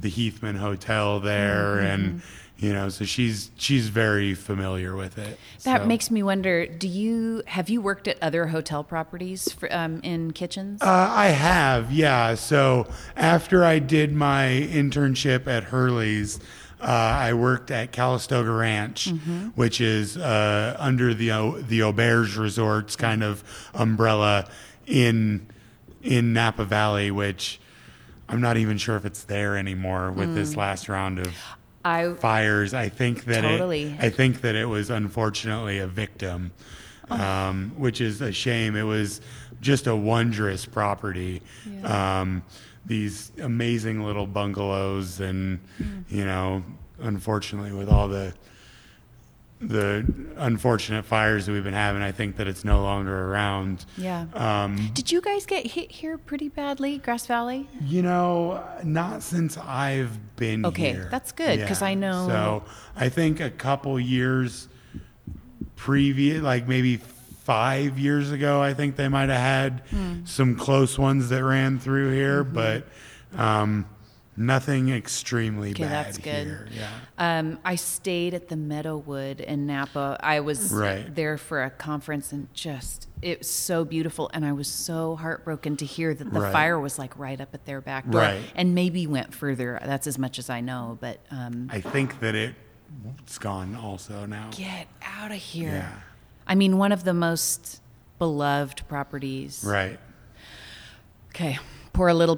the 0.00 0.10
heathman 0.10 0.56
hotel 0.56 1.18
there 1.20 1.76
Mm-hmm. 1.76 1.86
and 1.86 2.22
you 2.58 2.72
know 2.72 2.88
so 2.88 3.04
she's 3.04 3.50
she's 3.56 3.88
very 3.88 4.32
familiar 4.34 4.96
with 4.96 5.18
it 5.18 5.38
That 5.64 5.82
So- 5.82 5.86
makes 5.86 6.10
me 6.10 6.22
wonder. 6.22 6.66
Do 6.66 6.88
you 6.88 7.42
have 7.46 7.68
you 7.68 7.80
worked 7.80 8.08
at 8.08 8.16
other 8.22 8.46
hotel 8.46 8.82
properties 8.84 9.52
for, 9.52 9.72
um, 9.74 10.00
in 10.02 10.32
kitchens? 10.32 10.80
Uh, 10.82 10.86
I 11.10 11.26
have, 11.28 11.92
yeah. 11.92 12.34
So 12.34 12.86
after 13.16 13.64
I 13.64 13.78
did 13.78 14.14
my 14.14 14.44
internship 14.72 15.46
at 15.46 15.64
Hurley's, 15.64 16.38
uh, 16.80 16.84
I 16.84 17.32
worked 17.34 17.70
at 17.70 17.90
Calistoga 17.92 18.50
Ranch, 18.50 19.10
which 19.54 19.80
is 19.80 20.16
uh, 20.16 20.76
under 20.78 21.12
the 21.14 21.32
O- 21.32 21.60
the 21.60 21.80
Auberge 21.80 22.38
Resorts 22.38 22.96
kind 22.96 23.22
of 23.24 23.42
umbrella 23.74 24.46
in 24.86 25.46
in 26.02 26.32
Napa 26.32 26.64
Valley, 26.64 27.10
which 27.10 27.58
I'm 28.28 28.40
not 28.40 28.56
even 28.56 28.76
sure 28.78 28.96
if 28.96 29.04
it's 29.04 29.24
there 29.24 29.56
anymore 29.56 30.10
with 30.12 30.34
this 30.34 30.56
last 30.56 30.88
round 30.88 31.18
of 31.18 31.32
I 31.86 32.14
fires. 32.14 32.74
I 32.74 32.88
think 32.88 33.24
that 33.26 33.42
Totally. 33.42 33.84
it, 33.84 34.00
I 34.00 34.10
think 34.10 34.40
that 34.40 34.56
it 34.56 34.64
was 34.66 34.90
unfortunately 34.90 35.78
a 35.78 35.86
victim, 35.86 36.50
um, 37.10 37.72
which 37.76 38.00
is 38.00 38.20
a 38.20 38.32
shame. 38.32 38.74
It 38.74 38.82
was 38.82 39.20
just 39.60 39.86
a 39.86 39.94
wondrous 39.94 40.66
property. 40.66 41.42
Um, 41.84 42.42
these 42.84 43.30
amazing 43.40 44.02
little 44.02 44.26
bungalows, 44.26 45.20
and 45.20 45.60
you 46.08 46.24
know, 46.24 46.64
unfortunately, 47.00 47.72
with 47.72 47.88
all 47.88 48.08
the 48.08 48.34
the 49.60 50.04
unfortunate 50.36 51.04
fires 51.06 51.46
that 51.46 51.52
we've 51.52 51.64
been 51.64 51.72
having, 51.72 52.02
I 52.02 52.12
think 52.12 52.36
that 52.36 52.46
it's 52.46 52.64
no 52.64 52.82
longer 52.82 53.30
around. 53.32 53.86
yeah. 53.96 54.26
Um, 54.34 54.90
Did 54.92 55.10
you 55.10 55.20
guys 55.22 55.46
get 55.46 55.66
hit 55.66 55.90
here 55.90 56.18
pretty 56.18 56.48
badly, 56.50 56.98
Grass 56.98 57.26
Valley? 57.26 57.66
You 57.80 58.02
know, 58.02 58.62
not 58.84 59.22
since 59.22 59.56
I've 59.56 60.36
been 60.36 60.66
Okay, 60.66 60.92
here. 60.92 61.08
that's 61.10 61.32
good, 61.32 61.66
'cause 61.66 61.80
I 61.80 61.94
know- 61.94 62.26
So 62.28 62.64
I 62.96 63.08
think 63.08 63.40
a 63.40 63.48
couple 63.50 63.98
years 63.98 64.68
previous, 65.74 66.42
like 66.42 66.68
maybe 66.68 66.96
five 67.44 67.98
years 67.98 68.32
ago, 68.32 68.60
I 68.60 68.74
think 68.74 68.96
they 68.96 69.08
might 69.08 69.28
have 69.28 69.40
had 69.40 69.82
Hmm. 69.90 70.24
some 70.24 70.56
close 70.56 70.98
ones 70.98 71.28
that 71.30 71.42
ran 71.44 71.78
through 71.78 72.12
here, 72.12 72.44
Mm-hmm. 72.44 72.54
but 72.54 72.88
um, 73.38 73.86
nothing 74.36 74.90
extremely 74.90 75.70
Okay, 75.70 75.84
bad 75.84 76.06
that's 76.06 76.18
good. 76.18 76.46
here. 76.46 76.68
Yeah. 76.70 76.88
Um, 77.38 77.58
I 77.64 77.74
stayed 77.76 78.34
at 78.34 78.48
the 78.48 78.54
Meadowood 78.56 79.40
in 79.40 79.66
Napa. 79.66 80.18
I 80.20 80.40
was 80.40 80.72
Right. 80.72 81.12
there 81.14 81.38
for 81.38 81.62
a 81.62 81.70
conference 81.70 82.32
and 82.32 82.52
just 82.54 83.08
it 83.22 83.38
was 83.38 83.48
so 83.50 83.84
beautiful. 83.84 84.30
And 84.34 84.44
I 84.44 84.52
was 84.52 84.68
so 84.68 85.16
heartbroken 85.16 85.76
to 85.78 85.86
hear 85.86 86.12
that 86.14 86.32
the 86.32 86.40
Right. 86.40 86.52
fire 86.52 86.78
was 86.78 86.98
like 86.98 87.18
right 87.18 87.40
up 87.40 87.54
at 87.54 87.64
their 87.64 87.80
back 87.80 88.08
door, 88.10 88.20
Right. 88.20 88.42
and 88.54 88.74
maybe 88.74 89.06
went 89.06 89.32
further. 89.34 89.80
That's 89.84 90.06
as 90.06 90.18
much 90.18 90.38
as 90.38 90.50
I 90.50 90.60
know. 90.60 90.98
But 91.00 91.20
um, 91.30 91.68
I 91.72 91.80
think 91.80 92.20
that 92.20 92.34
it, 92.34 92.54
it's 93.20 93.38
gone 93.38 93.74
also 93.74 94.26
now. 94.26 94.50
get 94.54 94.86
out 95.02 95.30
of 95.32 95.38
here! 95.38 95.70
Yeah. 95.72 95.92
I 96.46 96.54
mean, 96.54 96.76
one 96.78 96.92
of 96.92 97.04
the 97.04 97.14
most 97.14 97.80
beloved 98.18 98.86
properties. 98.86 99.64
Right. 99.66 99.98
Okay, 101.30 101.58
pour 101.92 102.08
a 102.08 102.14
little 102.14 102.36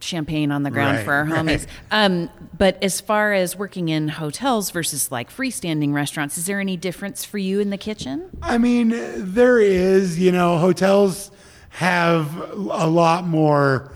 champagne 0.00 0.50
on 0.50 0.62
the 0.62 0.70
ground 0.70 0.96
Right, 0.98 1.04
for 1.04 1.12
our 1.12 1.24
homies. 1.26 1.46
right. 1.46 1.66
Um, 1.90 2.30
but 2.56 2.82
as 2.82 3.00
far 3.00 3.32
as 3.32 3.56
working 3.56 3.88
in 3.88 4.08
hotels 4.08 4.70
versus 4.70 5.10
like 5.12 5.30
freestanding 5.30 5.92
restaurants, 5.92 6.36
is 6.38 6.46
there 6.46 6.60
any 6.60 6.76
difference 6.76 7.24
for 7.24 7.38
you 7.38 7.60
in 7.60 7.70
the 7.70 7.78
kitchen? 7.78 8.28
I 8.42 8.58
mean, 8.58 8.92
there 9.16 9.58
is, 9.58 10.18
you 10.18 10.32
know, 10.32 10.58
hotels 10.58 11.30
have 11.70 12.36
a 12.50 12.86
lot 12.86 13.26
more 13.26 13.92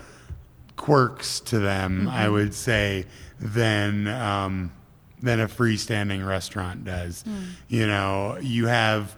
quirks 0.75 1.39
to 1.41 1.59
them, 1.59 2.07
I 2.07 2.27
would 2.29 2.53
say, 2.53 3.05
than 3.39 4.07
um, 4.07 4.71
than 5.21 5.39
a 5.41 5.47
freestanding 5.47 6.25
restaurant 6.25 6.85
does. 6.85 7.23
You 7.67 7.85
know, 7.87 8.37
you 8.41 8.67
have 8.67 9.15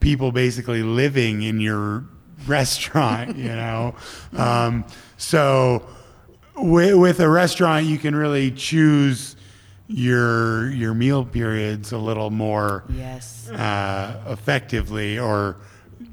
people 0.00 0.30
basically 0.32 0.82
living 0.82 1.42
in 1.42 1.60
your 1.60 2.04
restaurant, 2.46 3.36
you 3.36 3.48
know. 3.48 3.94
Um, 4.36 4.84
so 5.16 5.86
with, 6.56 6.94
with 6.96 7.20
a 7.20 7.28
restaurant, 7.28 7.86
you 7.86 7.98
can 7.98 8.14
really 8.14 8.50
choose 8.50 9.36
your 9.88 10.68
your 10.72 10.94
meal 10.94 11.24
periods 11.24 11.92
a 11.92 11.98
little 11.98 12.30
more 12.30 12.82
Yes. 12.88 13.48
uh, 13.50 14.20
effectively 14.28 15.16
or 15.18 15.56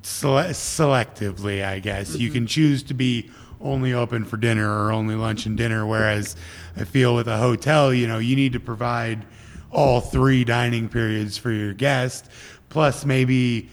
sele- 0.03 0.51
selectively, 0.53 1.65
I 1.65 1.79
guess. 1.79 2.15
You 2.15 2.29
can 2.29 2.45
choose 2.45 2.83
to 2.83 2.93
be 2.93 3.31
only 3.59 3.93
open 3.93 4.25
for 4.25 4.37
dinner 4.37 4.69
or 4.69 4.91
only 4.91 5.15
lunch 5.15 5.45
and 5.47 5.57
dinner, 5.57 5.85
whereas 5.87 6.35
I 6.77 6.83
feel 6.83 7.15
with 7.15 7.27
a 7.27 7.37
hotel, 7.37 7.93
you 7.93 8.05
know, 8.07 8.19
you 8.19 8.35
need 8.35 8.53
to 8.53 8.59
provide 8.59 9.25
all 9.71 10.01
three 10.01 10.43
dining 10.43 10.87
periods 10.87 11.37
for 11.37 11.49
your 11.51 11.73
guest, 11.73 12.29
plus 12.69 13.05
maybe 13.05 13.69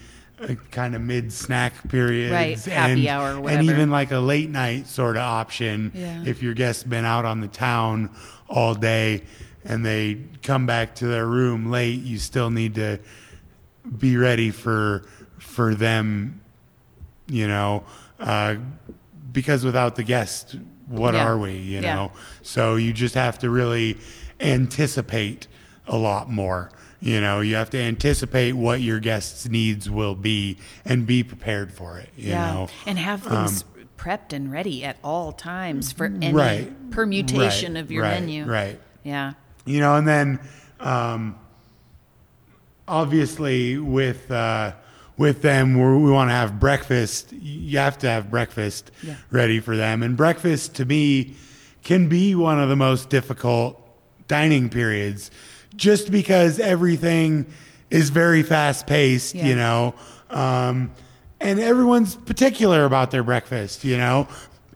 kind 0.71 0.95
of 0.95 1.01
mid 1.01 1.31
snack 1.31 1.73
periods, 1.89 2.31
Right, 2.33 2.59
happy 2.65 3.07
and, 3.07 3.07
hour, 3.07 3.49
and 3.49 3.63
even 3.63 3.89
like 3.89 4.11
a 4.11 4.19
late 4.19 4.49
night 4.49 4.87
sort 4.87 5.15
of 5.15 5.21
option 5.21 5.91
Yeah. 5.93 6.23
if 6.25 6.41
your 6.41 6.53
guest's 6.53 6.83
been 6.83 7.05
out 7.05 7.25
on 7.25 7.41
the 7.41 7.47
town 7.47 8.09
all 8.49 8.73
day 8.73 9.23
and 9.63 9.85
they 9.85 10.17
come 10.43 10.65
back 10.65 10.95
to 10.95 11.07
their 11.07 11.25
room 11.27 11.69
late, 11.69 12.01
you 12.01 12.17
still 12.17 12.49
need 12.49 12.75
to 12.75 12.99
be 13.97 14.17
ready 14.17 14.51
for 14.51 15.03
for 15.37 15.73
them, 15.75 16.39
you 17.27 17.47
know, 17.47 17.83
uh, 18.19 18.55
because 19.31 19.63
without 19.65 19.95
the 19.95 20.03
guest, 20.03 20.55
what 20.87 21.13
Yeah. 21.13 21.25
are 21.25 21.37
we, 21.37 21.53
you 21.57 21.81
Yeah. 21.81 21.95
know? 21.95 22.11
So 22.41 22.75
you 22.75 22.93
just 22.93 23.15
have 23.15 23.39
to 23.39 23.49
really 23.49 23.97
anticipate 24.39 25.47
a 25.87 25.97
lot 25.97 26.29
more. 26.31 26.69
You 27.01 27.19
know, 27.19 27.41
you 27.41 27.55
have 27.55 27.71
to 27.71 27.79
anticipate 27.79 28.53
what 28.53 28.79
your 28.81 28.99
guests' 28.99 29.47
needs 29.49 29.89
will 29.89 30.13
be 30.13 30.57
and 30.85 31.07
be 31.07 31.23
prepared 31.23 31.73
for 31.73 31.97
it. 31.97 32.09
You 32.15 32.29
yeah. 32.29 32.53
know, 32.53 32.67
and 32.85 32.99
have 32.99 33.23
things 33.23 33.65
prepped 33.97 34.33
and 34.33 34.51
ready 34.51 34.83
at 34.85 34.97
all 35.03 35.31
times 35.31 35.91
for 35.91 36.05
any 36.05 36.31
Right. 36.31 36.91
permutation 36.91 37.73
Right, 37.73 37.79
of 37.81 37.91
your 37.91 38.03
right, 38.03 38.19
menu. 38.21 38.45
right? 38.45 38.79
Yeah. 39.03 39.33
you 39.65 39.79
know 39.79 39.95
and 39.95 40.07
then 40.07 40.39
um, 40.79 41.35
obviously 42.87 43.77
with 43.77 44.29
uh, 44.31 44.73
with 45.17 45.41
them 45.41 45.75
we 45.75 46.11
want 46.11 46.29
to 46.29 46.33
have 46.33 46.59
breakfast 46.59 47.31
you 47.33 47.77
have 47.77 47.97
to 47.99 48.07
have 48.09 48.29
breakfast 48.31 48.91
Yeah. 49.03 49.15
ready 49.29 49.59
for 49.59 49.75
them 49.77 50.01
and 50.03 50.17
breakfast 50.17 50.75
to 50.75 50.85
me 50.85 51.35
can 51.83 52.07
be 52.09 52.35
one 52.35 52.59
of 52.59 52.69
the 52.69 52.75
most 52.75 53.09
difficult 53.09 53.77
dining 54.27 54.69
periods 54.69 55.29
just 55.81 56.11
because 56.11 56.59
everything 56.59 57.43
is 57.89 58.11
very 58.11 58.43
fast 58.43 58.85
paced 58.85 59.33
Yeah. 59.33 59.47
you 59.47 59.55
know 59.55 59.95
Um, 60.29 60.91
and 61.41 61.59
everyone's 61.59 62.15
particular 62.15 62.85
about 62.85 63.09
their 63.09 63.23
breakfast, 63.23 63.83
you 63.83 63.97
know. 63.97 64.27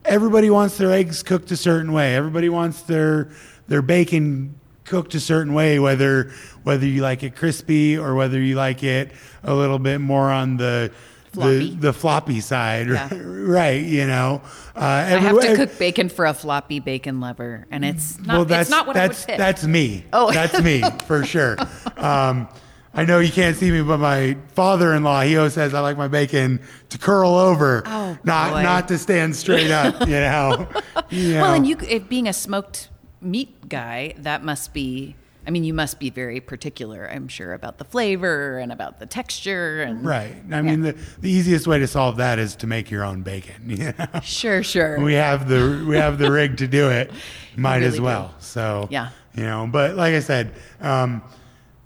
Everybody 0.03 0.49
wants 0.49 0.77
their 0.79 0.91
eggs 0.91 1.21
cooked 1.23 1.51
a 1.51 1.55
certain 1.55 1.93
way. 1.93 2.15
Everybody 2.15 2.49
wants 2.49 2.81
their 2.81 3.29
their 3.67 3.81
bacon 3.83 4.55
cooked 4.83 5.13
a 5.15 5.19
certain 5.19 5.53
way, 5.53 5.77
whether 5.79 6.31
whether 6.63 6.85
you 6.87 7.01
like 7.03 7.21
it 7.23 7.35
crispy 7.35 7.95
or 7.97 8.15
whether 8.15 8.39
you 8.41 8.55
like 8.55 8.83
it 8.83 9.11
a 9.43 9.53
little 9.53 9.79
bit 9.79 9.99
more 10.01 10.31
on 10.31 10.57
the 10.57 10.91
Floppy. 11.35 11.69
the, 11.71 11.75
the 11.75 11.93
floppy 11.93 12.39
side, 12.41 12.87
Yeah. 12.87 13.09
right? 13.13 13.83
You 13.83 14.07
know, 14.07 14.41
uh, 14.75 14.79
I 14.79 15.01
have 15.03 15.23
every- 15.37 15.47
to 15.49 15.55
cook 15.55 15.77
bacon 15.77 16.09
for 16.09 16.25
a 16.25 16.33
floppy 16.33 16.79
bacon 16.79 17.19
lover, 17.19 17.67
and 17.71 17.85
it's 17.85 18.17
not. 18.19 18.27
well, 18.35 18.45
that's 18.45 18.61
it's 18.63 18.69
not 18.71 18.87
what 18.87 18.97
I 18.97 19.03
would 19.03 19.11
that's 19.11 19.25
that's 19.25 19.63
me. 19.65 20.05
Oh. 20.11 20.31
that's 20.31 20.59
me 20.61 20.83
for 21.05 21.23
sure. 21.25 21.57
Um, 21.97 22.47
I 22.93 23.03
know 23.03 23.19
you 23.19 23.31
can't 23.31 23.55
see 23.57 23.71
me, 23.71 23.81
but 23.81 23.97
my 23.99 24.37
father-in-law 24.53 25.21
he 25.23 25.35
always 25.37 25.53
says 25.53 25.73
I 25.73 25.79
like 25.81 25.97
my 25.97 26.07
bacon 26.07 26.61
to 26.89 26.97
curl 26.97 27.35
over, 27.35 27.83
Oh, 27.85 28.17
not 28.23 28.51
boy. 28.53 28.63
not 28.63 28.87
to 28.89 28.97
stand 28.97 29.35
straight 29.35 29.71
up. 29.71 29.99
You 30.01 30.19
know. 30.19 30.67
You 31.09 31.35
well, 31.35 31.53
and 31.53 31.67
you 31.67 31.77
if 31.87 32.07
being 32.09 32.27
a 32.27 32.33
smoked 32.33 32.89
meat 33.21 33.69
guy, 33.69 34.13
that 34.19 34.43
must 34.43 34.73
be. 34.73 35.15
I 35.47 35.51
mean, 35.51 35.63
you 35.63 35.73
must 35.73 35.99
be 35.99 36.09
very 36.09 36.39
particular, 36.39 37.09
I'm 37.09 37.27
sure, 37.27 37.53
about 37.53 37.77
the 37.77 37.83
flavor 37.85 38.57
and 38.57 38.71
about 38.71 38.99
the 38.99 39.05
texture 39.05 39.83
and 39.83 40.03
Right. 40.05 40.35
I 40.51 40.61
mean, 40.61 40.81
the, 40.81 40.97
the 41.19 41.29
easiest 41.29 41.67
way 41.67 41.79
to 41.79 41.87
solve 41.87 42.17
that 42.17 42.39
is 42.39 42.55
to 42.57 42.67
make 42.67 42.89
your 42.89 43.03
own 43.03 43.21
bacon. 43.21 43.55
You 43.69 43.93
know? 43.97 44.19
Sure, 44.23 44.63
sure. 44.63 44.99
we 44.99 45.13
have 45.13 45.47
the 45.47 45.85
we 45.87 45.97
have 45.97 46.17
the 46.17 46.31
rig 46.31 46.57
to 46.57 46.67
do 46.67 46.89
it. 46.89 47.11
Might 47.57 47.75
really 47.77 47.87
as 47.87 47.95
do. 47.95 48.03
well. 48.03 48.33
So 48.39 48.87
Yeah. 48.89 49.09
you 49.35 49.43
know. 49.43 49.67
But 49.71 49.95
like 49.95 50.13
I 50.15 50.19
said, 50.19 50.51
um, 50.81 51.21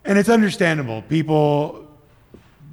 and 0.06 0.18
it's 0.18 0.30
understandable. 0.30 1.02
People, 1.04 1.88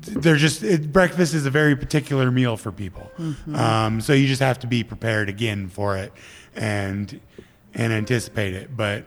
they're 0.03 0.37
just 0.37 0.63
it, 0.63 0.93
breakfast 0.93 1.35
is 1.35 1.47
a 1.47 1.51
very 1.51 1.75
particular 1.77 2.31
meal 2.31 2.57
for 2.57 2.71
people. 2.73 3.11
Mm-hmm. 3.19 3.55
Um, 3.57 4.01
so 4.01 4.13
you 4.13 4.27
just 4.27 4.41
have 4.43 4.59
to 4.61 4.67
be 4.67 4.85
prepared 4.85 5.29
again 5.29 5.69
for 5.69 5.97
it 5.97 6.13
and 6.55 7.21
and 7.75 7.93
anticipate 7.93 8.55
it. 8.55 8.77
But 8.77 9.07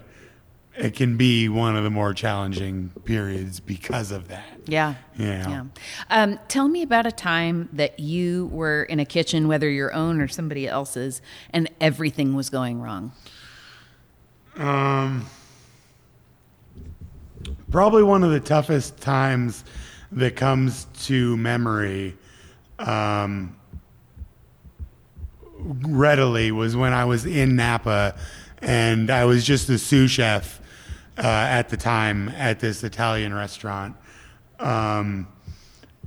it 0.79 0.95
can 0.95 1.17
be 1.17 1.49
one 1.49 1.75
of 1.75 1.83
the 1.83 1.89
more 1.89 2.13
challenging 2.13 2.91
periods 3.03 3.59
because 3.59 4.11
of 4.11 4.29
that. 4.29 4.45
Yeah. 4.65 4.95
Yeah. 5.17 5.49
Yeah. 5.49 5.63
Um, 6.09 6.39
tell 6.47 6.69
me 6.69 6.81
about 6.81 7.05
a 7.05 7.11
time 7.11 7.67
that 7.73 7.99
you 7.99 8.47
were 8.47 8.83
in 8.83 8.99
a 8.99 9.05
kitchen, 9.05 9.49
whether 9.49 9.69
your 9.69 9.93
own 9.93 10.21
or 10.21 10.29
somebody 10.29 10.67
else's, 10.67 11.21
and 11.51 11.69
everything 11.81 12.33
was 12.33 12.49
going 12.49 12.81
wrong. 12.81 13.11
Um, 14.55 15.25
probably 17.69 18.03
one 18.03 18.23
of 18.23 18.31
the 18.31 18.39
toughest 18.39 18.97
times 19.01 19.65
that 20.13 20.37
comes 20.37 20.85
to 21.01 21.35
memory 21.35 22.15
um, 22.79 23.57
readily 25.57 26.51
was 26.51 26.75
when 26.75 26.93
I 26.93 27.03
was 27.03 27.25
in 27.25 27.57
Napa 27.57 28.15
and 28.61 29.09
I 29.09 29.25
was 29.25 29.45
just 29.45 29.69
a 29.69 29.77
sous 29.77 30.11
chef 30.11 30.58
uh, 31.19 31.23
at 31.23 31.69
the 31.69 31.77
time 31.77 32.29
at 32.29 32.59
this 32.59 32.83
Italian 32.83 33.33
restaurant. 33.33 33.95
Um, 34.59 35.27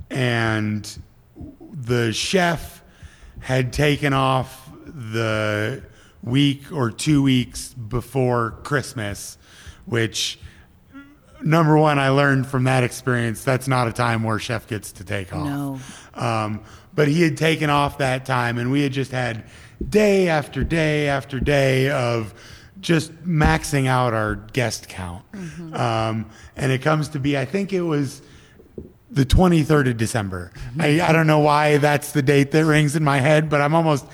and 0.09 0.99
the 1.71 2.11
chef 2.13 2.83
had 3.39 3.73
taken 3.73 4.13
off 4.13 4.69
the 4.85 5.83
week 6.23 6.71
or 6.71 6.89
two 6.89 7.21
weeks 7.21 7.73
before 7.73 8.51
Christmas, 8.63 9.37
which 9.85 10.39
number 11.41 11.77
one, 11.77 11.99
I 11.99 12.09
learned 12.09 12.47
from 12.47 12.63
that 12.63 12.83
experience 12.83 13.43
that's 13.43 13.67
not 13.67 13.87
a 13.87 13.93
time 13.93 14.23
where 14.23 14.39
chef 14.39 14.67
gets 14.67 14.93
to 14.93 15.03
take 15.03 15.33
off. 15.33 15.45
No. 15.45 15.79
Um, 16.13 16.63
but 16.95 17.07
he 17.07 17.21
had 17.21 17.37
taken 17.37 17.69
off 17.69 17.97
that 17.97 18.25
time, 18.25 18.57
and 18.57 18.71
we 18.71 18.81
had 18.81 18.93
just 18.93 19.11
had 19.11 19.45
day 19.87 20.29
after 20.29 20.63
day 20.63 21.07
after 21.07 21.39
day 21.39 21.89
of 21.89 22.33
just 22.83 23.11
maxing 23.25 23.87
out 23.87 24.13
our 24.13 24.35
guest 24.35 24.89
count. 24.89 25.23
Um, 25.73 26.29
and 26.55 26.71
it 26.71 26.81
comes 26.83 27.09
to 27.09 27.19
be, 27.19 27.37
I 27.37 27.45
think 27.45 27.73
it 27.73 27.81
was 27.81 28.21
the 29.09 29.25
23rd 29.25 29.91
of 29.91 29.97
December. 29.97 30.51
I, 30.77 31.01
I 31.01 31.11
don't 31.11 31.25
know 31.25 31.39
why 31.39 31.77
that's 31.77 32.11
the 32.11 32.21
date 32.21 32.51
that 32.51 32.65
rings 32.65 32.95
in 32.95 33.03
my 33.03 33.19
head, 33.19 33.49
but 33.49 33.61
I'm 33.61 33.73
almost, 33.73 34.05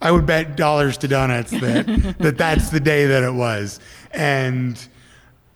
I 0.00 0.12
would 0.12 0.26
bet 0.26 0.56
dollars 0.56 0.98
to 0.98 1.08
donuts 1.08 1.50
that, 1.50 1.86
that 2.18 2.36
that's 2.38 2.70
the 2.70 2.80
day 2.80 3.06
that 3.06 3.24
it 3.24 3.32
was. 3.32 3.80
And 4.12 4.78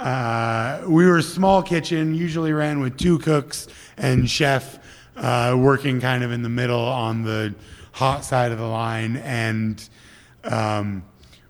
uh, 0.01 0.83
we 0.87 1.07
were 1.07 1.19
a 1.19 1.23
small 1.23 1.63
kitchen, 1.63 2.15
usually 2.15 2.53
ran 2.53 2.81
with 2.81 2.97
two 2.97 3.19
cooks 3.19 3.69
and 3.97 4.29
chef 4.29 4.79
uh, 5.17 5.55
working 5.59 6.01
kind 6.01 6.25
of 6.25 6.33
in 6.33 6.43
the 6.43 6.49
middle 6.49 6.81
on 6.81 7.23
the 7.23 7.55
hot 7.93 8.25
side 8.25 8.51
of 8.51 8.59
the 8.59 8.67
line. 8.67 9.17
And 9.19 9.89
um, 10.45 11.05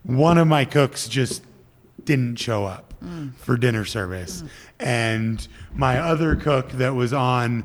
one 0.04 0.38
of 0.38 0.46
my 0.48 0.64
cooks 0.64 1.08
just 1.08 1.42
didn't 2.04 2.36
show 2.36 2.64
up 2.64 2.94
for 3.38 3.56
dinner 3.56 3.84
service. 3.84 4.44
And 4.78 5.46
my 5.74 5.98
other 5.98 6.36
cook 6.36 6.70
that 6.72 6.94
was 6.94 7.12
on 7.12 7.64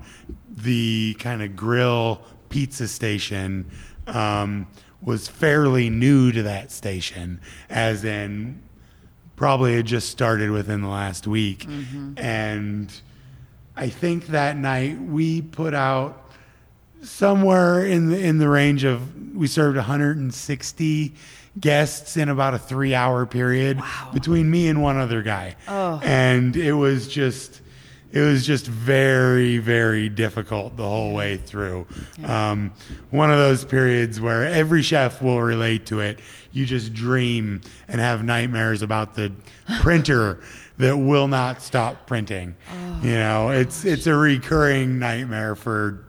the 0.50 1.16
kind 1.20 1.44
of 1.44 1.56
grill 1.56 2.22
pizza 2.50 2.88
station 2.88 3.70
um, 4.08 4.66
was 5.02 5.28
fairly 5.28 5.90
new 5.92 6.32
to 6.32 6.42
that 6.44 6.72
station, 6.72 7.40
as 7.70 8.04
in 8.04 8.62
probably 9.36 9.76
had 9.76 9.86
just 9.86 10.10
started 10.10 10.50
within 10.50 10.82
the 10.82 10.88
last 10.88 11.28
week. 11.28 11.68
And 12.18 12.92
I 13.76 13.90
think 13.90 14.28
that 14.28 14.58
night 14.58 15.00
we 15.00 15.44
put 15.44 15.76
out 15.76 16.32
somewhere 17.04 17.86
in 17.86 18.10
the 18.10 18.20
in 18.20 18.40
the 18.40 18.50
range 18.50 18.84
of 18.84 19.36
we 19.36 19.46
served 19.46 19.78
160 19.78 21.14
guests 21.60 22.18
in 22.18 22.30
about 22.30 22.54
a 22.54 22.60
three 22.60 22.94
hour 22.94 23.26
period 23.26 23.82
between 24.14 24.50
me 24.50 24.68
and 24.68 24.82
one 24.82 24.98
other 24.98 25.22
guy. 25.22 25.56
And 26.04 26.56
it 26.56 26.74
was 26.74 27.08
just 27.08 27.62
it 28.12 28.22
was 28.22 28.46
just 28.46 28.68
very 28.68 29.58
very 29.58 30.10
difficult 30.10 30.78
the 30.78 30.84
whole 30.88 31.14
way 31.14 31.38
through. 31.38 31.88
Um, 32.24 32.74
one 33.10 33.32
of 33.32 33.38
those 33.38 33.66
periods 33.66 34.20
where 34.22 34.46
every 34.46 34.82
chef 34.82 35.22
will 35.22 35.42
relate 35.42 35.86
to 35.88 36.00
it. 36.00 36.20
You 36.52 36.66
just 36.66 36.94
dream 36.94 37.62
and 37.88 38.02
have 38.02 38.24
nightmares 38.24 38.82
about 38.82 39.16
the 39.16 39.32
printer 39.82 40.42
that 40.78 40.98
will 40.98 41.28
not 41.28 41.62
stop 41.62 42.08
printing. 42.08 42.56
You 43.02 43.12
know 43.12 43.50
it's 43.50 43.86
it's 43.86 44.08
a 44.08 44.16
recurring 44.16 45.00
nightmare 45.00 45.56
for 45.56 46.04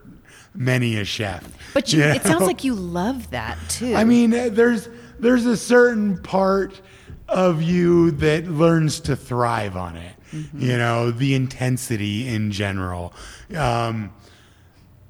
many 0.55 0.97
a 0.97 1.05
chef. 1.05 1.43
But 1.73 1.93
you, 1.93 1.99
you 1.99 2.09
it 2.09 2.23
sounds 2.23 2.45
like 2.45 2.63
you 2.63 2.73
love 2.75 3.31
that 3.31 3.57
too. 3.69 3.95
I 3.95 4.03
mean, 4.03 4.31
there's 4.31 4.89
there's 5.19 5.45
a 5.45 5.57
certain 5.57 6.21
part 6.21 6.81
of 7.27 7.61
you 7.61 8.11
that 8.11 8.47
learns 8.47 8.99
to 9.01 9.15
thrive 9.15 9.75
on 9.75 9.95
it. 9.95 10.15
You 10.53 10.77
know, 10.77 11.09
the 11.09 11.33
intensity 11.33 12.27
in 12.27 12.51
general. 12.51 13.13
Um, 13.55 14.13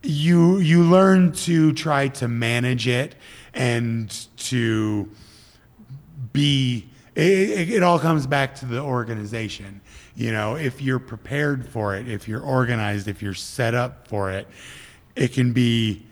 you 0.01 0.59
you 0.59 0.83
learn 0.83 1.33
to 1.33 1.73
try 1.73 2.07
to 2.07 2.27
manage 2.27 2.87
it 2.87 3.15
and 3.53 4.09
to 4.37 5.09
be. 6.31 6.87
It, 7.15 7.69
it 7.69 7.83
all 7.83 7.99
comes 7.99 8.27
back 8.27 8.55
to 8.55 8.65
the 8.65 8.79
organization. 8.79 9.81
You 10.15 10.31
know, 10.31 10.55
if 10.55 10.81
you're 10.81 10.99
prepared 10.99 11.67
for 11.67 11.95
it, 11.95 12.07
if 12.07 12.29
you're 12.29 12.41
organized, 12.41 13.09
if 13.09 13.21
you're 13.21 13.33
set 13.33 13.75
up 13.75 14.07
for 14.07 14.31
it, 14.31 14.47
it 15.17 15.33
can 15.33 15.51
be 15.51 16.05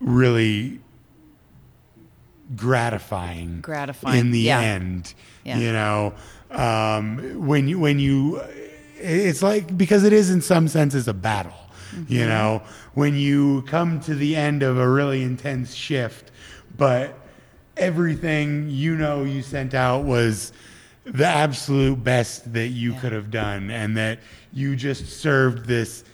really 0.00 0.80
gratifying 2.56 3.60
Gratifying, 3.60 4.18
in 4.18 4.30
the 4.30 4.40
yeah. 4.40 4.60
end 4.60 5.14
Yeah. 5.44 5.58
you 5.58 5.72
know 5.72 6.14
um, 6.50 7.46
when 7.46 7.68
you 7.68 7.78
when 7.78 7.98
you 7.98 8.40
it's 8.96 9.42
like 9.42 9.76
because 9.78 10.04
it 10.04 10.12
is 10.12 10.30
in 10.30 10.40
some 10.40 10.68
senses 10.68 11.08
a 11.08 11.14
battle 11.14 11.54
Mm-hmm. 11.92 12.12
you 12.12 12.24
know 12.24 12.62
when 12.94 13.16
you 13.16 13.62
come 13.62 13.98
to 14.02 14.14
the 14.14 14.36
end 14.36 14.62
of 14.62 14.78
a 14.78 14.88
really 14.88 15.24
intense 15.24 15.74
shift 15.74 16.30
but 16.76 17.18
everything 17.76 18.70
you 18.70 18.96
know 18.96 19.24
you 19.24 19.42
sent 19.42 19.74
out 19.74 20.04
was 20.04 20.52
the 21.04 21.26
absolute 21.26 21.96
best 22.04 22.52
that 22.52 22.68
you 22.68 22.92
could 22.94 23.10
have 23.10 23.32
done 23.32 23.70
and 23.72 23.96
that 23.96 24.20
you 24.52 24.76
just 24.76 25.06
served 25.20 25.66
this 25.66 26.04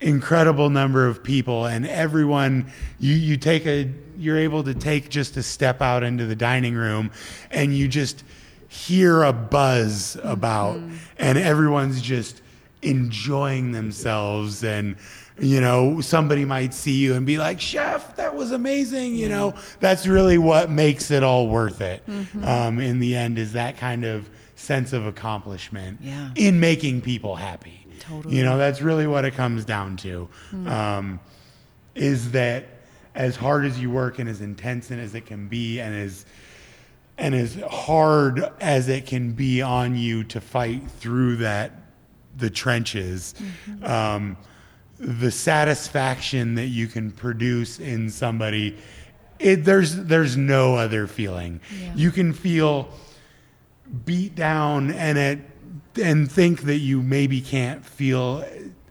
incredible 0.00 0.70
number 0.70 1.06
of 1.06 1.22
people 1.22 1.66
and 1.66 1.86
everyone 1.86 2.70
you 3.00 3.14
you 3.14 3.36
take 3.36 3.66
a 3.66 3.90
you're 4.16 4.38
able 4.38 4.62
to 4.62 4.72
take 4.74 5.08
just 5.10 5.36
a 5.36 5.42
step 5.42 5.82
out 5.82 6.02
into 6.02 6.24
the 6.24 6.36
dining 6.36 6.74
room 6.74 7.10
and 7.50 7.76
you 7.76 7.88
just 7.88 8.22
hear 8.68 9.22
a 9.22 9.32
buzz 9.32 10.16
about 10.22 10.80
and 11.18 11.36
everyone's 11.38 12.00
just 12.00 12.40
enjoying 12.82 13.72
themselves 13.72 14.62
and 14.64 14.96
you 15.38 15.60
know 15.60 16.00
somebody 16.00 16.44
might 16.44 16.72
see 16.72 16.94
you 16.96 17.14
and 17.14 17.26
be 17.26 17.36
like 17.36 17.60
chef 17.60 18.16
that 18.16 18.34
was 18.34 18.52
amazing 18.52 19.14
you 19.16 19.28
know? 19.28 19.54
That's 19.80 20.06
really 20.06 20.38
what 20.38 20.70
makes 20.70 21.10
it 21.10 21.22
all 21.22 21.48
worth 21.48 21.80
it 21.80 22.02
um, 22.42 22.78
in 22.78 23.00
the 23.00 23.16
end 23.16 23.38
is 23.38 23.52
that 23.54 23.76
kind 23.76 24.04
of 24.04 24.30
sense 24.54 24.92
of 24.92 25.06
accomplishment 25.06 25.98
Yeah. 26.00 26.30
in 26.36 26.60
making 26.60 27.02
people 27.02 27.36
happy 27.36 27.85
Totally. 28.08 28.36
you 28.36 28.44
know 28.44 28.56
that's 28.58 28.80
really 28.82 29.06
what 29.06 29.24
it 29.24 29.34
comes 29.34 29.64
down 29.64 29.96
to 29.98 30.28
um, 30.66 31.18
is 31.94 32.30
that 32.32 32.64
as 33.14 33.34
hard 33.36 33.64
as 33.64 33.80
you 33.80 33.90
work 33.90 34.18
and 34.18 34.28
as 34.28 34.40
intense 34.40 34.90
and 34.90 35.00
as 35.00 35.14
it 35.14 35.26
can 35.26 35.48
be 35.48 35.80
and 35.80 35.94
as 35.94 36.24
and 37.18 37.34
as 37.34 37.54
hard 37.68 38.44
as 38.60 38.88
it 38.88 39.06
can 39.06 39.32
be 39.32 39.62
on 39.62 39.96
you 39.96 40.22
to 40.24 40.40
fight 40.40 40.82
through 41.00 41.36
that 41.36 41.72
the 42.36 42.50
trenches 42.50 43.34
um, 43.82 44.36
the 44.98 45.30
satisfaction 45.30 46.54
that 46.54 46.66
you 46.66 46.86
can 46.86 47.10
produce 47.10 47.78
in 47.80 48.08
somebody 48.10 48.76
it, 49.38 49.64
there's 49.64 49.96
there's 50.04 50.36
no 50.36 50.76
other 50.76 51.06
feeling 51.06 51.60
Yeah. 51.82 51.92
you 51.94 52.10
can 52.10 52.32
feel 52.32 52.88
beat 54.04 54.34
down 54.34 54.90
and 54.92 55.16
it 55.18 55.38
and 55.98 56.30
think 56.30 56.62
that 56.62 56.78
you 56.78 57.02
maybe 57.02 57.40
can't 57.40 57.84
feel 57.84 58.44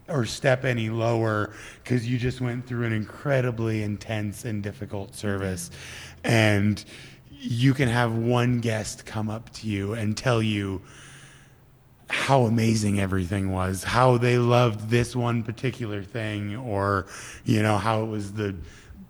or 0.07 0.25
step 0.25 0.65
any 0.65 0.89
lower 0.89 1.53
because 1.83 2.07
you 2.07 2.17
just 2.17 2.39
went 2.41 2.65
through 2.67 2.85
an 2.85 2.93
incredibly 2.93 3.81
intense 3.81 4.45
and 4.45 4.61
difficult 4.61 5.15
service 5.15 5.71
and 6.23 6.85
you 7.29 7.73
can 7.73 7.87
have 7.87 8.15
one 8.15 8.59
guest 8.59 9.05
come 9.05 9.29
up 9.29 9.51
to 9.51 9.67
you 9.67 9.93
and 9.93 10.17
tell 10.17 10.41
you 10.41 10.81
how 12.09 12.43
amazing 12.43 12.99
everything 12.99 13.51
was, 13.51 13.83
how 13.83 14.17
they 14.17 14.37
loved 14.37 14.89
this 14.89 15.15
one 15.15 15.43
particular 15.43 16.03
thing, 16.03 16.55
or 16.55 17.07
you 17.43 17.61
know 17.61 17.77
how 17.77 18.03
it 18.03 18.07
was 18.07 18.33
the 18.33 18.55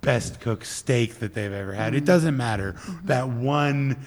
best 0.01 0.39
cooked 0.39 0.65
steak 0.65 1.15
that 1.15 1.33
they've 1.33 1.51
ever 1.51 1.73
had. 1.73 1.93
It 1.93 1.97
mm-hmm. 1.97 2.05
doesn't 2.05 2.37
matter. 2.37 2.73
Mm-hmm. 2.73 3.07
That 3.07 3.29
one 3.29 4.05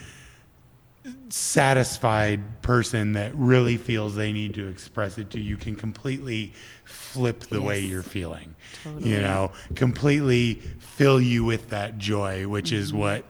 satisfied 1.31 2.63
person 2.63 3.13
that 3.15 3.35
really 3.35 3.77
feels 3.77 4.15
they 4.15 4.33
need 4.33 4.55
to 4.55 4.67
express 4.69 5.19
it 5.19 5.31
to 5.31 5.41
you 5.41 5.57
can 5.57 5.77
completely 5.77 6.53
flip 6.85 7.41
the 7.45 7.61
way 7.61 7.81
you're 7.81 8.03
feeling. 8.03 8.55
Totally. 8.85 9.11
You 9.11 9.21
know, 9.21 9.53
completely 9.75 10.55
fill 10.79 11.21
you 11.21 11.45
with 11.45 11.71
that 11.71 11.99
joy, 11.99 12.47
which 12.49 12.73
is 12.73 12.93
what 12.93 13.25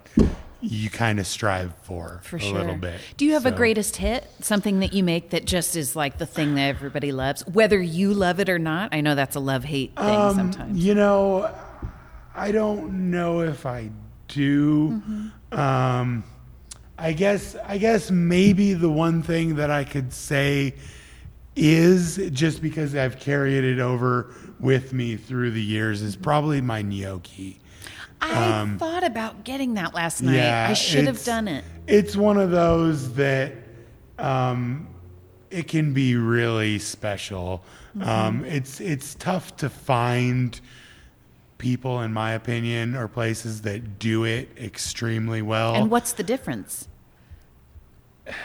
you 0.61 0.91
kind 0.91 1.21
of 1.21 1.27
strive 1.27 1.73
for, 1.83 2.21
For 2.25 2.37
a 2.37 2.41
sure. 2.41 2.59
little 2.59 2.77
bit. 2.77 3.01
Do 3.17 3.25
you 3.25 3.35
have 3.35 3.47
a 3.47 3.53
greatest 3.53 3.97
hit? 3.97 4.29
Something 4.41 4.81
that 4.81 4.93
you 4.93 5.05
make 5.05 5.31
that 5.31 5.45
just 5.45 5.77
is 5.77 5.95
like 5.95 6.19
the 6.19 6.27
thing 6.27 6.57
that 6.57 6.69
everybody 6.69 7.13
loves, 7.13 7.47
whether 7.47 7.81
you 7.81 8.13
love 8.13 8.41
it 8.41 8.49
or 8.49 8.59
not? 8.59 8.93
I 8.93 9.01
know 9.01 9.15
that's 9.15 9.37
a 9.37 9.41
love 9.41 9.65
hate 9.65 9.95
thing 9.97 10.05
Um, 10.05 10.35
sometimes. 10.35 10.85
You 10.85 10.95
know, 10.95 11.55
I 12.35 12.51
don't 12.53 13.11
know 13.11 13.43
if 13.43 13.67
I 13.67 13.91
do. 14.27 14.91
Mm-hmm. 14.91 15.59
Um, 15.59 16.25
I 16.99 17.13
guess 17.13 17.57
I 17.65 17.79
guess 17.79 18.11
maybe 18.11 18.75
the 18.75 18.91
one 18.91 19.23
thing 19.23 19.57
that 19.57 19.71
I 19.71 19.85
could 19.85 20.13
say 20.13 20.75
is 21.55 22.21
just 22.33 22.61
because 22.61 22.95
I've 22.95 23.19
carried 23.19 23.65
it 23.65 23.79
over 23.79 24.35
with 24.61 24.93
me 24.93 25.17
through 25.17 25.53
the 25.53 25.63
years 25.63 26.03
is 26.03 26.17
probably 26.17 26.61
my 26.61 26.83
gnocchi. 26.83 27.61
I 28.21 28.77
thought 28.79 29.05
about 29.05 29.45
getting 29.45 29.75
that 29.75 29.95
last 29.95 30.23
night. 30.23 30.33
um, 30.33 30.37
Yeah, 30.37 30.67
I 30.71 30.73
should 30.73 31.07
have 31.07 31.23
done 31.25 31.47
it. 31.47 31.65
It's 31.87 32.17
one 32.17 32.37
of 32.37 32.51
those 32.51 33.15
that 33.15 33.53
um, 34.19 34.89
it 35.51 35.69
can 35.69 35.93
be 35.93 36.17
really 36.17 36.81
special. 36.81 37.63
Mm-hmm. 37.97 38.09
Um, 38.09 38.45
it's 38.45 38.81
it's 38.81 39.15
tough 39.15 39.57
to 39.59 39.71
find 39.71 40.61
people, 41.59 42.01
in 42.01 42.13
my 42.13 42.33
opinion, 42.33 42.97
or 42.97 43.09
places 43.09 43.63
that 43.63 43.99
do 43.99 44.25
it 44.25 44.49
extremely 44.57 45.43
well. 45.43 45.75
And 45.75 45.91
what's 45.91 46.13
the 46.13 46.23
difference? 46.23 46.89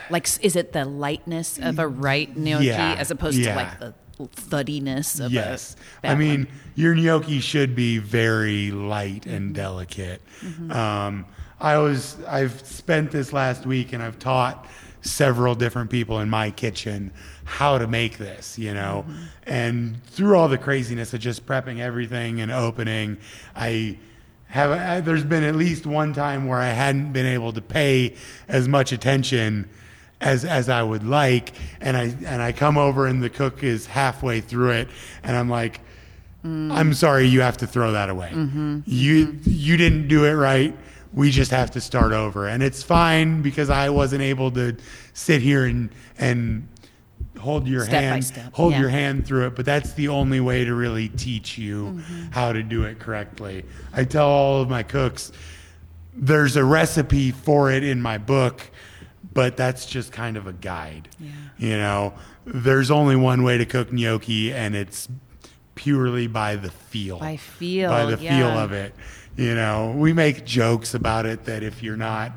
Like, 0.10 0.28
is 0.42 0.56
it 0.56 0.72
the 0.74 0.86
lightness 0.86 1.60
of 1.60 1.78
a 1.78 1.88
right 1.88 2.36
gnocchi 2.36 2.66
Yeah, 2.66 2.96
as 2.98 3.12
opposed 3.12 3.38
yeah. 3.38 3.50
to 3.52 3.56
like 3.56 3.80
the 3.80 3.94
thuddiness 4.36 5.24
of 5.24 5.32
yes, 5.32 5.76
a 6.04 6.08
I 6.08 6.10
bad 6.12 6.20
mean 6.20 6.40
one? 6.46 6.54
your 6.76 6.96
gnocchi 6.96 7.40
should 7.40 7.76
be 7.76 7.98
very 7.98 8.72
light 8.72 9.26
and 9.26 9.54
delicate. 9.54 10.22
Mm-hmm. 10.42 10.72
Um, 10.72 11.26
I 11.60 11.78
was 11.78 12.18
I've 12.28 12.66
spent 12.66 13.12
this 13.12 13.34
last 13.34 13.66
week 13.66 13.92
and 13.94 14.02
I've 14.02 14.20
taught 14.20 14.68
several 15.02 15.56
different 15.56 15.90
people 15.90 16.20
in 16.20 16.30
my 16.30 16.52
kitchen 16.52 17.12
how 17.46 17.78
to 17.78 17.88
make 17.88 18.18
this, 18.18 18.58
you 18.58 18.74
know, 18.74 19.06
Mm-hmm. 19.08 19.24
and 19.48 20.04
through 20.06 20.38
all 20.38 20.48
the 20.48 20.58
craziness 20.58 21.14
of 21.14 21.20
just 21.20 21.46
prepping 21.46 21.80
everything 21.80 22.42
and 22.42 22.52
opening, 22.52 23.18
I. 23.56 23.98
Have, 24.48 24.70
I, 24.70 25.00
there's 25.00 25.24
been 25.24 25.44
at 25.44 25.56
least 25.56 25.88
one 25.88 26.14
time 26.14 26.46
where 26.48 26.60
I 26.60 26.68
hadn't 26.68 27.12
been 27.12 27.26
able 27.26 27.54
to 27.54 27.62
pay 27.62 28.14
as 28.48 28.68
much 28.68 28.92
attention 28.92 29.68
as 30.22 30.46
as 30.46 30.70
I 30.70 30.84
would 30.84 31.04
like, 31.04 31.54
and 31.82 31.98
I 31.98 32.16
and 32.28 32.40
I 32.40 32.52
come 32.52 32.78
over 32.78 33.08
and 33.08 33.24
the 33.24 33.32
cook 33.32 33.64
is 33.64 33.88
halfway 33.88 34.42
through 34.42 34.70
it, 34.74 34.90
and 35.24 35.36
I'm 35.36 35.50
like, 35.50 35.82
mm. 36.46 36.72
I'm 36.72 36.94
sorry, 36.94 37.26
you 37.26 37.42
have 37.42 37.58
to 37.58 37.68
throw 37.68 37.94
that 37.94 38.12
away. 38.12 38.30
Mm-hmm. 38.30 38.76
Mm-hmm. 38.76 38.82
You 38.86 39.40
you 39.44 39.76
didn't 39.76 40.08
do 40.08 40.26
it 40.26 40.34
right. 40.34 40.78
We 41.14 41.32
just 41.32 41.50
have 41.50 41.72
to 41.72 41.82
start 41.82 42.12
over, 42.12 42.48
and 42.48 42.62
it's 42.62 42.84
fine 42.84 43.42
because 43.42 43.72
I 43.72 43.90
wasn't 43.90 44.22
able 44.22 44.52
to 44.52 44.78
sit 45.14 45.42
here 45.42 45.66
and 45.66 45.90
and 46.20 46.68
hold 47.44 47.68
your 47.68 47.84
Step 47.86 48.02
hand 48.02 48.26
step, 48.26 48.54
hold 48.54 48.74
yeah. 48.74 48.80
your 48.80 48.90
hand 48.90 49.28
through 49.28 49.48
it. 49.48 49.56
But 49.56 49.66
that's 49.66 49.94
the 49.94 50.08
only 50.08 50.40
way 50.40 50.66
to 50.66 50.74
really 50.74 51.10
teach 51.10 51.58
you 51.58 51.84
Mm-hmm. 51.84 52.32
how 52.32 52.54
to 52.54 52.64
do 52.64 52.84
it 52.84 53.00
correctly. 53.00 53.66
I 53.94 54.06
tell 54.06 54.28
all 54.28 54.62
of 54.62 54.70
my 54.70 54.84
cooks 54.84 55.32
there's 56.16 56.56
a 56.56 56.64
recipe 56.64 57.32
for 57.32 57.72
it 57.72 57.84
in 57.84 58.02
my 58.02 58.18
book, 58.18 58.62
but 59.34 59.58
that's 59.58 59.86
just 59.86 60.12
kind 60.12 60.38
of 60.38 60.48
a 60.48 60.54
guide. 60.54 61.10
Yeah. 61.20 61.30
You 61.58 61.78
know, 61.78 62.14
there's 62.46 62.92
only 62.92 63.16
one 63.16 63.44
way 63.44 63.58
to 63.58 63.66
cook 63.66 63.92
gnocchi, 63.92 64.54
and 64.54 64.76
it's 64.76 65.08
purely 65.76 66.28
by 66.28 66.56
the 66.56 66.70
feel. 66.70 67.18
By 67.20 67.38
feel, 67.38 67.90
By 67.90 68.06
the 68.06 68.18
feel 68.18 68.48
of 68.48 68.72
it. 68.74 68.94
You 69.36 69.56
know, 69.56 69.96
we 69.98 70.14
make 70.14 70.46
jokes 70.46 70.94
about 70.94 71.26
it 71.26 71.46
that 71.46 71.64
if 71.64 71.82
you're 71.82 71.98
not 71.98 72.32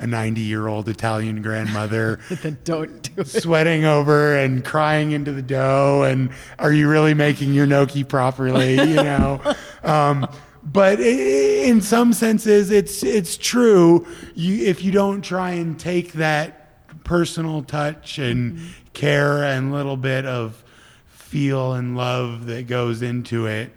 a 0.00 0.06
90 0.06 0.40
year 0.40 0.66
old 0.66 0.88
Italian 0.88 1.42
grandmother 1.42 2.18
Then 2.30 2.58
don't 2.64 3.14
do 3.14 3.20
it. 3.20 3.28
sweating 3.28 3.84
over 3.84 4.36
and 4.36 4.64
crying 4.64 5.12
into 5.12 5.32
the 5.32 5.42
dough 5.42 6.02
and 6.02 6.30
are 6.58 6.72
you 6.72 6.88
really 6.88 7.14
making 7.14 7.52
your 7.52 7.66
gnocchi 7.66 8.02
properly 8.04 8.74
you 8.74 8.94
know? 8.96 9.40
Um, 9.82 10.28
but 10.62 11.00
in 11.00 11.80
some 11.80 12.12
senses 12.12 12.70
it's 12.70 13.02
it's 13.02 13.38
true. 13.38 14.06
You 14.34 14.66
if 14.66 14.84
you 14.84 14.92
don't 14.92 15.22
try 15.22 15.52
and 15.52 15.78
take 15.80 16.12
that 16.14 17.02
personal 17.02 17.62
touch 17.62 18.18
and 18.18 18.60
care 18.92 19.42
and 19.42 19.72
little 19.72 19.96
bit 19.96 20.26
of 20.26 20.62
feel 21.08 21.72
and 21.72 21.96
love 21.96 22.44
that 22.46 22.66
goes 22.66 23.00
into 23.00 23.46
it 23.46 23.72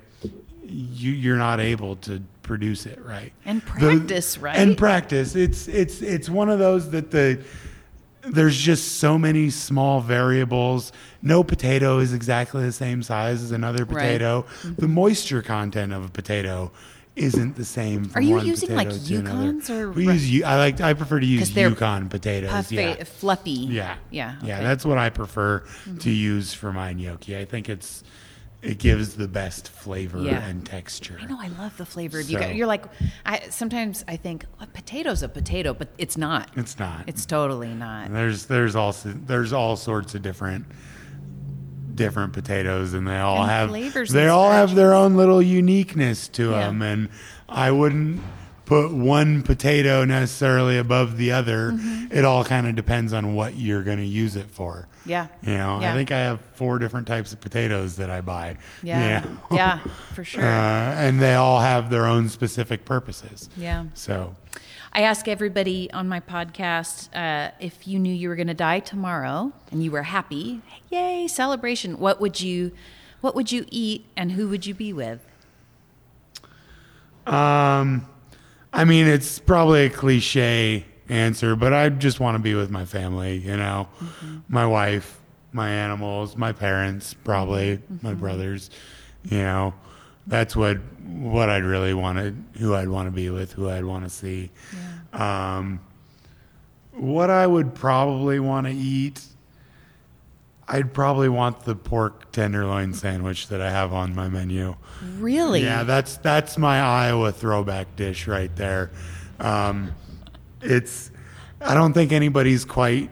you 0.65 1.11
you're 1.11 1.37
not 1.37 1.59
able 1.59 1.95
to 1.97 2.21
produce 2.43 2.85
it 2.85 2.99
right 3.03 3.31
And 3.45 3.61
The- 3.61 3.65
practice, 3.65 4.37
right? 4.37 4.55
and 4.55 4.77
practice 4.77 5.35
it's 5.35 5.67
it's 5.67 6.01
it's 6.01 6.29
one 6.29 6.49
of 6.49 6.59
those 6.59 6.89
that 6.91 7.09
the 7.11 7.39
there's 8.25 8.57
just 8.57 8.99
so 8.99 9.17
many 9.17 9.49
small 9.49 9.99
variables 10.01 10.91
no 11.21 11.43
potato 11.43 11.99
is 11.99 12.13
exactly 12.13 12.63
the 12.63 12.71
same 12.71 13.01
size 13.03 13.41
as 13.41 13.51
another 13.51 13.85
Right. 13.85 13.95
potato 13.95 14.45
mm-hmm. 14.61 14.75
the 14.75 14.87
moisture 14.87 15.41
content 15.41 15.91
of 15.93 16.05
a 16.05 16.09
potato 16.09 16.71
isn't 17.15 17.55
the 17.55 17.65
same 17.65 18.09
Are 18.15 18.21
you 18.21 18.39
using, 18.41 18.75
like. 18.75 18.87
Yukons 18.89 19.69
or 19.69 19.91
we 19.91 20.07
re- 20.07 20.15
use 20.17 20.43
I 20.43 20.57
like 20.57 20.81
I 20.81 20.93
prefer 20.93 21.19
to 21.19 21.25
use 21.25 21.55
Yukon 21.55 22.09
potatoes 22.09 22.49
Puffy, 22.49 22.75
yeah 22.75 23.03
fluffy. 23.03 23.51
yeah. 23.51 23.97
Yeah. 24.09 24.35
Yeah, 24.43 24.61
that's 24.61 24.83
what 24.83 24.97
I 24.97 25.09
prefer 25.11 25.59
to 25.59 25.65
mm-hmm. 25.91 26.09
use 26.09 26.53
for 26.53 26.73
my 26.73 26.93
gnocchi. 26.93 27.37
I 27.37 27.45
think 27.45 27.69
it's 27.69 28.03
it 28.63 28.77
gives 28.79 29.15
the 29.15 29.27
best 29.27 29.67
flavor 29.69 30.19
Yeah. 30.19 30.41
and 30.43 30.65
texture. 30.65 31.19
I 31.21 31.25
know. 31.25 31.37
I 31.39 31.49
love 31.59 31.75
the 31.77 31.85
flavor 31.85 32.19
of 32.21 32.25
So- 32.25 32.39
you. 32.39 32.53
You're 32.55 32.65
like, 32.67 32.85
I 33.25 33.41
sometimes 33.49 34.03
I 34.07 34.15
think 34.15 34.45
a 34.61 34.65
potato's 34.67 35.21
a 35.21 35.27
potato, 35.29 35.73
but 35.73 35.89
it's 35.97 36.17
not. 36.17 36.49
It's 36.55 36.79
not. 36.79 37.03
It's 37.07 37.25
totally 37.25 37.73
not. 37.73 38.11
there's 38.13 38.45
there's 38.45 38.75
also 38.75 39.13
there's 39.13 39.51
all 39.53 39.75
sorts 39.75 40.15
of 40.15 40.21
different 40.21 40.65
different 41.93 42.33
potatoes 42.33 42.93
and 42.95 43.07
they 43.07 43.19
all 43.19 43.41
And 43.43 43.51
have 43.51 43.69
flavors 43.69 44.09
they 44.11 44.27
all 44.27 44.49
have 44.49 44.73
their 44.73 44.93
own 44.95 45.15
little 45.15 45.41
uniqueness 45.43 46.27
to 46.29 46.49
Yeah. 46.49 46.61
them 46.67 46.81
and 46.81 47.09
I 47.47 47.69
wouldn't 47.69 48.19
put 48.65 48.91
one 48.91 49.43
potato 49.43 50.05
necessarily 50.05 50.77
above 50.77 51.17
the 51.17 51.31
other. 51.31 51.71
Mm-hmm. 51.71 52.13
It 52.17 52.23
all 52.25 52.43
kind 52.45 52.65
of 52.67 52.75
depends 52.75 53.11
on 53.13 53.35
what 53.35 53.55
you're 53.55 53.83
going 53.83 53.97
to 53.97 54.05
use 54.05 54.35
it 54.35 54.49
for. 54.49 54.87
Yeah. 55.05 55.27
You 55.41 55.57
know, 55.57 55.79
Yeah. 55.81 55.91
I 55.91 55.95
think 55.95 56.11
I 56.11 56.19
have 56.19 56.39
four 56.53 56.79
different 56.79 57.05
types 57.07 57.33
of 57.33 57.41
potatoes 57.41 57.97
that 57.97 58.09
I 58.09 58.21
buy. 58.21 58.57
Yeah. 58.81 59.23
You 59.23 59.29
know? 59.29 59.37
Yeah. 59.51 59.79
For 60.13 60.23
sure. 60.23 60.43
Uh, 60.43 60.45
and 60.47 61.19
they 61.19 61.35
all 61.35 61.59
have 61.59 61.89
their 61.89 62.05
own 62.05 62.29
specific 62.29 62.85
purposes. 62.85 63.49
yeah. 63.57 63.85
So, 63.95 64.35
I 64.95 65.01
ask 65.01 65.27
everybody 65.27 65.91
on 65.91 66.07
my 66.07 66.19
podcast 66.19 67.09
uh, 67.15 67.51
if 67.59 67.87
you 67.87 67.97
knew 67.97 68.13
you 68.13 68.29
were 68.29 68.35
going 68.35 68.47
to 68.47 68.53
die 68.53 68.79
tomorrow 68.79 69.51
and 69.71 69.83
you 69.83 69.89
were 69.89 70.03
happy, 70.03 70.61
yay, 70.91 71.27
celebration. 71.27 71.97
What 71.97 72.21
would 72.21 72.39
you, 72.39 72.71
what 73.19 73.33
would 73.33 73.51
you 73.51 73.65
eat, 73.71 74.05
and 74.15 74.33
who 74.33 74.47
would 74.49 74.67
you 74.67 74.75
be 74.75 74.93
with? 74.93 75.19
um, 77.25 78.05
I 78.73 78.85
mean, 78.85 79.07
it's 79.07 79.39
probably 79.39 79.85
a 79.85 79.89
cliche 79.89 80.85
answer, 81.07 81.55
but 81.55 81.73
I 81.73 81.89
just 81.89 82.19
want 82.19 82.35
to 82.35 82.39
be 82.39 82.55
with 82.55 82.71
my 82.71 82.85
family, 82.85 83.37
you 83.37 83.55
know, 83.55 83.87
my 84.49 84.65
wife, 84.65 85.19
my 85.51 85.69
animals, 85.69 86.35
my 86.35 86.51
parents, 86.53 87.13
probably 87.13 87.79
my 88.01 88.13
brothers, 88.15 88.71
you 89.23 89.37
know. 89.37 89.73
that's 90.27 90.55
what 90.55 90.77
what 91.05 91.49
I'd 91.49 91.63
really 91.63 91.93
want 91.93 92.17
to, 92.17 92.59
who 92.59 92.73
I'd 92.73 92.87
want 92.87 93.07
to 93.07 93.11
be 93.11 93.29
with, 93.29 93.51
who 93.51 93.69
I'd 93.69 93.85
want 93.85 94.05
to 94.05 94.09
see. 94.09 94.49
Um, 95.11 95.79
what 96.93 97.29
I 97.29 97.45
would 97.45 97.75
probably 97.75 98.39
want 98.39 98.67
to 98.67 98.73
eat, 98.73 99.21
I'd 100.67 100.93
probably 100.93 101.29
want 101.29 101.61
the 101.65 101.75
pork 101.75 102.31
tenderloin 102.31 102.93
sandwich 102.93 103.47
that 103.49 103.61
I 103.61 103.69
have 103.69 103.91
on 103.93 104.15
my 104.15 104.29
menu. 104.29 104.75
Really? 105.17 105.61
Yeah, 105.63 105.83
that's 105.83 106.17
that's 106.17 106.57
my 106.57 106.79
Iowa 106.79 107.31
throwback 107.31 107.95
dish 107.95 108.27
right 108.27 108.53
there. 108.55 108.91
Um, 109.39 109.93
it's 110.61 111.11
I 111.61 111.73
don't 111.73 111.93
think 111.93 112.11
anybody's 112.11 112.63
quite 112.65 113.09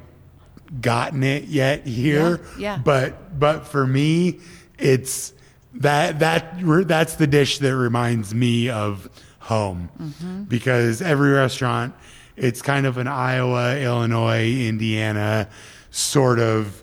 gotten 0.80 1.24
it 1.24 1.45
yet 1.45 1.86
here. 1.86 2.39
Yeah, 2.58 2.76
yeah. 2.76 2.78
But 2.84 3.38
but 3.38 3.68
for 3.68 3.86
me, 3.86 4.39
it's 4.80 5.34
that 5.76 6.20
that 6.20 6.88
that's 6.88 7.16
the 7.16 7.28
dish 7.28 7.58
that 7.60 7.76
reminds 7.76 8.34
me 8.34 8.70
of 8.70 9.10
home 9.39 9.89
Mm-hmm. 9.99 10.43
because 10.43 11.02
every 11.02 11.32
restaurant 11.32 11.93
it's 12.38 12.62
kind 12.62 12.86
of 12.86 12.97
an 12.97 13.08
Iowa, 13.08 13.78
Illinois, 13.78 14.49
Indiana 14.68 15.49
sort 15.89 16.39
of 16.39 16.81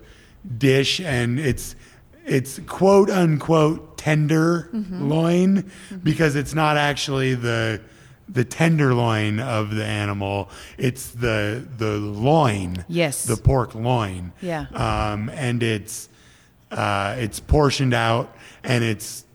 dish 0.57 0.99
and 1.01 1.39
it's 1.39 1.75
it's 2.25 2.59
quote 2.67 3.09
unquote 3.09 3.97
tender 3.97 4.69
Mm-hmm. 4.73 5.09
loin 5.09 5.71
because 6.03 6.35
it's 6.35 6.53
not 6.53 6.77
actually 6.77 7.35
the 7.35 7.81
the 8.29 8.45
tenderloin 8.45 9.39
of 9.39 9.73
the 9.75 9.83
animal 9.85 10.49
it's 10.77 11.09
the 11.11 11.65
the 11.77 11.97
loin 11.97 12.85
Yes. 12.87 13.25
the 13.25 13.35
pork 13.37 13.73
loin 13.75 14.31
Yeah. 14.41 14.67
um, 14.73 15.29
and 15.29 15.61
it's 15.63 16.07
uh, 16.71 17.15
it's 17.17 17.39
portioned 17.39 17.93
out 17.93 18.35
and 18.63 18.83
it's 18.83 19.25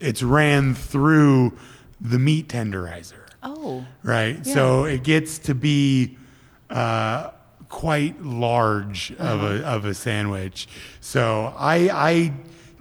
it's 0.00 0.22
ran 0.22 0.74
through 0.74 1.56
the 2.00 2.18
meat 2.18 2.48
tenderizer 2.48 3.14
Oh. 3.42 3.84
right? 4.04 4.46
So 4.46 4.84
it 4.84 5.02
gets 5.02 5.38
to 5.40 5.54
be 5.54 6.16
uh, 6.70 7.30
quite 7.72 8.22
large 8.22 9.10
of 9.12 9.42
uh-huh. 9.42 9.46
a 9.46 9.60
of 9.62 9.84
a 9.86 9.94
sandwich. 9.94 10.68
So 11.00 11.52
I 11.56 11.88
I 11.90 12.32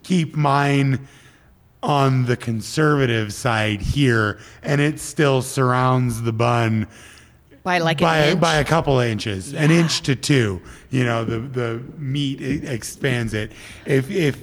keep 0.04 0.36
mine 0.36 1.08
on 1.82 2.26
the 2.26 2.38
conservative 2.38 3.34
side 3.34 3.82
here, 3.82 4.38
and 4.62 4.82
it 4.82 5.00
still 5.00 5.42
surrounds 5.42 6.22
the 6.22 6.34
bun 6.34 6.88
By 7.64 7.78
like 7.80 8.00
by 8.00 8.36
by 8.36 8.56
a 8.56 8.66
couple 8.66 9.00
of 9.00 9.08
inches, 9.08 9.54
an 9.54 9.72
inch 9.72 10.02
to 10.02 10.16
two. 10.16 10.62
You 10.90 11.06
know, 11.06 11.24
the 11.24 11.40
the 11.40 11.82
meat 11.98 12.42
it 12.42 12.66
expands 12.66 13.34
it. 13.34 13.54
If 13.86 14.12
if 14.12 14.38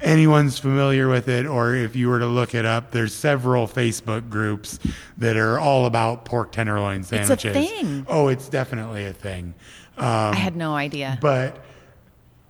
anyone's 0.00 0.58
familiar 0.58 1.08
with 1.08 1.28
it, 1.28 1.46
or 1.46 1.74
if 1.74 1.94
you 1.94 2.08
were 2.08 2.20
to 2.20 2.26
look 2.26 2.54
it 2.54 2.64
up, 2.64 2.90
there's 2.90 3.14
several 3.14 3.66
Facebook 3.66 4.30
groups 4.30 4.78
that 5.18 5.36
are 5.36 5.58
all 5.58 5.86
about 5.86 6.24
pork 6.24 6.52
tenderloin 6.52 7.02
sandwiches. 7.02 7.56
It's 7.56 7.70
a 7.70 7.82
thing. 7.82 8.06
Oh, 8.08 8.28
it's 8.28 8.48
definitely 8.48 9.04
a 9.04 9.12
thing. 9.12 9.54
Um, 10.00 10.32
I 10.32 10.36
had 10.36 10.56
no 10.56 10.74
idea. 10.74 11.18
but 11.20 11.64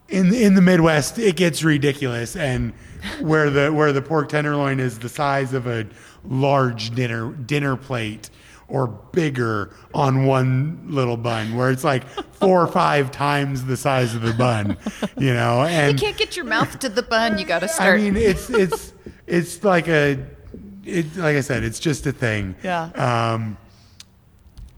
in 0.08 0.32
in 0.34 0.54
the 0.54 0.62
Midwest, 0.62 1.18
it 1.18 1.36
gets 1.36 1.62
ridiculous, 1.62 2.36
and 2.36 2.72
where 3.20 3.50
the 3.50 3.72
where 3.72 3.92
the 3.92 4.02
pork 4.02 4.28
tenderloin 4.28 4.80
is 4.80 4.98
the 4.98 5.08
size 5.08 5.52
of 5.54 5.66
a 5.66 5.86
large 6.24 6.94
dinner 6.94 7.32
dinner 7.32 7.76
plate 7.76 8.30
or 8.68 8.86
bigger 8.86 9.74
on 9.94 10.26
one 10.26 10.80
little 10.88 11.16
bun, 11.16 11.56
where 11.56 11.70
it's 11.72 11.82
like 11.82 12.06
four 12.34 12.62
or 12.62 12.68
five 12.68 13.10
times 13.26 13.64
the 13.64 13.76
size 13.76 14.14
of 14.14 14.22
the 14.22 14.32
bun, 14.32 14.76
you 15.18 15.34
know, 15.34 15.62
And 15.62 16.00
you 16.00 16.06
can't 16.06 16.16
get 16.16 16.36
your 16.36 16.44
mouth 16.44 16.78
to 16.78 16.88
the 16.88 17.02
bun. 17.02 17.36
You 17.38 17.44
got 17.44 17.60
to 17.60 17.68
start. 17.68 17.98
I 17.98 18.02
mean, 18.02 18.16
it's 18.16 18.48
it's 18.48 18.92
it's 19.26 19.64
like 19.64 19.88
a, 19.88 20.24
it 20.84 21.16
like 21.16 21.36
I 21.36 21.40
said, 21.40 21.64
it's 21.64 21.80
just 21.80 22.06
a 22.06 22.12
thing. 22.12 22.54
Yeah. 22.62 22.84
Um, 23.34 23.56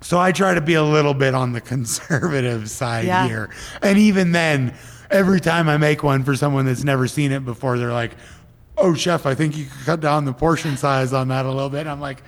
so 0.03 0.19
I 0.21 0.33
try 0.33 0.55
to 0.55 0.61
be 0.61 0.75
a 0.75 0.83
little 0.83 1.15
bit 1.15 1.35
on 1.35 1.53
the 1.53 1.61
conservative 1.61 2.69
side 2.81 3.07
Yeah. 3.07 3.27
here, 3.27 3.51
and 3.83 3.99
even 3.99 4.33
then, 4.33 4.75
every 5.11 5.41
time 5.41 5.69
I 5.69 5.77
make 5.79 6.03
one 6.03 6.25
for 6.25 6.37
someone 6.37 6.67
that's 6.67 6.85
never 6.85 7.07
seen 7.09 7.33
it 7.33 7.45
before, 7.45 7.79
they're 7.79 7.93
like, 7.93 8.13
"Oh, 8.77 8.95
chef, 8.95 9.25
I 9.27 9.35
think 9.35 9.57
you 9.57 9.65
could 9.67 9.87
cut 9.87 10.01
down 10.01 10.25
the 10.25 10.33
portion 10.33 10.77
size 10.77 11.13
on 11.13 11.29
that 11.29 11.47
a 11.47 11.51
little 11.51 11.71
bit." 11.71 11.87
I'm 11.87 12.01
like. 12.01 12.23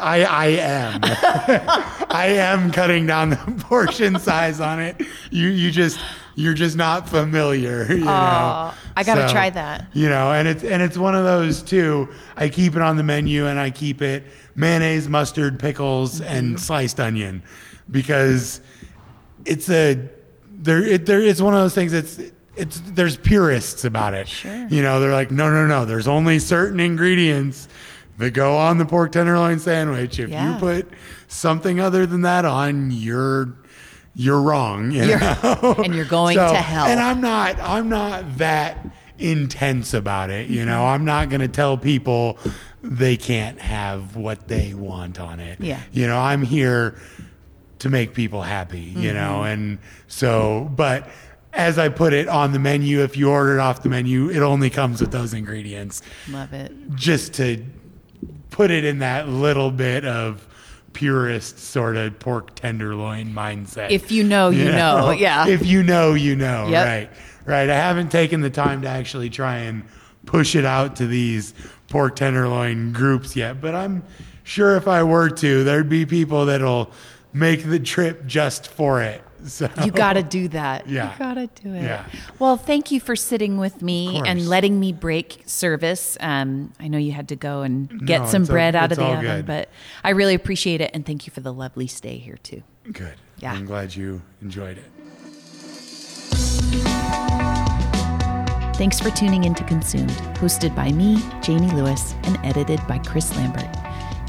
I 0.00 0.24
I 0.24 0.46
am. 0.46 1.00
I 2.10 2.26
am 2.38 2.70
cutting 2.72 3.06
down 3.06 3.30
the 3.30 3.36
portion 3.60 4.18
size 4.18 4.60
on 4.60 4.80
it. 4.80 5.00
You 5.30 5.48
you 5.48 5.70
just 5.70 5.98
you're 6.36 6.54
just 6.54 6.76
not 6.76 7.08
familiar. 7.08 7.86
You 7.90 8.04
know? 8.04 8.72
I 8.96 9.02
gotta 9.04 9.30
try 9.32 9.50
that. 9.50 9.86
You 9.92 10.08
know, 10.08 10.32
and 10.32 10.46
it's 10.48 10.62
and 10.64 10.82
it's 10.82 10.96
one 10.98 11.14
of 11.14 11.24
those 11.24 11.62
too. 11.62 12.08
I 12.36 12.48
keep 12.48 12.76
it 12.76 12.82
on 12.82 12.96
the 12.96 13.02
menu 13.02 13.46
and 13.46 13.58
I 13.58 13.70
keep 13.70 14.02
it 14.02 14.24
mayonnaise, 14.54 15.08
mustard, 15.08 15.58
pickles, 15.58 16.20
Mm-hmm. 16.20 16.34
and 16.36 16.60
sliced 16.60 16.98
onion 17.00 17.42
because 17.90 18.60
it's 19.44 19.68
a 19.70 20.08
there 20.50 20.82
it, 20.82 21.06
there 21.06 21.20
it's 21.20 21.40
one 21.40 21.54
of 21.54 21.60
those 21.60 21.74
things 21.74 21.92
that's 21.92 22.20
it's 22.56 22.80
there's 22.86 23.16
purists 23.16 23.84
about 23.84 24.12
it. 24.14 24.28
Sure. 24.28 24.66
You 24.68 24.82
know, 24.82 25.00
they're 25.00 25.12
like, 25.12 25.30
no, 25.30 25.50
no, 25.50 25.66
no. 25.66 25.84
There's 25.84 26.08
only 26.08 26.38
certain 26.38 26.78
ingredients 26.80 27.68
that 28.18 28.32
go 28.32 28.56
on 28.58 28.76
the 28.76 28.84
pork 28.84 29.12
tenderloin 29.12 29.58
sandwich. 29.58 30.18
If 30.18 30.28
Yeah. 30.28 30.54
you 30.54 30.58
put 30.60 30.88
something 31.28 31.80
other 31.80 32.04
than 32.06 32.22
that 32.22 32.44
on, 32.44 32.90
you're 32.90 33.54
you're 34.20 34.42
wrong. 34.42 34.90
You 34.90 35.04
You're- 35.04 35.36
and 35.84 35.94
you're 35.94 36.04
going 36.04 36.36
So- 36.36 36.52
to 36.52 36.56
hell. 36.56 36.86
And 36.86 37.00
I'm 37.00 37.22
not 37.22 37.58
I'm 37.58 37.88
not 37.88 38.36
that 38.36 38.86
intense 39.18 39.94
about 39.94 40.28
it. 40.30 40.50
You 40.50 40.64
know, 40.66 40.84
I'm 40.84 41.06
not 41.06 41.30
gonna 41.30 41.48
tell 41.48 41.78
people 41.78 42.38
they 42.82 43.16
can't 43.16 43.58
have 43.60 44.16
what 44.16 44.46
they 44.46 44.74
want 44.74 45.18
on 45.18 45.40
it. 45.40 45.60
Yeah. 45.60 45.80
You 45.92 46.06
know, 46.06 46.18
I'm 46.18 46.42
here 46.42 46.96
to 47.78 47.88
make 47.88 48.12
people 48.12 48.42
happy, 48.42 48.80
you 48.80 49.10
mm-hmm. 49.10 49.14
know, 49.14 49.42
and 49.42 49.78
so, 50.06 50.70
but 50.76 51.08
as 51.54 51.78
I 51.78 51.88
put 51.88 52.12
it 52.12 52.28
on 52.28 52.52
the 52.52 52.58
menu, 52.58 53.02
if 53.02 53.16
you 53.16 53.30
order 53.30 53.54
it 53.54 53.60
off 53.60 53.82
the 53.82 53.88
menu, 53.88 54.30
it 54.30 54.40
only 54.40 54.68
comes 54.68 55.00
with 55.00 55.12
those 55.12 55.32
ingredients 55.32 56.02
Love 56.28 56.52
it. 56.52 56.72
just 56.94 57.32
to 57.34 57.64
put 58.50 58.70
it 58.70 58.84
in 58.84 58.98
that 58.98 59.28
little 59.28 59.70
bit 59.70 60.04
of 60.04 60.46
purist 60.92 61.58
sort 61.58 61.96
of 61.96 62.18
pork 62.18 62.54
tenderloin 62.54 63.32
mindset. 63.32 63.90
If 63.90 64.10
you 64.10 64.24
know, 64.24 64.50
you 64.50 64.64
know. 64.72 65.10
Yeah. 65.10 65.46
If 65.46 65.64
you 65.66 65.82
know, 65.82 66.14
you 66.14 66.36
know. 66.36 66.68
Yep. 66.68 66.86
Right. 66.86 67.10
Right. 67.46 67.70
I 67.70 67.76
haven't 67.76 68.10
taken 68.10 68.40
the 68.40 68.50
time 68.50 68.82
to 68.82 68.88
actually 68.88 69.30
try 69.30 69.58
and 69.58 69.84
push 70.26 70.54
it 70.54 70.64
out 70.64 70.96
to 70.96 71.06
these 71.06 71.54
pork 71.88 72.16
tenderloin 72.16 72.92
groups 72.92 73.34
yet, 73.34 73.60
but 73.60 73.74
I'm 73.74 74.02
sure 74.44 74.76
if 74.76 74.86
I 74.86 75.02
were 75.02 75.30
to, 75.30 75.64
there'd 75.64 75.88
be 75.88 76.06
people 76.06 76.46
that'll 76.46 76.90
make 77.32 77.64
the 77.64 77.80
trip 77.80 78.26
just 78.26 78.68
for 78.68 79.02
it. 79.02 79.22
So 79.44 79.68
You 79.84 79.90
got 79.90 80.14
to 80.14 80.22
do 80.22 80.48
that. 80.48 80.88
Yeah. 80.88 81.12
You 81.12 81.18
got 81.18 81.34
to 81.34 81.46
do 81.62 81.74
it. 81.74 81.82
Yeah. 81.82 82.04
Well, 82.38 82.56
thank 82.56 82.90
you 82.90 83.00
for 83.00 83.16
sitting 83.16 83.56
with 83.58 83.82
me 83.82 84.20
and 84.26 84.48
letting 84.48 84.78
me 84.78 84.92
break 84.92 85.42
service. 85.46 86.16
Um, 86.20 86.72
I 86.78 86.88
know 86.88 86.98
you 86.98 87.12
had 87.12 87.28
to 87.28 87.36
go 87.36 87.62
and 87.62 88.06
get 88.06 88.22
No, 88.22 88.26
some 88.26 88.42
all- 88.42 88.48
bread 88.48 88.74
out 88.76 88.92
of 88.92 88.98
the 88.98 89.04
oven, 89.04 89.20
good. 89.22 89.46
but 89.46 89.68
I 90.04 90.10
really 90.10 90.34
appreciate 90.34 90.80
it. 90.80 90.90
And 90.94 91.04
thank 91.06 91.26
you 91.26 91.32
for 91.32 91.40
the 91.40 91.52
lovely 91.52 91.86
stay 91.86 92.18
here, 92.18 92.38
too. 92.42 92.62
good. 92.92 93.14
Yeah. 93.38 93.52
I'm 93.52 93.64
glad 93.66 93.94
you 93.96 94.20
enjoyed 94.42 94.76
it. 94.78 94.84
Thanks 98.76 98.98
for 98.98 99.10
tuning 99.10 99.44
in 99.44 99.54
to 99.56 99.64
Consumed, 99.64 100.10
hosted 100.40 100.74
by 100.74 100.90
me, 100.92 101.22
Janie 101.42 101.70
Lewis, 101.72 102.14
and 102.24 102.38
edited 102.42 102.80
by 102.86 102.98
Chris 102.98 103.34
Lambert. 103.36 103.68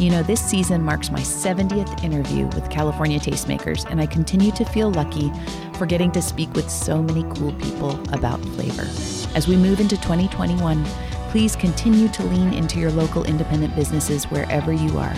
You 0.01 0.09
know, 0.09 0.23
this 0.23 0.41
season 0.41 0.81
marks 0.81 1.11
my 1.11 1.19
70th 1.19 2.03
interview 2.03 2.47
with 2.47 2.71
California 2.71 3.19
Tastemakers, 3.19 3.87
and 3.87 4.01
I 4.01 4.07
continue 4.07 4.51
to 4.53 4.65
feel 4.65 4.89
lucky 4.89 5.31
for 5.73 5.85
getting 5.85 6.11
to 6.13 6.23
speak 6.23 6.51
with 6.55 6.71
so 6.71 7.03
many 7.03 7.21
cool 7.35 7.53
people 7.53 7.91
about 8.11 8.39
flavor. 8.55 8.87
As 9.35 9.47
we 9.47 9.55
move 9.55 9.79
into 9.79 9.95
2021, 9.97 10.83
please 11.29 11.55
continue 11.55 12.07
to 12.07 12.23
lean 12.23 12.51
into 12.51 12.79
your 12.79 12.89
local 12.89 13.25
independent 13.25 13.75
businesses 13.75 14.23
wherever 14.25 14.73
you 14.73 14.97
are. 14.97 15.13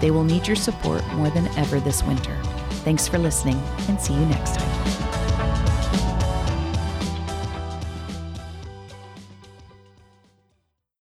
They 0.00 0.10
will 0.10 0.24
need 0.24 0.48
your 0.48 0.56
support 0.56 1.06
more 1.12 1.30
than 1.30 1.46
ever 1.56 1.78
this 1.78 2.02
winter. 2.02 2.36
Thanks 2.82 3.06
for 3.06 3.18
listening, 3.18 3.62
and 3.86 4.00
see 4.00 4.14
you 4.14 4.26
next 4.26 4.56
time. 4.56 5.23